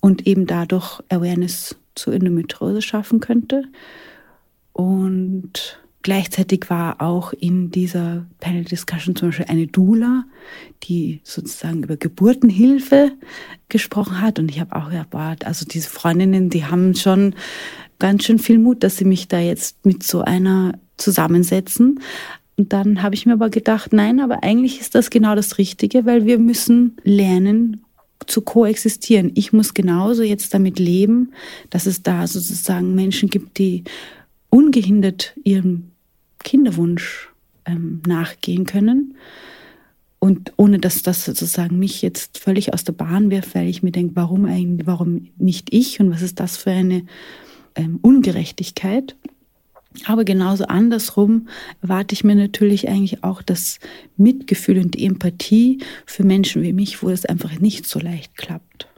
und 0.00 0.26
eben 0.26 0.46
dadurch 0.46 1.00
Awareness 1.08 1.76
zur 1.94 2.12
Endometriose 2.12 2.82
schaffen 2.82 3.20
könnte. 3.20 3.64
Und 4.72 5.80
Gleichzeitig 6.02 6.70
war 6.70 7.02
auch 7.02 7.34
in 7.34 7.70
dieser 7.70 8.26
Panel 8.40 8.64
Discussion 8.64 9.14
zum 9.14 9.28
Beispiel 9.28 9.46
eine 9.48 9.66
Doula, 9.66 10.24
die 10.84 11.20
sozusagen 11.24 11.82
über 11.82 11.98
Geburtenhilfe 11.98 13.12
gesprochen 13.68 14.22
hat. 14.22 14.38
Und 14.38 14.50
ich 14.50 14.60
habe 14.60 14.76
auch 14.76 14.88
gedacht, 14.88 15.44
also 15.44 15.66
diese 15.66 15.90
Freundinnen, 15.90 16.48
die 16.48 16.64
haben 16.64 16.94
schon 16.94 17.34
ganz 17.98 18.24
schön 18.24 18.38
viel 18.38 18.58
Mut, 18.58 18.82
dass 18.82 18.96
sie 18.96 19.04
mich 19.04 19.28
da 19.28 19.40
jetzt 19.40 19.84
mit 19.84 20.02
so 20.02 20.22
einer 20.22 20.78
zusammensetzen. 20.96 22.00
Und 22.60 22.74
dann 22.74 23.02
habe 23.02 23.14
ich 23.14 23.24
mir 23.24 23.32
aber 23.32 23.48
gedacht, 23.48 23.94
nein, 23.94 24.20
aber 24.20 24.42
eigentlich 24.42 24.80
ist 24.80 24.94
das 24.94 25.08
genau 25.08 25.34
das 25.34 25.56
Richtige, 25.56 26.04
weil 26.04 26.26
wir 26.26 26.38
müssen 26.38 26.98
lernen, 27.04 27.80
zu 28.26 28.42
koexistieren. 28.42 29.32
Ich 29.34 29.54
muss 29.54 29.72
genauso 29.72 30.22
jetzt 30.22 30.52
damit 30.52 30.78
leben, 30.78 31.32
dass 31.70 31.86
es 31.86 32.02
da 32.02 32.26
sozusagen 32.26 32.94
Menschen 32.94 33.30
gibt, 33.30 33.56
die 33.56 33.84
ungehindert 34.50 35.32
ihrem 35.42 35.84
Kinderwunsch 36.44 37.30
ähm, 37.64 38.02
nachgehen 38.06 38.66
können. 38.66 39.14
Und 40.18 40.52
ohne 40.58 40.78
dass 40.80 41.02
das 41.02 41.24
sozusagen 41.24 41.78
mich 41.78 42.02
jetzt 42.02 42.36
völlig 42.36 42.74
aus 42.74 42.84
der 42.84 42.92
Bahn 42.92 43.30
wirft, 43.30 43.54
weil 43.54 43.68
ich 43.68 43.82
mir 43.82 43.90
denke, 43.90 44.16
warum 44.16 44.44
eigentlich, 44.44 44.86
warum 44.86 45.28
nicht 45.38 45.72
ich 45.72 45.98
und 45.98 46.10
was 46.10 46.20
ist 46.20 46.40
das 46.40 46.58
für 46.58 46.72
eine 46.72 47.06
ähm, 47.74 48.00
Ungerechtigkeit? 48.02 49.16
Aber 50.06 50.24
genauso 50.24 50.66
andersrum 50.66 51.48
erwarte 51.82 52.14
ich 52.14 52.22
mir 52.22 52.36
natürlich 52.36 52.88
eigentlich 52.88 53.24
auch 53.24 53.42
das 53.42 53.78
Mitgefühl 54.16 54.78
und 54.78 54.94
die 54.94 55.04
Empathie 55.04 55.78
für 56.06 56.24
Menschen 56.24 56.62
wie 56.62 56.72
mich, 56.72 57.02
wo 57.02 57.10
es 57.10 57.26
einfach 57.26 57.58
nicht 57.58 57.86
so 57.86 57.98
leicht 57.98 58.36
klappt. 58.36 58.88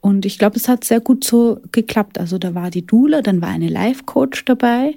Und 0.00 0.24
ich 0.24 0.38
glaube, 0.38 0.56
es 0.56 0.68
hat 0.68 0.84
sehr 0.84 1.00
gut 1.00 1.24
so 1.24 1.60
geklappt. 1.72 2.18
Also 2.18 2.38
da 2.38 2.54
war 2.54 2.70
die 2.70 2.86
Dula, 2.86 3.20
dann 3.20 3.42
war 3.42 3.50
eine 3.50 3.68
Life-Coach 3.68 4.46
dabei 4.46 4.94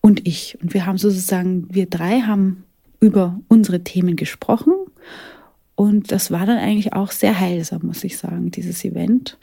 und 0.00 0.26
ich. 0.26 0.56
Und 0.62 0.72
wir 0.72 0.86
haben 0.86 0.96
sozusagen, 0.96 1.66
wir 1.70 1.86
drei 1.86 2.22
haben 2.22 2.64
über 3.00 3.38
unsere 3.48 3.84
Themen 3.84 4.16
gesprochen. 4.16 4.72
Und 5.74 6.12
das 6.12 6.30
war 6.30 6.46
dann 6.46 6.58
eigentlich 6.58 6.92
auch 6.94 7.10
sehr 7.10 7.38
heilsam, 7.38 7.82
muss 7.84 8.04
ich 8.04 8.18
sagen, 8.18 8.50
dieses 8.50 8.84
Event. 8.84 9.38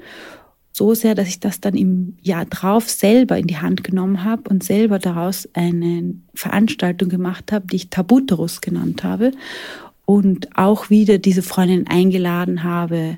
So 0.78 0.94
sehr, 0.94 1.16
dass 1.16 1.28
ich 1.28 1.40
das 1.40 1.60
dann 1.60 1.76
im 1.76 2.18
Jahr 2.22 2.46
drauf 2.46 2.88
selber 2.88 3.38
in 3.38 3.48
die 3.48 3.58
Hand 3.58 3.84
genommen 3.84 4.24
habe 4.24 4.50
und 4.50 4.64
selber 4.64 5.00
daraus 5.00 5.50
eine 5.54 6.14
Veranstaltung 6.36 7.10
gemacht 7.10 7.52
habe, 7.52 7.66
die 7.66 7.78
ich 7.78 7.90
Tabuterus 7.90 8.62
genannt 8.62 9.04
habe. 9.04 9.32
Und 10.06 10.56
auch 10.56 10.92
wieder 10.92 11.18
diese 11.18 11.42
Freundin 11.42 11.88
eingeladen 11.88 12.64
habe, 12.64 13.18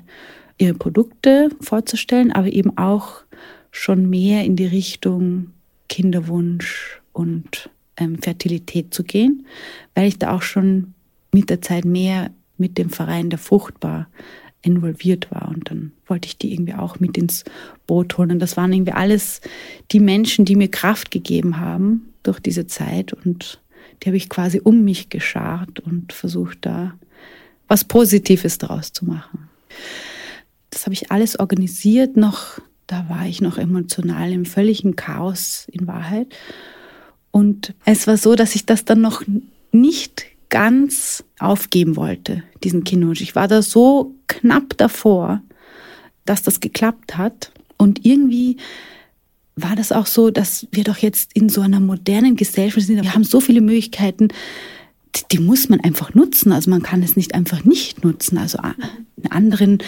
ihre 0.56 0.72
Produkte 0.72 1.50
vorzustellen, 1.60 2.32
aber 2.32 2.48
eben 2.48 2.78
auch 2.78 3.22
schon 3.70 4.08
mehr 4.08 4.44
in 4.44 4.56
die 4.56 4.66
Richtung 4.66 5.50
Kinderwunsch, 5.88 7.00
und 7.12 7.70
ähm, 7.96 8.20
Fertilität 8.22 8.94
zu 8.94 9.04
gehen, 9.04 9.46
weil 9.94 10.08
ich 10.08 10.18
da 10.18 10.34
auch 10.34 10.42
schon 10.42 10.94
mit 11.32 11.50
der 11.50 11.60
Zeit 11.60 11.84
mehr 11.84 12.30
mit 12.56 12.78
dem 12.78 12.90
Verein 12.90 13.30
der 13.30 13.38
Fruchtbar 13.38 14.08
involviert 14.62 15.30
war. 15.30 15.48
Und 15.48 15.70
dann 15.70 15.92
wollte 16.06 16.26
ich 16.26 16.36
die 16.36 16.52
irgendwie 16.52 16.74
auch 16.74 17.00
mit 17.00 17.16
ins 17.16 17.44
Boot 17.86 18.18
holen. 18.18 18.32
Und 18.32 18.38
das 18.40 18.56
waren 18.56 18.72
irgendwie 18.72 18.92
alles 18.92 19.40
die 19.92 20.00
Menschen, 20.00 20.44
die 20.44 20.56
mir 20.56 20.68
Kraft 20.68 21.10
gegeben 21.10 21.58
haben 21.58 22.12
durch 22.22 22.40
diese 22.40 22.66
Zeit. 22.66 23.12
Und 23.12 23.60
die 24.02 24.08
habe 24.08 24.16
ich 24.16 24.28
quasi 24.28 24.60
um 24.62 24.84
mich 24.84 25.08
geschart 25.08 25.80
und 25.80 26.12
versucht 26.12 26.58
da 26.62 26.94
was 27.68 27.84
Positives 27.84 28.58
daraus 28.58 28.92
zu 28.92 29.04
machen. 29.04 29.48
Das 30.70 30.86
habe 30.86 30.94
ich 30.94 31.10
alles 31.10 31.38
organisiert 31.38 32.16
noch, 32.16 32.60
da 32.86 33.08
war 33.08 33.26
ich 33.26 33.40
noch 33.40 33.58
emotional 33.58 34.32
im 34.32 34.44
völligen 34.44 34.96
Chaos 34.96 35.66
in 35.70 35.86
Wahrheit. 35.86 36.28
Und 37.30 37.74
es 37.84 38.06
war 38.06 38.16
so, 38.16 38.34
dass 38.34 38.56
ich 38.56 38.66
das 38.66 38.84
dann 38.84 39.00
noch 39.00 39.22
nicht 39.70 40.26
ganz 40.50 41.24
aufgeben 41.38 41.96
wollte, 41.96 42.42
diesen 42.62 42.84
Kinderwunsch. 42.84 43.20
Ich 43.20 43.34
war 43.34 43.48
da 43.48 43.62
so 43.62 44.14
knapp 44.26 44.76
davor, 44.76 45.42
dass 46.24 46.42
das 46.42 46.60
geklappt 46.60 47.16
hat. 47.16 47.52
Und 47.76 48.04
irgendwie 48.04 48.58
war 49.56 49.76
das 49.76 49.92
auch 49.92 50.06
so, 50.06 50.30
dass 50.30 50.66
wir 50.72 50.84
doch 50.84 50.98
jetzt 50.98 51.32
in 51.34 51.48
so 51.48 51.60
einer 51.60 51.80
modernen 51.80 52.36
Gesellschaft 52.36 52.86
sind. 52.86 53.02
Wir 53.02 53.14
haben 53.14 53.24
so 53.24 53.40
viele 53.40 53.60
Möglichkeiten, 53.60 54.28
die, 55.16 55.22
die 55.32 55.38
muss 55.38 55.68
man 55.68 55.80
einfach 55.80 56.14
nutzen. 56.14 56.52
Also 56.52 56.70
man 56.70 56.82
kann 56.82 57.02
es 57.02 57.16
nicht 57.16 57.34
einfach 57.34 57.64
nicht 57.64 58.04
nutzen. 58.04 58.38
Also 58.38 58.58
in 59.16 59.30
anderen 59.30 59.78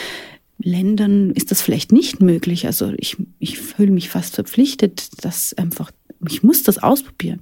Ländern 0.59 1.31
ist 1.33 1.51
das 1.51 1.61
vielleicht 1.61 1.93
nicht 1.93 2.21
möglich. 2.21 2.67
Also 2.67 2.93
ich, 2.97 3.17
ich 3.39 3.59
fühle 3.59 3.91
mich 3.91 4.09
fast 4.09 4.35
verpflichtet, 4.35 5.25
das 5.25 5.55
einfach 5.55 5.91
ich 6.29 6.43
muss 6.43 6.63
das 6.63 6.79
ausprobieren. 6.79 7.41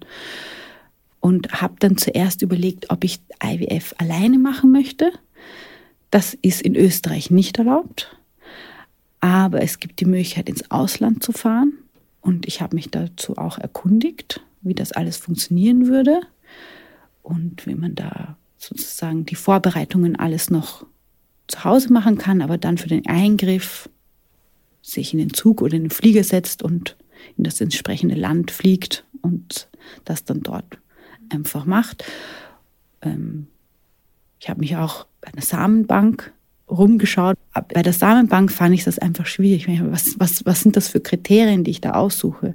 Und 1.21 1.61
habe 1.61 1.75
dann 1.79 1.97
zuerst 1.97 2.43
überlegt, 2.43 2.91
ob 2.91 3.05
ich 3.05 3.21
IWF 3.43 3.95
alleine 3.99 4.39
machen 4.39 4.73
möchte. 4.73 5.13
Das 6.11 6.35
ist 6.35 6.63
in 6.63 6.75
Österreich 6.75 7.31
nicht 7.31 7.59
erlaubt. 7.59 8.17
Aber 9.21 9.63
es 9.63 9.79
gibt 9.79 10.01
die 10.01 10.07
Möglichkeit, 10.07 10.49
ins 10.49 10.71
Ausland 10.71 11.23
zu 11.23 11.33
fahren. 11.33 11.75
Und 12.23 12.47
ich 12.47 12.63
habe 12.63 12.75
mich 12.75 12.91
dazu 12.91 13.37
auch 13.37 13.59
erkundigt, 13.59 14.41
wie 14.63 14.75
das 14.75 14.93
alles 14.93 15.19
funktionieren 15.19 15.87
würde 15.87 16.21
und 17.23 17.67
wie 17.67 17.75
man 17.75 17.95
da 17.95 18.37
sozusagen 18.59 19.25
die 19.25 19.35
Vorbereitungen 19.35 20.17
alles 20.17 20.51
noch 20.51 20.87
zu 21.47 21.65
Hause 21.65 21.93
machen 21.93 22.19
kann, 22.19 22.43
aber 22.43 22.59
dann 22.59 22.79
für 22.79 22.89
den 22.89 23.07
Eingriff 23.07 23.89
sich 24.83 25.13
in 25.13 25.19
den 25.19 25.33
Zug 25.33 25.63
oder 25.63 25.75
in 25.75 25.85
den 25.85 25.91
Flieger 25.91 26.25
setzt 26.25 26.63
und 26.63 26.97
in 27.37 27.45
das 27.45 27.61
entsprechende 27.61 28.15
Land 28.15 28.51
fliegt 28.51 29.05
und 29.23 29.69
das 30.05 30.25
dann 30.25 30.43
dort 30.43 30.79
einfach 31.31 31.65
macht. 31.65 32.05
Ähm, 33.03 33.47
ich 34.39 34.49
habe 34.49 34.61
mich 34.61 34.77
auch 34.77 35.07
bei 35.21 35.33
einer 35.33 35.43
Samenbank 35.43 36.33
rumgeschaut. 36.71 37.37
Bei 37.53 37.83
der 37.83 37.93
Samenbank 37.93 38.53
fand 38.53 38.75
ich 38.75 38.85
das 38.85 38.99
einfach 38.99 39.27
schwierig. 39.27 39.69
Was, 39.91 40.19
was, 40.19 40.45
was 40.47 40.61
sind 40.61 40.77
das 40.77 40.89
für 40.89 41.01
Kriterien, 41.01 41.65
die 41.65 41.73
ich 41.73 41.81
da 41.81 41.93
aussuche? 41.93 42.55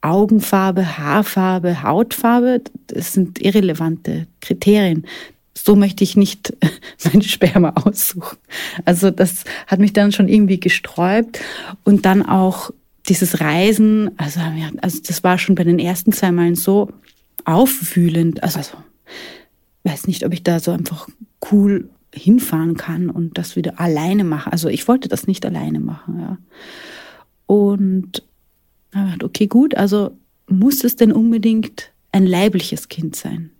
Augenfarbe, 0.00 0.98
Haarfarbe, 0.98 1.82
Hautfarbe, 1.82 2.62
das 2.88 3.12
sind 3.12 3.40
irrelevante 3.40 4.26
Kriterien. 4.40 5.06
So 5.54 5.76
möchte 5.76 6.02
ich 6.02 6.16
nicht 6.16 6.56
mein 7.04 7.22
Sperma 7.22 7.70
aussuchen. 7.70 8.38
Also 8.84 9.10
das 9.10 9.44
hat 9.66 9.78
mich 9.78 9.92
dann 9.92 10.12
schon 10.12 10.28
irgendwie 10.28 10.58
gesträubt 10.58 11.40
und 11.84 12.04
dann 12.04 12.24
auch 12.24 12.70
dieses 13.08 13.40
Reisen, 13.40 14.10
also, 14.16 14.40
also 14.80 14.98
das 15.06 15.24
war 15.24 15.38
schon 15.38 15.54
bei 15.54 15.64
den 15.64 15.78
ersten 15.78 16.12
zwei 16.12 16.32
Malen 16.32 16.54
so 16.54 16.88
aufwühlend. 17.44 18.42
Also, 18.42 18.58
also 18.58 18.76
weiß 19.84 20.06
nicht, 20.06 20.24
ob 20.24 20.32
ich 20.32 20.42
da 20.42 20.60
so 20.60 20.70
einfach 20.70 21.08
cool 21.50 21.90
hinfahren 22.14 22.76
kann 22.76 23.10
und 23.10 23.38
das 23.38 23.56
wieder 23.56 23.80
alleine 23.80 24.24
mache. 24.24 24.52
Also 24.52 24.68
ich 24.68 24.86
wollte 24.86 25.08
das 25.08 25.26
nicht 25.26 25.46
alleine 25.46 25.80
machen, 25.80 26.20
ja. 26.20 26.38
Und 27.46 28.22
okay, 29.22 29.46
gut, 29.46 29.74
also 29.74 30.16
muss 30.48 30.84
es 30.84 30.96
denn 30.96 31.12
unbedingt 31.12 31.92
ein 32.12 32.26
leibliches 32.26 32.88
Kind 32.88 33.16
sein? 33.16 33.50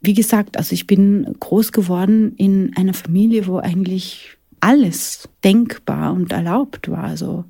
Wie 0.00 0.14
gesagt, 0.14 0.56
also 0.56 0.72
ich 0.72 0.86
bin 0.86 1.36
groß 1.38 1.72
geworden 1.72 2.34
in 2.36 2.74
einer 2.76 2.94
Familie, 2.94 3.46
wo 3.46 3.58
eigentlich 3.58 4.36
alles 4.60 5.28
denkbar 5.44 6.12
und 6.14 6.32
erlaubt 6.32 6.88
war. 6.90 7.04
Also 7.04 7.44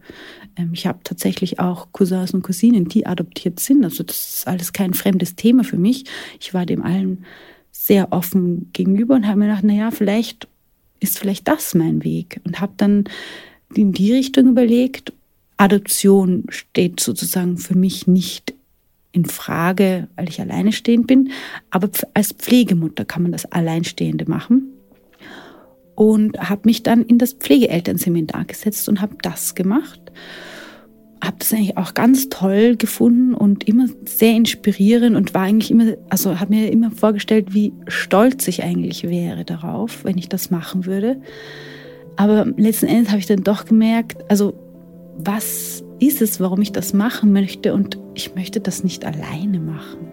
ich 0.72 0.86
habe 0.86 1.00
tatsächlich 1.04 1.58
auch 1.60 1.88
Cousins 1.92 2.32
und 2.32 2.42
Cousinen, 2.42 2.88
die 2.88 3.06
adoptiert 3.06 3.60
sind. 3.60 3.84
Also 3.84 4.02
das 4.02 4.38
ist 4.38 4.48
alles 4.48 4.72
kein 4.72 4.94
fremdes 4.94 5.36
Thema 5.36 5.64
für 5.64 5.78
mich. 5.78 6.04
Ich 6.40 6.54
war 6.54 6.66
dem 6.66 6.82
allen 6.82 7.24
sehr 7.70 8.12
offen 8.12 8.70
gegenüber 8.72 9.14
und 9.14 9.26
habe 9.26 9.38
mir 9.38 9.46
gedacht, 9.46 9.64
na 9.64 9.72
ja, 9.72 9.90
vielleicht 9.90 10.48
ist 11.00 11.18
vielleicht 11.18 11.46
das 11.46 11.74
mein 11.74 12.02
Weg 12.04 12.40
und 12.44 12.60
habe 12.60 12.72
dann 12.76 13.04
in 13.74 13.92
die 13.92 14.12
Richtung 14.12 14.48
überlegt. 14.48 15.12
Adoption 15.56 16.44
steht 16.48 17.00
sozusagen 17.00 17.58
für 17.58 17.76
mich 17.76 18.06
nicht 18.06 18.54
in 19.12 19.24
Frage, 19.24 20.08
weil 20.16 20.28
ich 20.28 20.40
alleine 20.40 20.72
stehend 20.72 21.06
bin, 21.06 21.30
aber 21.70 21.88
als 22.14 22.32
Pflegemutter 22.32 23.04
kann 23.04 23.22
man 23.22 23.32
das 23.32 23.50
Alleinstehende 23.50 24.28
machen 24.28 24.72
und 25.94 26.38
habe 26.38 26.62
mich 26.64 26.84
dann 26.84 27.02
in 27.02 27.18
das 27.18 27.32
Pflegeelternseminar 27.32 28.44
gesetzt 28.44 28.88
und 28.88 29.00
habe 29.00 29.16
das 29.20 29.56
gemacht. 29.56 30.00
Habe 31.22 31.36
das 31.38 31.52
eigentlich 31.52 31.76
auch 31.76 31.94
ganz 31.94 32.28
toll 32.28 32.76
gefunden 32.76 33.34
und 33.34 33.66
immer 33.66 33.86
sehr 34.04 34.34
inspirierend 34.34 35.16
und 35.16 35.34
war 35.34 35.42
eigentlich 35.42 35.70
immer, 35.70 35.94
also 36.08 36.38
habe 36.38 36.54
mir 36.54 36.70
immer 36.70 36.90
vorgestellt, 36.90 37.54
wie 37.54 37.72
stolz 37.88 38.46
ich 38.48 38.62
eigentlich 38.62 39.04
wäre 39.04 39.44
darauf, 39.44 40.04
wenn 40.04 40.16
ich 40.16 40.28
das 40.28 40.50
machen 40.50 40.86
würde. 40.86 41.20
Aber 42.16 42.46
letzten 42.56 42.86
Endes 42.86 43.10
habe 43.10 43.18
ich 43.18 43.26
dann 43.26 43.42
doch 43.44 43.64
gemerkt, 43.64 44.24
also 44.28 44.54
was 45.18 45.82
ist 45.98 46.22
es, 46.22 46.40
warum 46.40 46.62
ich 46.62 46.72
das 46.72 46.92
machen 46.92 47.32
möchte 47.32 47.74
und 47.74 47.98
ich 48.14 48.34
möchte 48.34 48.60
das 48.60 48.84
nicht 48.84 49.04
alleine 49.04 49.58
machen. 49.58 50.07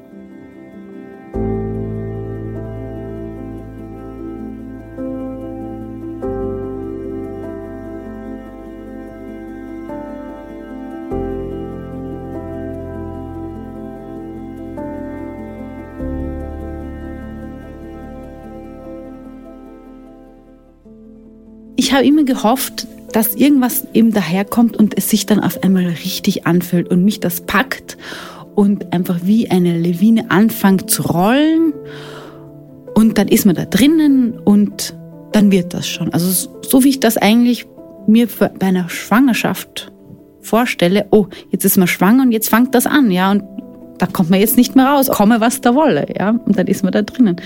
Habe 21.94 22.06
immer 22.06 22.24
gehofft, 22.24 22.88
dass 23.12 23.36
irgendwas 23.36 23.88
eben 23.94 24.12
daherkommt 24.12 24.76
und 24.76 24.98
es 24.98 25.10
sich 25.10 25.26
dann 25.26 25.40
auf 25.40 25.64
einmal 25.64 25.86
richtig 25.86 26.46
anfühlt 26.46 26.90
und 26.90 27.04
mich 27.04 27.20
das 27.20 27.42
packt 27.42 27.98
und 28.56 28.94
einfach 28.94 29.20
wie 29.24 29.50
eine 29.50 29.78
Lawine 29.78 30.32
anfängt 30.32 30.90
zu 30.90 31.04
rollen 31.04 31.74
und 32.94 33.18
dann 33.18 33.28
ist 33.28 33.46
man 33.46 33.56
da 33.56 33.66
drinnen 33.66 34.40
und 34.40 34.96
dann 35.32 35.52
wird 35.52 35.74
das 35.74 35.88
schon. 35.88 36.14
Also 36.14 36.50
so 36.62 36.84
wie 36.84 36.90
ich 36.90 37.00
das 37.00 37.18
eigentlich 37.18 37.66
mir 38.08 38.28
bei 38.28 38.68
einer 38.68 38.90
Schwangerschaft 38.90 39.92
vorstelle, 40.42 41.08
oh, 41.12 41.28
jetzt 41.52 41.66
ist 41.66 41.78
man 41.78 41.88
schwanger 41.88 42.24
und 42.24 42.32
jetzt 42.32 42.50
fängt 42.50 42.74
das 42.76 42.86
an, 42.86 43.12
ja, 43.12 43.32
und 43.32 43.44
da 43.98 44.08
kommt 44.08 44.30
man 44.30 44.40
jetzt 44.40 44.58
nicht 44.58 44.76
mehr 44.76 44.88
raus, 44.88 45.10
komme 45.10 45.40
was 45.42 45.62
da 45.62 45.74
wolle, 45.74 46.06
ja, 46.18 46.30
und 46.30 46.58
dann 46.58 46.68
ist 46.68 46.84
man 46.84 46.92
da 46.92 47.02
drinnen. 47.02 47.38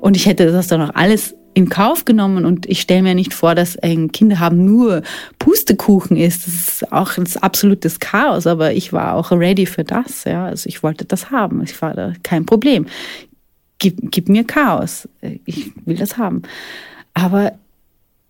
Und 0.00 0.16
ich 0.16 0.26
hätte 0.26 0.50
das 0.50 0.68
dann 0.68 0.82
auch 0.82 0.94
alles 0.94 1.34
in 1.54 1.68
Kauf 1.68 2.04
genommen 2.04 2.44
und 2.44 2.66
ich 2.66 2.80
stelle 2.80 3.02
mir 3.02 3.14
nicht 3.14 3.34
vor, 3.34 3.54
dass 3.54 3.76
ein 3.78 4.12
Kinder 4.12 4.38
haben 4.38 4.64
nur 4.64 5.02
Pustekuchen 5.38 6.16
ist. 6.16 6.46
Das 6.46 6.54
ist 6.54 6.92
auch 6.92 7.16
ein 7.16 7.26
absolutes 7.40 7.98
Chaos, 7.98 8.46
aber 8.46 8.74
ich 8.74 8.92
war 8.92 9.14
auch 9.14 9.32
ready 9.32 9.66
für 9.66 9.84
das, 9.84 10.24
ja, 10.24 10.46
also 10.46 10.68
ich 10.68 10.82
wollte 10.82 11.04
das 11.04 11.30
haben, 11.30 11.62
ich 11.62 11.80
war 11.82 11.94
da 11.94 12.12
kein 12.22 12.46
Problem. 12.46 12.86
Gib, 13.80 14.10
gib 14.10 14.28
mir 14.28 14.44
Chaos, 14.44 15.08
ich 15.44 15.72
will 15.84 15.96
das 15.96 16.16
haben. 16.16 16.42
Aber 17.14 17.52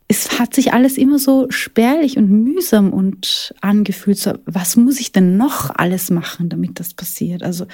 es 0.09 0.39
hat 0.39 0.55
sich 0.55 0.73
alles 0.73 0.97
immer 0.97 1.19
so 1.19 1.51
spärlich 1.51 2.17
und 2.17 2.31
mühsam 2.31 2.93
und 2.93 3.55
angefühlt. 3.61 4.19
So, 4.19 4.33
was 4.47 4.77
muss 4.77 5.01
ich 5.01 5.13
denn 5.13 5.37
noch 5.37 5.71
alles 5.75 6.11
machen, 6.11 6.49
damit 6.49 6.81
das 6.81 6.95
passiert? 6.95 7.43
Also 7.43 7.67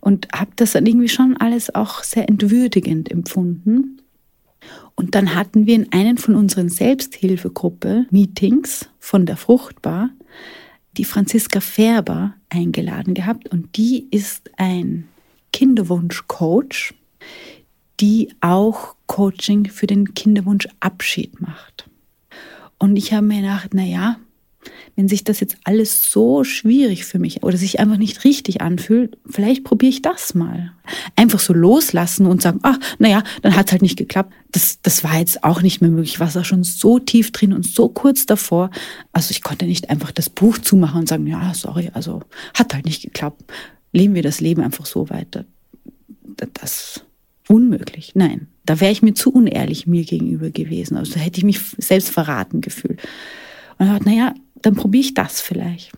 und 0.00 0.28
habe 0.34 0.52
das 0.56 0.72
dann 0.72 0.86
irgendwie 0.86 1.08
schon 1.08 1.36
alles 1.36 1.74
auch 1.74 2.02
sehr 2.02 2.28
entwürdigend 2.28 3.10
empfunden. 3.10 4.00
Und 4.94 5.14
dann 5.14 5.34
hatten 5.34 5.66
wir 5.66 5.74
in 5.74 5.92
einen 5.92 6.18
von 6.18 6.34
unseren 6.34 6.68
Selbsthilfegruppe 6.68 8.06
Meetings 8.10 8.88
von 8.98 9.26
der 9.26 9.36
Fruchtbar 9.36 10.10
die 10.96 11.04
Franziska 11.04 11.60
Färber 11.60 12.34
eingeladen 12.48 13.14
gehabt 13.14 13.48
und 13.48 13.76
die 13.76 14.06
ist 14.10 14.50
ein 14.56 15.08
Kinderwunsch-Coach, 15.52 16.94
die 18.00 18.34
auch 18.40 18.94
Coaching 19.06 19.66
für 19.66 19.86
den 19.86 20.14
Kinderwunsch 20.14 20.68
Abschied 20.80 21.40
macht. 21.40 21.88
Und 22.78 22.96
ich 22.96 23.12
habe 23.12 23.26
mir 23.26 23.42
gedacht, 23.42 23.70
na 23.72 23.84
ja, 23.84 24.16
wenn 24.94 25.08
sich 25.08 25.24
das 25.24 25.40
jetzt 25.40 25.56
alles 25.64 26.10
so 26.10 26.44
schwierig 26.44 27.04
für 27.04 27.18
mich 27.18 27.42
oder 27.42 27.56
sich 27.56 27.80
einfach 27.80 27.96
nicht 27.96 28.24
richtig 28.24 28.60
anfühlt, 28.60 29.16
vielleicht 29.28 29.64
probiere 29.64 29.90
ich 29.90 30.02
das 30.02 30.34
mal. 30.34 30.72
Einfach 31.16 31.38
so 31.38 31.52
loslassen 31.52 32.26
und 32.26 32.42
sagen, 32.42 32.60
ach, 32.62 32.78
naja, 32.98 33.22
dann 33.42 33.56
hat 33.56 33.66
es 33.66 33.72
halt 33.72 33.82
nicht 33.82 33.96
geklappt. 33.96 34.32
Das, 34.52 34.80
das 34.82 35.04
war 35.04 35.18
jetzt 35.18 35.44
auch 35.44 35.62
nicht 35.62 35.80
mehr 35.80 35.90
möglich. 35.90 36.14
Ich 36.14 36.20
war 36.20 36.28
da 36.28 36.44
schon 36.44 36.64
so 36.64 36.98
tief 36.98 37.32
drin 37.32 37.52
und 37.52 37.66
so 37.66 37.88
kurz 37.88 38.26
davor. 38.26 38.70
Also 39.12 39.30
ich 39.32 39.42
konnte 39.42 39.66
nicht 39.66 39.90
einfach 39.90 40.12
das 40.12 40.30
Buch 40.30 40.58
zumachen 40.58 41.00
und 41.00 41.08
sagen, 41.08 41.26
ja, 41.26 41.52
sorry, 41.54 41.90
also 41.92 42.22
hat 42.54 42.74
halt 42.74 42.84
nicht 42.84 43.02
geklappt. 43.02 43.42
Leben 43.92 44.14
wir 44.14 44.22
das 44.22 44.40
Leben 44.40 44.62
einfach 44.62 44.86
so 44.86 45.10
weiter. 45.10 45.44
Das 46.54 47.02
unmöglich. 47.48 48.12
Nein, 48.14 48.48
da 48.64 48.80
wäre 48.80 48.92
ich 48.92 49.02
mir 49.02 49.14
zu 49.14 49.32
unehrlich 49.32 49.86
mir 49.86 50.04
gegenüber 50.04 50.50
gewesen. 50.50 50.96
Also 50.96 51.14
da 51.14 51.20
hätte 51.20 51.38
ich 51.38 51.44
mich 51.44 51.60
selbst 51.78 52.10
verraten 52.10 52.60
gefühlt. 52.60 53.00
Und 53.78 53.86
ich 53.86 53.92
dachte, 53.92 54.08
naja, 54.08 54.34
dann 54.66 54.74
probiere 54.74 55.04
ich 55.04 55.14
das 55.14 55.40
vielleicht. 55.40 55.92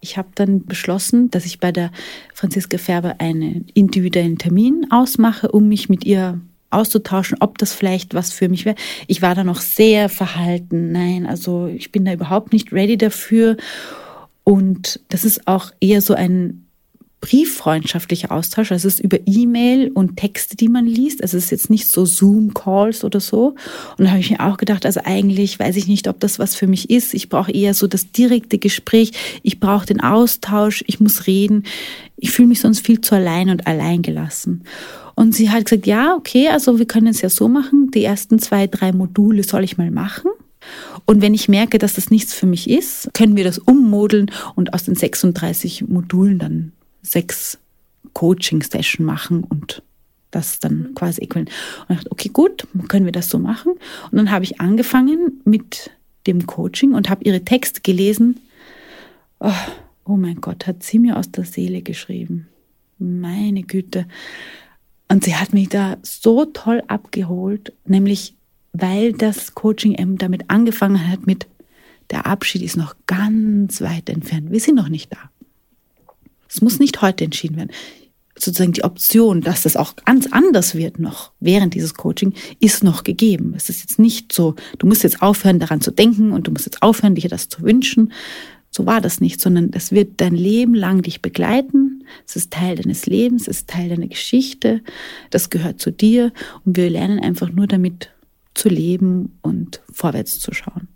Ich 0.00 0.16
habe 0.16 0.30
dann 0.34 0.64
beschlossen, 0.64 1.30
dass 1.30 1.44
ich 1.44 1.60
bei 1.60 1.70
der 1.70 1.92
Franziska 2.32 2.78
Färber 2.78 3.16
einen 3.18 3.66
individuellen 3.74 4.38
Termin 4.38 4.86
ausmache, 4.88 5.52
um 5.52 5.68
mich 5.68 5.90
mit 5.90 6.06
ihr 6.06 6.40
auszutauschen, 6.70 7.36
ob 7.40 7.58
das 7.58 7.74
vielleicht 7.74 8.14
was 8.14 8.32
für 8.32 8.48
mich 8.48 8.64
wäre. 8.64 8.76
Ich 9.06 9.20
war 9.20 9.34
da 9.34 9.44
noch 9.44 9.60
sehr 9.60 10.08
verhalten. 10.08 10.92
Nein, 10.92 11.26
also 11.26 11.66
ich 11.66 11.92
bin 11.92 12.06
da 12.06 12.14
überhaupt 12.14 12.54
nicht 12.54 12.72
ready 12.72 12.96
dafür. 12.96 13.58
Und 14.44 15.00
das 15.10 15.26
ist 15.26 15.46
auch 15.46 15.70
eher 15.78 16.00
so 16.00 16.14
ein 16.14 16.69
brieffreundschaftlicher 17.20 18.32
Austausch. 18.32 18.72
Also 18.72 18.88
es 18.88 18.94
ist 18.94 19.04
über 19.04 19.18
E-Mail 19.26 19.90
und 19.92 20.16
Texte, 20.16 20.56
die 20.56 20.68
man 20.68 20.86
liest. 20.86 21.22
Also 21.22 21.36
es 21.36 21.44
ist 21.44 21.50
jetzt 21.50 21.70
nicht 21.70 21.88
so 21.88 22.06
Zoom-Calls 22.06 23.04
oder 23.04 23.20
so. 23.20 23.54
Und 23.98 24.04
da 24.04 24.10
habe 24.10 24.20
ich 24.20 24.30
mir 24.30 24.40
auch 24.40 24.56
gedacht, 24.56 24.86
also 24.86 25.00
eigentlich 25.04 25.58
weiß 25.58 25.76
ich 25.76 25.86
nicht, 25.86 26.08
ob 26.08 26.18
das 26.20 26.38
was 26.38 26.54
für 26.54 26.66
mich 26.66 26.88
ist. 26.88 27.12
Ich 27.12 27.28
brauche 27.28 27.52
eher 27.52 27.74
so 27.74 27.86
das 27.86 28.10
direkte 28.10 28.58
Gespräch. 28.58 29.12
Ich 29.42 29.60
brauche 29.60 29.86
den 29.86 30.00
Austausch. 30.00 30.82
Ich 30.86 31.00
muss 31.00 31.26
reden. 31.26 31.64
Ich 32.16 32.30
fühle 32.30 32.48
mich 32.48 32.60
sonst 32.60 32.86
viel 32.86 33.00
zu 33.00 33.14
allein 33.14 33.50
und 33.50 33.66
allein 33.66 34.02
gelassen. 34.02 34.64
Und 35.14 35.34
sie 35.34 35.50
hat 35.50 35.66
gesagt, 35.66 35.86
ja, 35.86 36.14
okay, 36.14 36.48
also 36.48 36.78
wir 36.78 36.86
können 36.86 37.08
es 37.08 37.20
ja 37.20 37.28
so 37.28 37.48
machen. 37.48 37.90
Die 37.90 38.04
ersten 38.04 38.38
zwei, 38.38 38.66
drei 38.66 38.92
Module 38.92 39.44
soll 39.44 39.64
ich 39.64 39.76
mal 39.76 39.90
machen. 39.90 40.30
Und 41.04 41.20
wenn 41.20 41.34
ich 41.34 41.48
merke, 41.48 41.78
dass 41.78 41.94
das 41.94 42.10
nichts 42.10 42.32
für 42.32 42.46
mich 42.46 42.68
ist, 42.68 43.10
können 43.12 43.36
wir 43.36 43.44
das 43.44 43.58
ummodeln 43.58 44.30
und 44.54 44.72
aus 44.72 44.84
den 44.84 44.94
36 44.94 45.88
Modulen 45.88 46.38
dann 46.38 46.72
sechs 47.02 47.58
Coaching-Session 48.14 49.04
machen 49.04 49.44
und 49.44 49.82
das 50.30 50.58
dann 50.58 50.78
mhm. 50.78 50.94
quasi 50.94 51.22
äquivalent. 51.22 51.50
Und 51.88 51.90
ich 51.90 51.96
dachte, 51.96 52.12
okay, 52.12 52.28
gut, 52.32 52.66
können 52.88 53.04
wir 53.04 53.12
das 53.12 53.28
so 53.28 53.38
machen? 53.38 53.72
Und 54.10 54.18
dann 54.18 54.30
habe 54.30 54.44
ich 54.44 54.60
angefangen 54.60 55.40
mit 55.44 55.90
dem 56.26 56.46
Coaching 56.46 56.94
und 56.94 57.08
habe 57.10 57.24
ihre 57.24 57.44
Texte 57.44 57.80
gelesen. 57.80 58.40
Oh, 59.40 59.52
oh 60.04 60.16
mein 60.16 60.40
Gott, 60.40 60.66
hat 60.66 60.82
sie 60.82 60.98
mir 60.98 61.16
aus 61.16 61.30
der 61.30 61.44
Seele 61.44 61.82
geschrieben. 61.82 62.48
Meine 62.98 63.62
Güte. 63.62 64.06
Und 65.08 65.24
sie 65.24 65.34
hat 65.34 65.52
mich 65.52 65.68
da 65.70 65.96
so 66.02 66.44
toll 66.44 66.82
abgeholt, 66.86 67.72
nämlich 67.86 68.34
weil 68.72 69.12
das 69.12 69.54
Coaching 69.54 69.94
eben 69.94 70.18
damit 70.18 70.48
angefangen 70.48 71.10
hat 71.10 71.26
mit, 71.26 71.46
der 72.10 72.26
Abschied 72.26 72.62
ist 72.62 72.76
noch 72.76 72.94
ganz 73.06 73.80
weit 73.80 74.08
entfernt. 74.08 74.50
Wir 74.50 74.60
sind 74.60 74.76
noch 74.76 74.88
nicht 74.88 75.12
da. 75.12 75.30
Es 76.50 76.60
muss 76.60 76.78
nicht 76.78 77.00
heute 77.00 77.24
entschieden 77.24 77.56
werden. 77.56 77.70
Sozusagen 78.36 78.72
die 78.72 78.84
Option, 78.84 79.42
dass 79.42 79.62
das 79.62 79.76
auch 79.76 79.96
ganz 79.96 80.28
anders 80.30 80.74
wird 80.74 80.98
noch 80.98 81.32
während 81.40 81.74
dieses 81.74 81.94
Coaching, 81.94 82.32
ist 82.58 82.82
noch 82.82 83.04
gegeben. 83.04 83.54
Es 83.56 83.68
ist 83.68 83.80
jetzt 83.80 83.98
nicht 83.98 84.32
so, 84.32 84.54
du 84.78 84.86
musst 84.86 85.02
jetzt 85.02 85.20
aufhören, 85.20 85.58
daran 85.58 85.80
zu 85.80 85.90
denken 85.90 86.32
und 86.32 86.46
du 86.46 86.50
musst 86.50 86.64
jetzt 86.64 86.82
aufhören, 86.82 87.14
dir 87.14 87.28
das 87.28 87.48
zu 87.48 87.62
wünschen. 87.62 88.12
So 88.70 88.86
war 88.86 89.00
das 89.00 89.20
nicht, 89.20 89.40
sondern 89.40 89.70
es 89.74 89.92
wird 89.92 90.20
dein 90.20 90.34
Leben 90.34 90.74
lang 90.74 91.02
dich 91.02 91.20
begleiten. 91.20 92.04
Es 92.26 92.36
ist 92.36 92.52
Teil 92.52 92.76
deines 92.76 93.06
Lebens, 93.06 93.42
es 93.42 93.58
ist 93.58 93.68
Teil 93.68 93.88
deiner 93.88 94.06
Geschichte. 94.06 94.80
Das 95.30 95.50
gehört 95.50 95.80
zu 95.80 95.90
dir 95.90 96.32
und 96.64 96.76
wir 96.76 96.88
lernen 96.88 97.18
einfach 97.18 97.50
nur 97.50 97.66
damit 97.66 98.10
zu 98.54 98.68
leben 98.68 99.38
und 99.42 99.82
vorwärts 99.92 100.38
zu 100.38 100.52
schauen. 100.54 100.88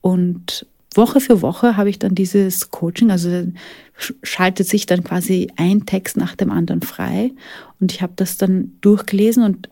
Und 0.00 0.66
Woche 0.96 1.20
für 1.20 1.42
Woche 1.42 1.76
habe 1.76 1.90
ich 1.90 1.98
dann 1.98 2.14
dieses 2.14 2.70
Coaching, 2.70 3.10
also 3.10 3.46
schaltet 4.22 4.68
sich 4.68 4.86
dann 4.86 5.04
quasi 5.04 5.48
ein 5.56 5.86
Text 5.86 6.16
nach 6.16 6.36
dem 6.36 6.50
anderen 6.50 6.82
frei. 6.82 7.32
Und 7.80 7.92
ich 7.92 8.02
habe 8.02 8.12
das 8.16 8.36
dann 8.36 8.72
durchgelesen 8.80 9.42
und 9.42 9.68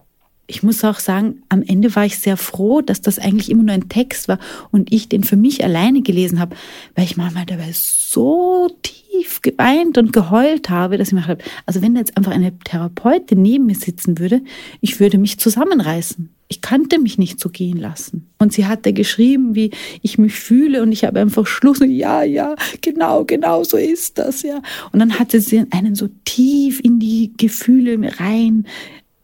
ich 0.47 0.62
muss 0.62 0.85
auch 0.85 0.99
sagen, 0.99 1.43
am 1.49 1.62
Ende 1.62 1.95
war 1.97 2.05
ich 2.05 2.18
sehr 2.18 2.37
froh, 2.37 2.83
dass 2.83 3.01
das 3.01 3.18
eigentlich 3.18 3.51
immer 3.51 3.62
nur 3.62 3.75
ein 3.75 3.89
Text 3.89 4.29
war 4.29 4.39
und 4.70 4.93
ich 4.93 5.09
den 5.09 5.25
für 5.25 5.37
mich 5.37 5.64
alleine 5.64 6.03
gelesen 6.03 6.39
habe, 6.39 6.55
weil 6.95 7.05
ich 7.05 7.16
manchmal 7.16 7.47
dabei 7.47 7.70
so 7.72 8.68
tief 8.83 9.04
geweint 9.43 9.99
und 9.99 10.12
geheult 10.12 10.71
habe, 10.71 10.99
dass 10.99 11.09
ich 11.09 11.15
mir 11.15 11.23
gedacht 11.23 11.43
habe, 11.43 11.51
also 11.67 11.83
wenn 11.83 11.97
jetzt 11.97 12.17
einfach 12.17 12.33
eine 12.33 12.59
Therapeutin 12.59 13.43
neben 13.43 13.67
mir 13.67 13.75
sitzen 13.75 14.19
würde, 14.19 14.43
ich 14.81 15.01
würde 15.01 15.19
mich 15.19 15.39
zusammenreißen. 15.39 16.31
Ich 16.49 16.61
kannte 16.61 16.99
mich 16.99 17.17
nicht 17.17 17.41
so 17.41 17.49
gehen 17.49 17.79
lassen. 17.79 18.31
Und 18.39 18.53
sie 18.53 18.67
hat 18.67 18.85
da 18.85 18.91
geschrieben, 18.91 19.55
wie 19.55 19.71
ich 20.03 20.19
mich 20.19 20.35
fühle 20.35 20.83
und 20.83 20.93
ich 20.93 21.05
habe 21.05 21.21
einfach 21.21 21.47
Schluss. 21.47 21.81
Ja, 21.81 22.23
ja, 22.23 22.55
genau, 22.81 23.25
genau 23.25 23.65
so 23.65 23.77
ist 23.77 24.19
das, 24.19 24.43
ja. 24.43 24.61
Und 24.93 25.01
dann 25.01 25.19
hatte 25.19 25.41
sie 25.41 25.65
einen 25.71 25.95
so 25.95 26.09
tief 26.25 26.81
in 26.81 27.01
die 27.01 27.33
Gefühle 27.37 27.99
rein 28.21 28.67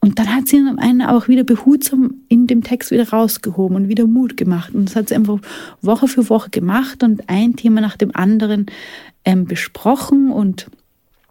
und 0.01 0.19
dann 0.19 0.35
hat 0.35 0.49
sie 0.49 0.57
einen 0.57 1.03
auch 1.03 1.29
wieder 1.29 1.45
behutsam 1.45 2.15
in 2.29 2.47
dem 2.47 2.63
Text 2.63 2.91
wieder 2.91 3.11
rausgehoben 3.11 3.77
und 3.77 3.89
wieder 3.89 4.07
Mut 4.07 4.37
gemacht. 4.37 4.75
Und 4.75 4.89
das 4.89 4.97
hat 4.97 5.09
sie 5.09 5.15
einfach 5.15 5.39
Woche 5.83 6.09
für 6.09 6.31
Woche 6.31 6.49
gemacht 6.49 7.03
und 7.03 7.29
ein 7.29 7.55
Thema 7.57 7.83
nach 7.83 7.99
dem 7.99 8.15
anderen 8.17 8.67
ähm, 9.27 9.45
besprochen 9.45 10.33
und 10.33 10.69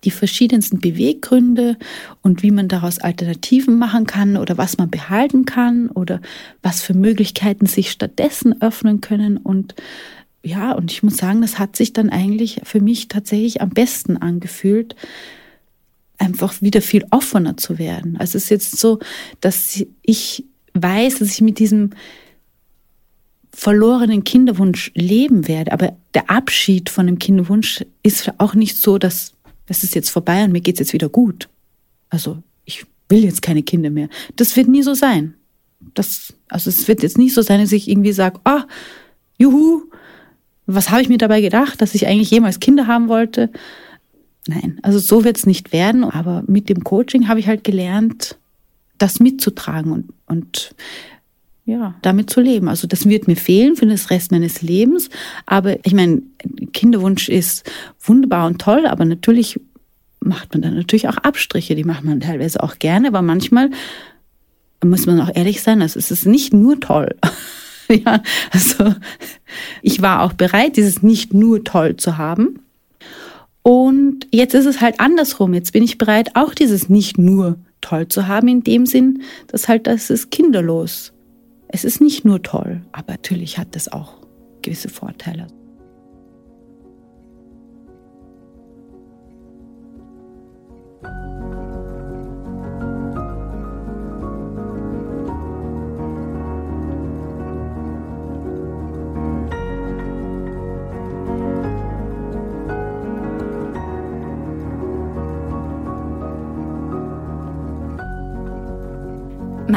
die 0.04 0.12
verschiedensten 0.12 0.80
Beweggründe 0.80 1.78
und 2.22 2.44
wie 2.44 2.52
man 2.52 2.68
daraus 2.68 3.00
Alternativen 3.00 3.78
machen 3.78 4.06
kann 4.06 4.38
oder 4.38 4.58
was 4.58 4.78
man 4.78 4.90
behalten 4.90 5.46
kann 5.46 5.90
oder 5.90 6.22
was 6.62 6.82
für 6.82 6.94
Möglichkeiten 6.94 7.66
sich 7.66 7.92
stattdessen 7.92 8.62
öffnen 8.62 9.02
können. 9.02 9.38
Und 9.38 9.76
ja, 10.44 10.72
und 10.72 10.92
ich 10.92 11.04
muss 11.04 11.18
sagen, 11.18 11.42
das 11.42 11.60
hat 11.60 11.76
sich 11.76 11.92
dann 11.92 12.10
eigentlich 12.10 12.62
für 12.64 12.82
mich 12.82 13.08
tatsächlich 13.08 13.62
am 13.62 13.72
besten 13.72 14.16
angefühlt, 14.16 14.96
einfach 16.20 16.62
wieder 16.62 16.82
viel 16.82 17.06
offener 17.10 17.58
zu 17.58 17.80
werden. 17.80 18.18
Also 18.18 18.38
es 18.38 18.46
ist 18.46 18.50
jetzt 18.50 18.78
so, 18.78 19.00
dass 19.42 19.84
ich 20.04 20.46
weiß, 20.74 21.20
dass 21.20 21.32
ich 21.32 21.42
mit 21.42 21.60
diesem 21.60 21.92
verlorenen 23.52 24.24
Kinderwunsch 24.24 24.92
leben 24.96 25.48
werde. 25.48 25.72
Aber 25.72 25.98
der 26.14 26.30
Abschied 26.30 26.90
von 26.90 27.08
dem 27.08 27.20
Kinderwunsch 27.20 27.84
ist 28.04 28.32
auch 28.38 28.54
nicht 28.54 28.78
so, 28.78 28.98
dass 28.98 29.34
es 29.68 29.84
ist 29.84 29.96
jetzt 29.96 30.10
vorbei 30.10 30.44
und 30.44 30.52
mir 30.52 30.62
geht's 30.62 30.80
jetzt 30.80 30.94
wieder 30.94 31.10
gut. 31.10 31.50
Also 32.10 32.42
ich 32.66 32.86
will 33.08 33.24
jetzt 33.24 33.42
keine 33.42 33.64
Kinder 33.64 33.90
mehr. 33.90 34.10
Das 34.36 34.56
wird 34.56 34.68
nie 34.68 34.84
so 34.84 34.94
sein. 34.94 35.36
Das, 35.94 36.34
also 36.48 36.70
es 36.70 36.88
wird 36.88 37.04
jetzt 37.04 37.18
nicht 37.18 37.34
so 37.34 37.42
sein, 37.42 37.62
dass 37.62 37.72
ich 37.72 37.88
irgendwie 37.88 38.12
sage, 38.12 38.40
ah, 38.44 38.66
juhu, 39.38 39.84
was 40.66 40.90
habe 40.90 41.02
ich 41.02 41.10
mir 41.10 41.18
dabei 41.18 41.42
gedacht, 41.42 41.82
dass 41.82 41.96
ich 41.96 42.08
eigentlich 42.08 42.32
jemals 42.32 42.60
Kinder 42.60 42.88
haben 42.88 43.08
wollte? 43.08 43.52
Nein, 44.50 44.80
also 44.82 44.98
so 44.98 45.24
wird 45.24 45.38
es 45.38 45.46
nicht 45.46 45.74
werden. 45.74 46.04
Aber 46.04 46.44
mit 46.48 46.70
dem 46.70 46.84
Coaching 46.84 47.28
habe 47.28 47.40
ich 47.40 47.48
halt 47.48 47.64
gelernt, 47.64 48.36
das 48.98 49.20
mitzutragen 49.20 49.92
und, 49.92 50.10
und 50.26 50.76
ja, 51.66 51.94
damit 52.02 52.32
zu 52.32 52.42
leben. 52.42 52.68
Also 52.68 52.88
das 52.88 53.08
wird 53.08 53.28
mir 53.28 53.36
fehlen 53.36 53.76
für 53.76 53.86
den 53.86 53.96
Rest 53.96 54.32
meines 54.32 54.64
Lebens. 54.64 55.10
Aber 55.46 55.78
ich 55.86 55.94
meine, 55.94 56.24
Kinderwunsch 56.74 57.30
ist 57.30 57.70
wunderbar 58.02 58.48
und 58.48 58.60
toll, 58.60 58.88
aber 58.88 59.06
natürlich 59.06 59.60
macht 60.20 60.52
man 60.54 60.64
dann 60.64 60.74
natürlich 60.74 61.08
auch 61.08 61.18
Abstriche. 61.18 61.76
Die 61.76 61.84
macht 61.84 62.04
man 62.04 62.20
teilweise 62.20 62.64
auch 62.64 62.80
gerne, 62.80 63.10
aber 63.10 63.22
manchmal 63.22 63.70
muss 64.84 65.06
man 65.06 65.22
auch 65.22 65.30
ehrlich 65.36 65.62
sein, 65.62 65.84
also 65.84 66.00
es 66.00 66.10
ist 66.10 66.26
nicht 66.26 66.54
nur 66.54 66.80
toll. 66.80 67.16
ja, 67.88 68.24
also 68.50 68.96
ich 69.84 70.02
war 70.02 70.24
auch 70.24 70.34
bereit, 70.34 70.76
dieses 70.76 71.04
nicht 71.04 71.36
nur 71.36 71.64
toll 71.64 71.98
zu 71.98 72.18
haben. 72.18 72.62
Und 73.70 74.26
jetzt 74.32 74.56
ist 74.56 74.66
es 74.66 74.82
halt 74.82 75.00
andersrum. 75.00 75.54
Jetzt 75.54 75.74
bin 75.74 75.84
ich 75.84 76.00
bereit, 76.00 76.32
auch 76.34 76.56
dieses 76.56 76.90
nicht 76.90 77.20
nur 77.20 77.60
toll 77.82 78.08
zu 78.08 78.28
haben, 78.28 78.48
in 78.48 78.64
dem 78.64 78.88
Sinn, 78.88 79.22
dass 79.46 79.68
halt 79.68 79.86
das 79.86 80.10
ist 80.10 80.32
kinderlos. 80.32 81.14
Es 81.68 81.86
ist 81.86 82.02
nicht 82.02 82.26
nur 82.26 82.42
toll, 82.42 82.82
aber 82.94 83.12
natürlich 83.12 83.60
hat 83.60 83.76
das 83.76 83.88
auch 83.88 84.26
gewisse 84.64 84.90
Vorteile. 84.90 85.46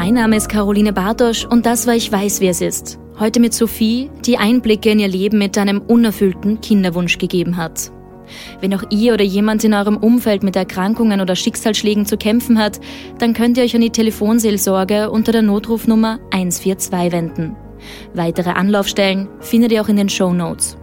Mein 0.03 0.15
Name 0.15 0.35
ist 0.35 0.49
Caroline 0.49 0.91
Bartosch 0.91 1.45
und 1.45 1.65
das 1.65 1.87
war 1.87 1.95
Ich 1.95 2.11
weiß, 2.11 2.41
wie 2.41 2.49
es 2.49 2.59
ist. 2.59 2.99
Heute 3.19 3.39
mit 3.39 3.53
Sophie, 3.53 4.09
die 4.25 4.37
Einblicke 4.37 4.89
in 4.89 4.99
ihr 4.99 5.07
Leben 5.07 5.37
mit 5.37 5.57
einem 5.57 5.79
unerfüllten 5.79 6.59
Kinderwunsch 6.59 7.17
gegeben 7.17 7.55
hat. 7.55 7.89
Wenn 8.59 8.73
auch 8.73 8.83
ihr 8.89 9.13
oder 9.13 9.23
jemand 9.23 9.63
in 9.63 9.73
eurem 9.73 9.95
Umfeld 9.95 10.43
mit 10.43 10.57
Erkrankungen 10.57 11.21
oder 11.21 11.37
Schicksalsschlägen 11.37 12.05
zu 12.05 12.17
kämpfen 12.17 12.59
hat, 12.59 12.81
dann 13.17 13.33
könnt 13.33 13.57
ihr 13.57 13.63
euch 13.63 13.75
an 13.75 13.79
die 13.79 13.91
Telefonseelsorge 13.91 15.09
unter 15.09 15.31
der 15.31 15.41
Notrufnummer 15.41 16.19
142 16.31 17.13
wenden. 17.13 17.55
Weitere 18.13 18.49
Anlaufstellen 18.49 19.29
findet 19.39 19.71
ihr 19.71 19.81
auch 19.81 19.87
in 19.87 19.95
den 19.95 20.09
Show 20.09 20.33
Notes. 20.33 20.75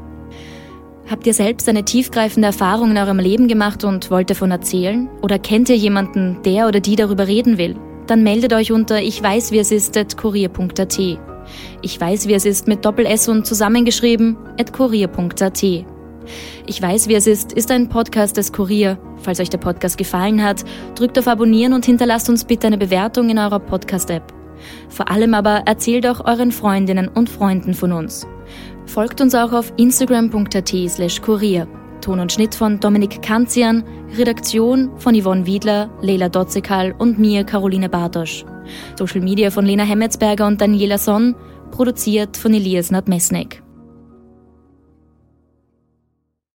Habt 1.11 1.27
ihr 1.27 1.35
selbst 1.35 1.69
eine 1.69 1.85
tiefgreifende 1.85 2.47
Erfahrung 2.47 2.93
in 2.93 2.97
eurem 2.97 3.19
Leben 3.19 3.49
gemacht 3.49 3.85
und 3.85 4.11
wollt 4.11 4.31
davon 4.31 4.51
erzählen? 4.51 5.11
Oder 5.21 5.39
kennt 5.39 5.69
ihr 5.69 5.77
jemanden, 5.77 6.39
der 6.47 6.69
oder 6.69 6.81
die 6.81 6.97
darüber 6.97 7.27
reden 7.27 7.59
will? 7.59 7.77
Dann 8.11 8.23
meldet 8.23 8.53
euch 8.53 8.73
unter 8.73 9.01
ich 9.01 9.23
weiß 9.23 9.53
wie 9.53 9.59
es 9.59 9.71
ist 9.71 9.97
at 9.97 10.17
kurier.at. 10.17 10.99
Ich 11.83 12.01
weiß 12.01 12.29
wie 12.29 12.35
es 12.35 12.45
ist 12.45 12.67
mit 12.67 12.85
Doppel 12.85 13.07
S 13.07 13.29
und 13.29 13.47
zusammengeschrieben 13.47 14.37
at 14.59 14.73
kurier.at. 14.73 15.63
Ich 15.63 16.83
weiß 16.83 17.09
wie 17.09 17.15
es 17.15 17.27
ist 17.27 17.53
ist 17.53 17.71
ein 17.71 17.89
Podcast 17.89 18.37
des 18.37 18.53
Kurier. 18.53 18.99
Falls 19.23 19.41
euch 19.41 19.51
der 19.51 19.59
Podcast 19.59 19.99
gefallen 19.99 20.43
hat, 20.43 20.65
drückt 20.95 21.19
auf 21.19 21.29
Abonnieren 21.29 21.73
und 21.73 21.87
hinterlasst 21.87 22.29
uns 22.29 22.45
bitte 22.45 22.67
eine 22.67 22.79
Bewertung 22.79 23.31
in 23.31 23.39
eurer 23.39 23.61
Podcast-App. 23.61 24.33
Vor 24.89 25.11
allem 25.11 25.35
aber 25.35 25.63
erzählt 25.67 26.07
auch 26.07 26.25
euren 26.25 26.53
Freundinnen 26.53 27.09
und 27.09 27.29
Freunden 27.29 27.75
von 27.75 27.93
uns. 27.93 28.27
Folgt 28.87 29.21
uns 29.21 29.35
auch 29.35 29.53
auf 29.53 29.73
instagram.at 29.77 30.75
slash 30.89 31.21
kurier. 31.23 31.69
Ton 32.01 32.21
und 32.21 32.33
Schnitt 32.33 32.55
von 32.55 32.81
Dominik 32.81 33.23
Kanzian, 33.23 33.85
Redaktion 34.17 34.91
von 34.99 35.15
Yvonne 35.15 35.47
Wiedler, 35.47 35.91
Leila 36.01 36.29
Dotzekal 36.29 36.95
und 36.99 37.19
mir, 37.19 37.45
Caroline 37.45 37.89
Bartosch. 37.89 38.45
Social 38.99 39.21
Media 39.21 39.51
von 39.51 39.65
Lena 39.65 39.85
Hemmetsberger 39.85 40.47
und 40.47 40.61
Daniela 40.61 40.99
Sonn, 40.99 41.35
produziert 41.71 42.37
von 42.37 42.55
Elias 42.55 42.91
Nadmesnik. 42.91 43.63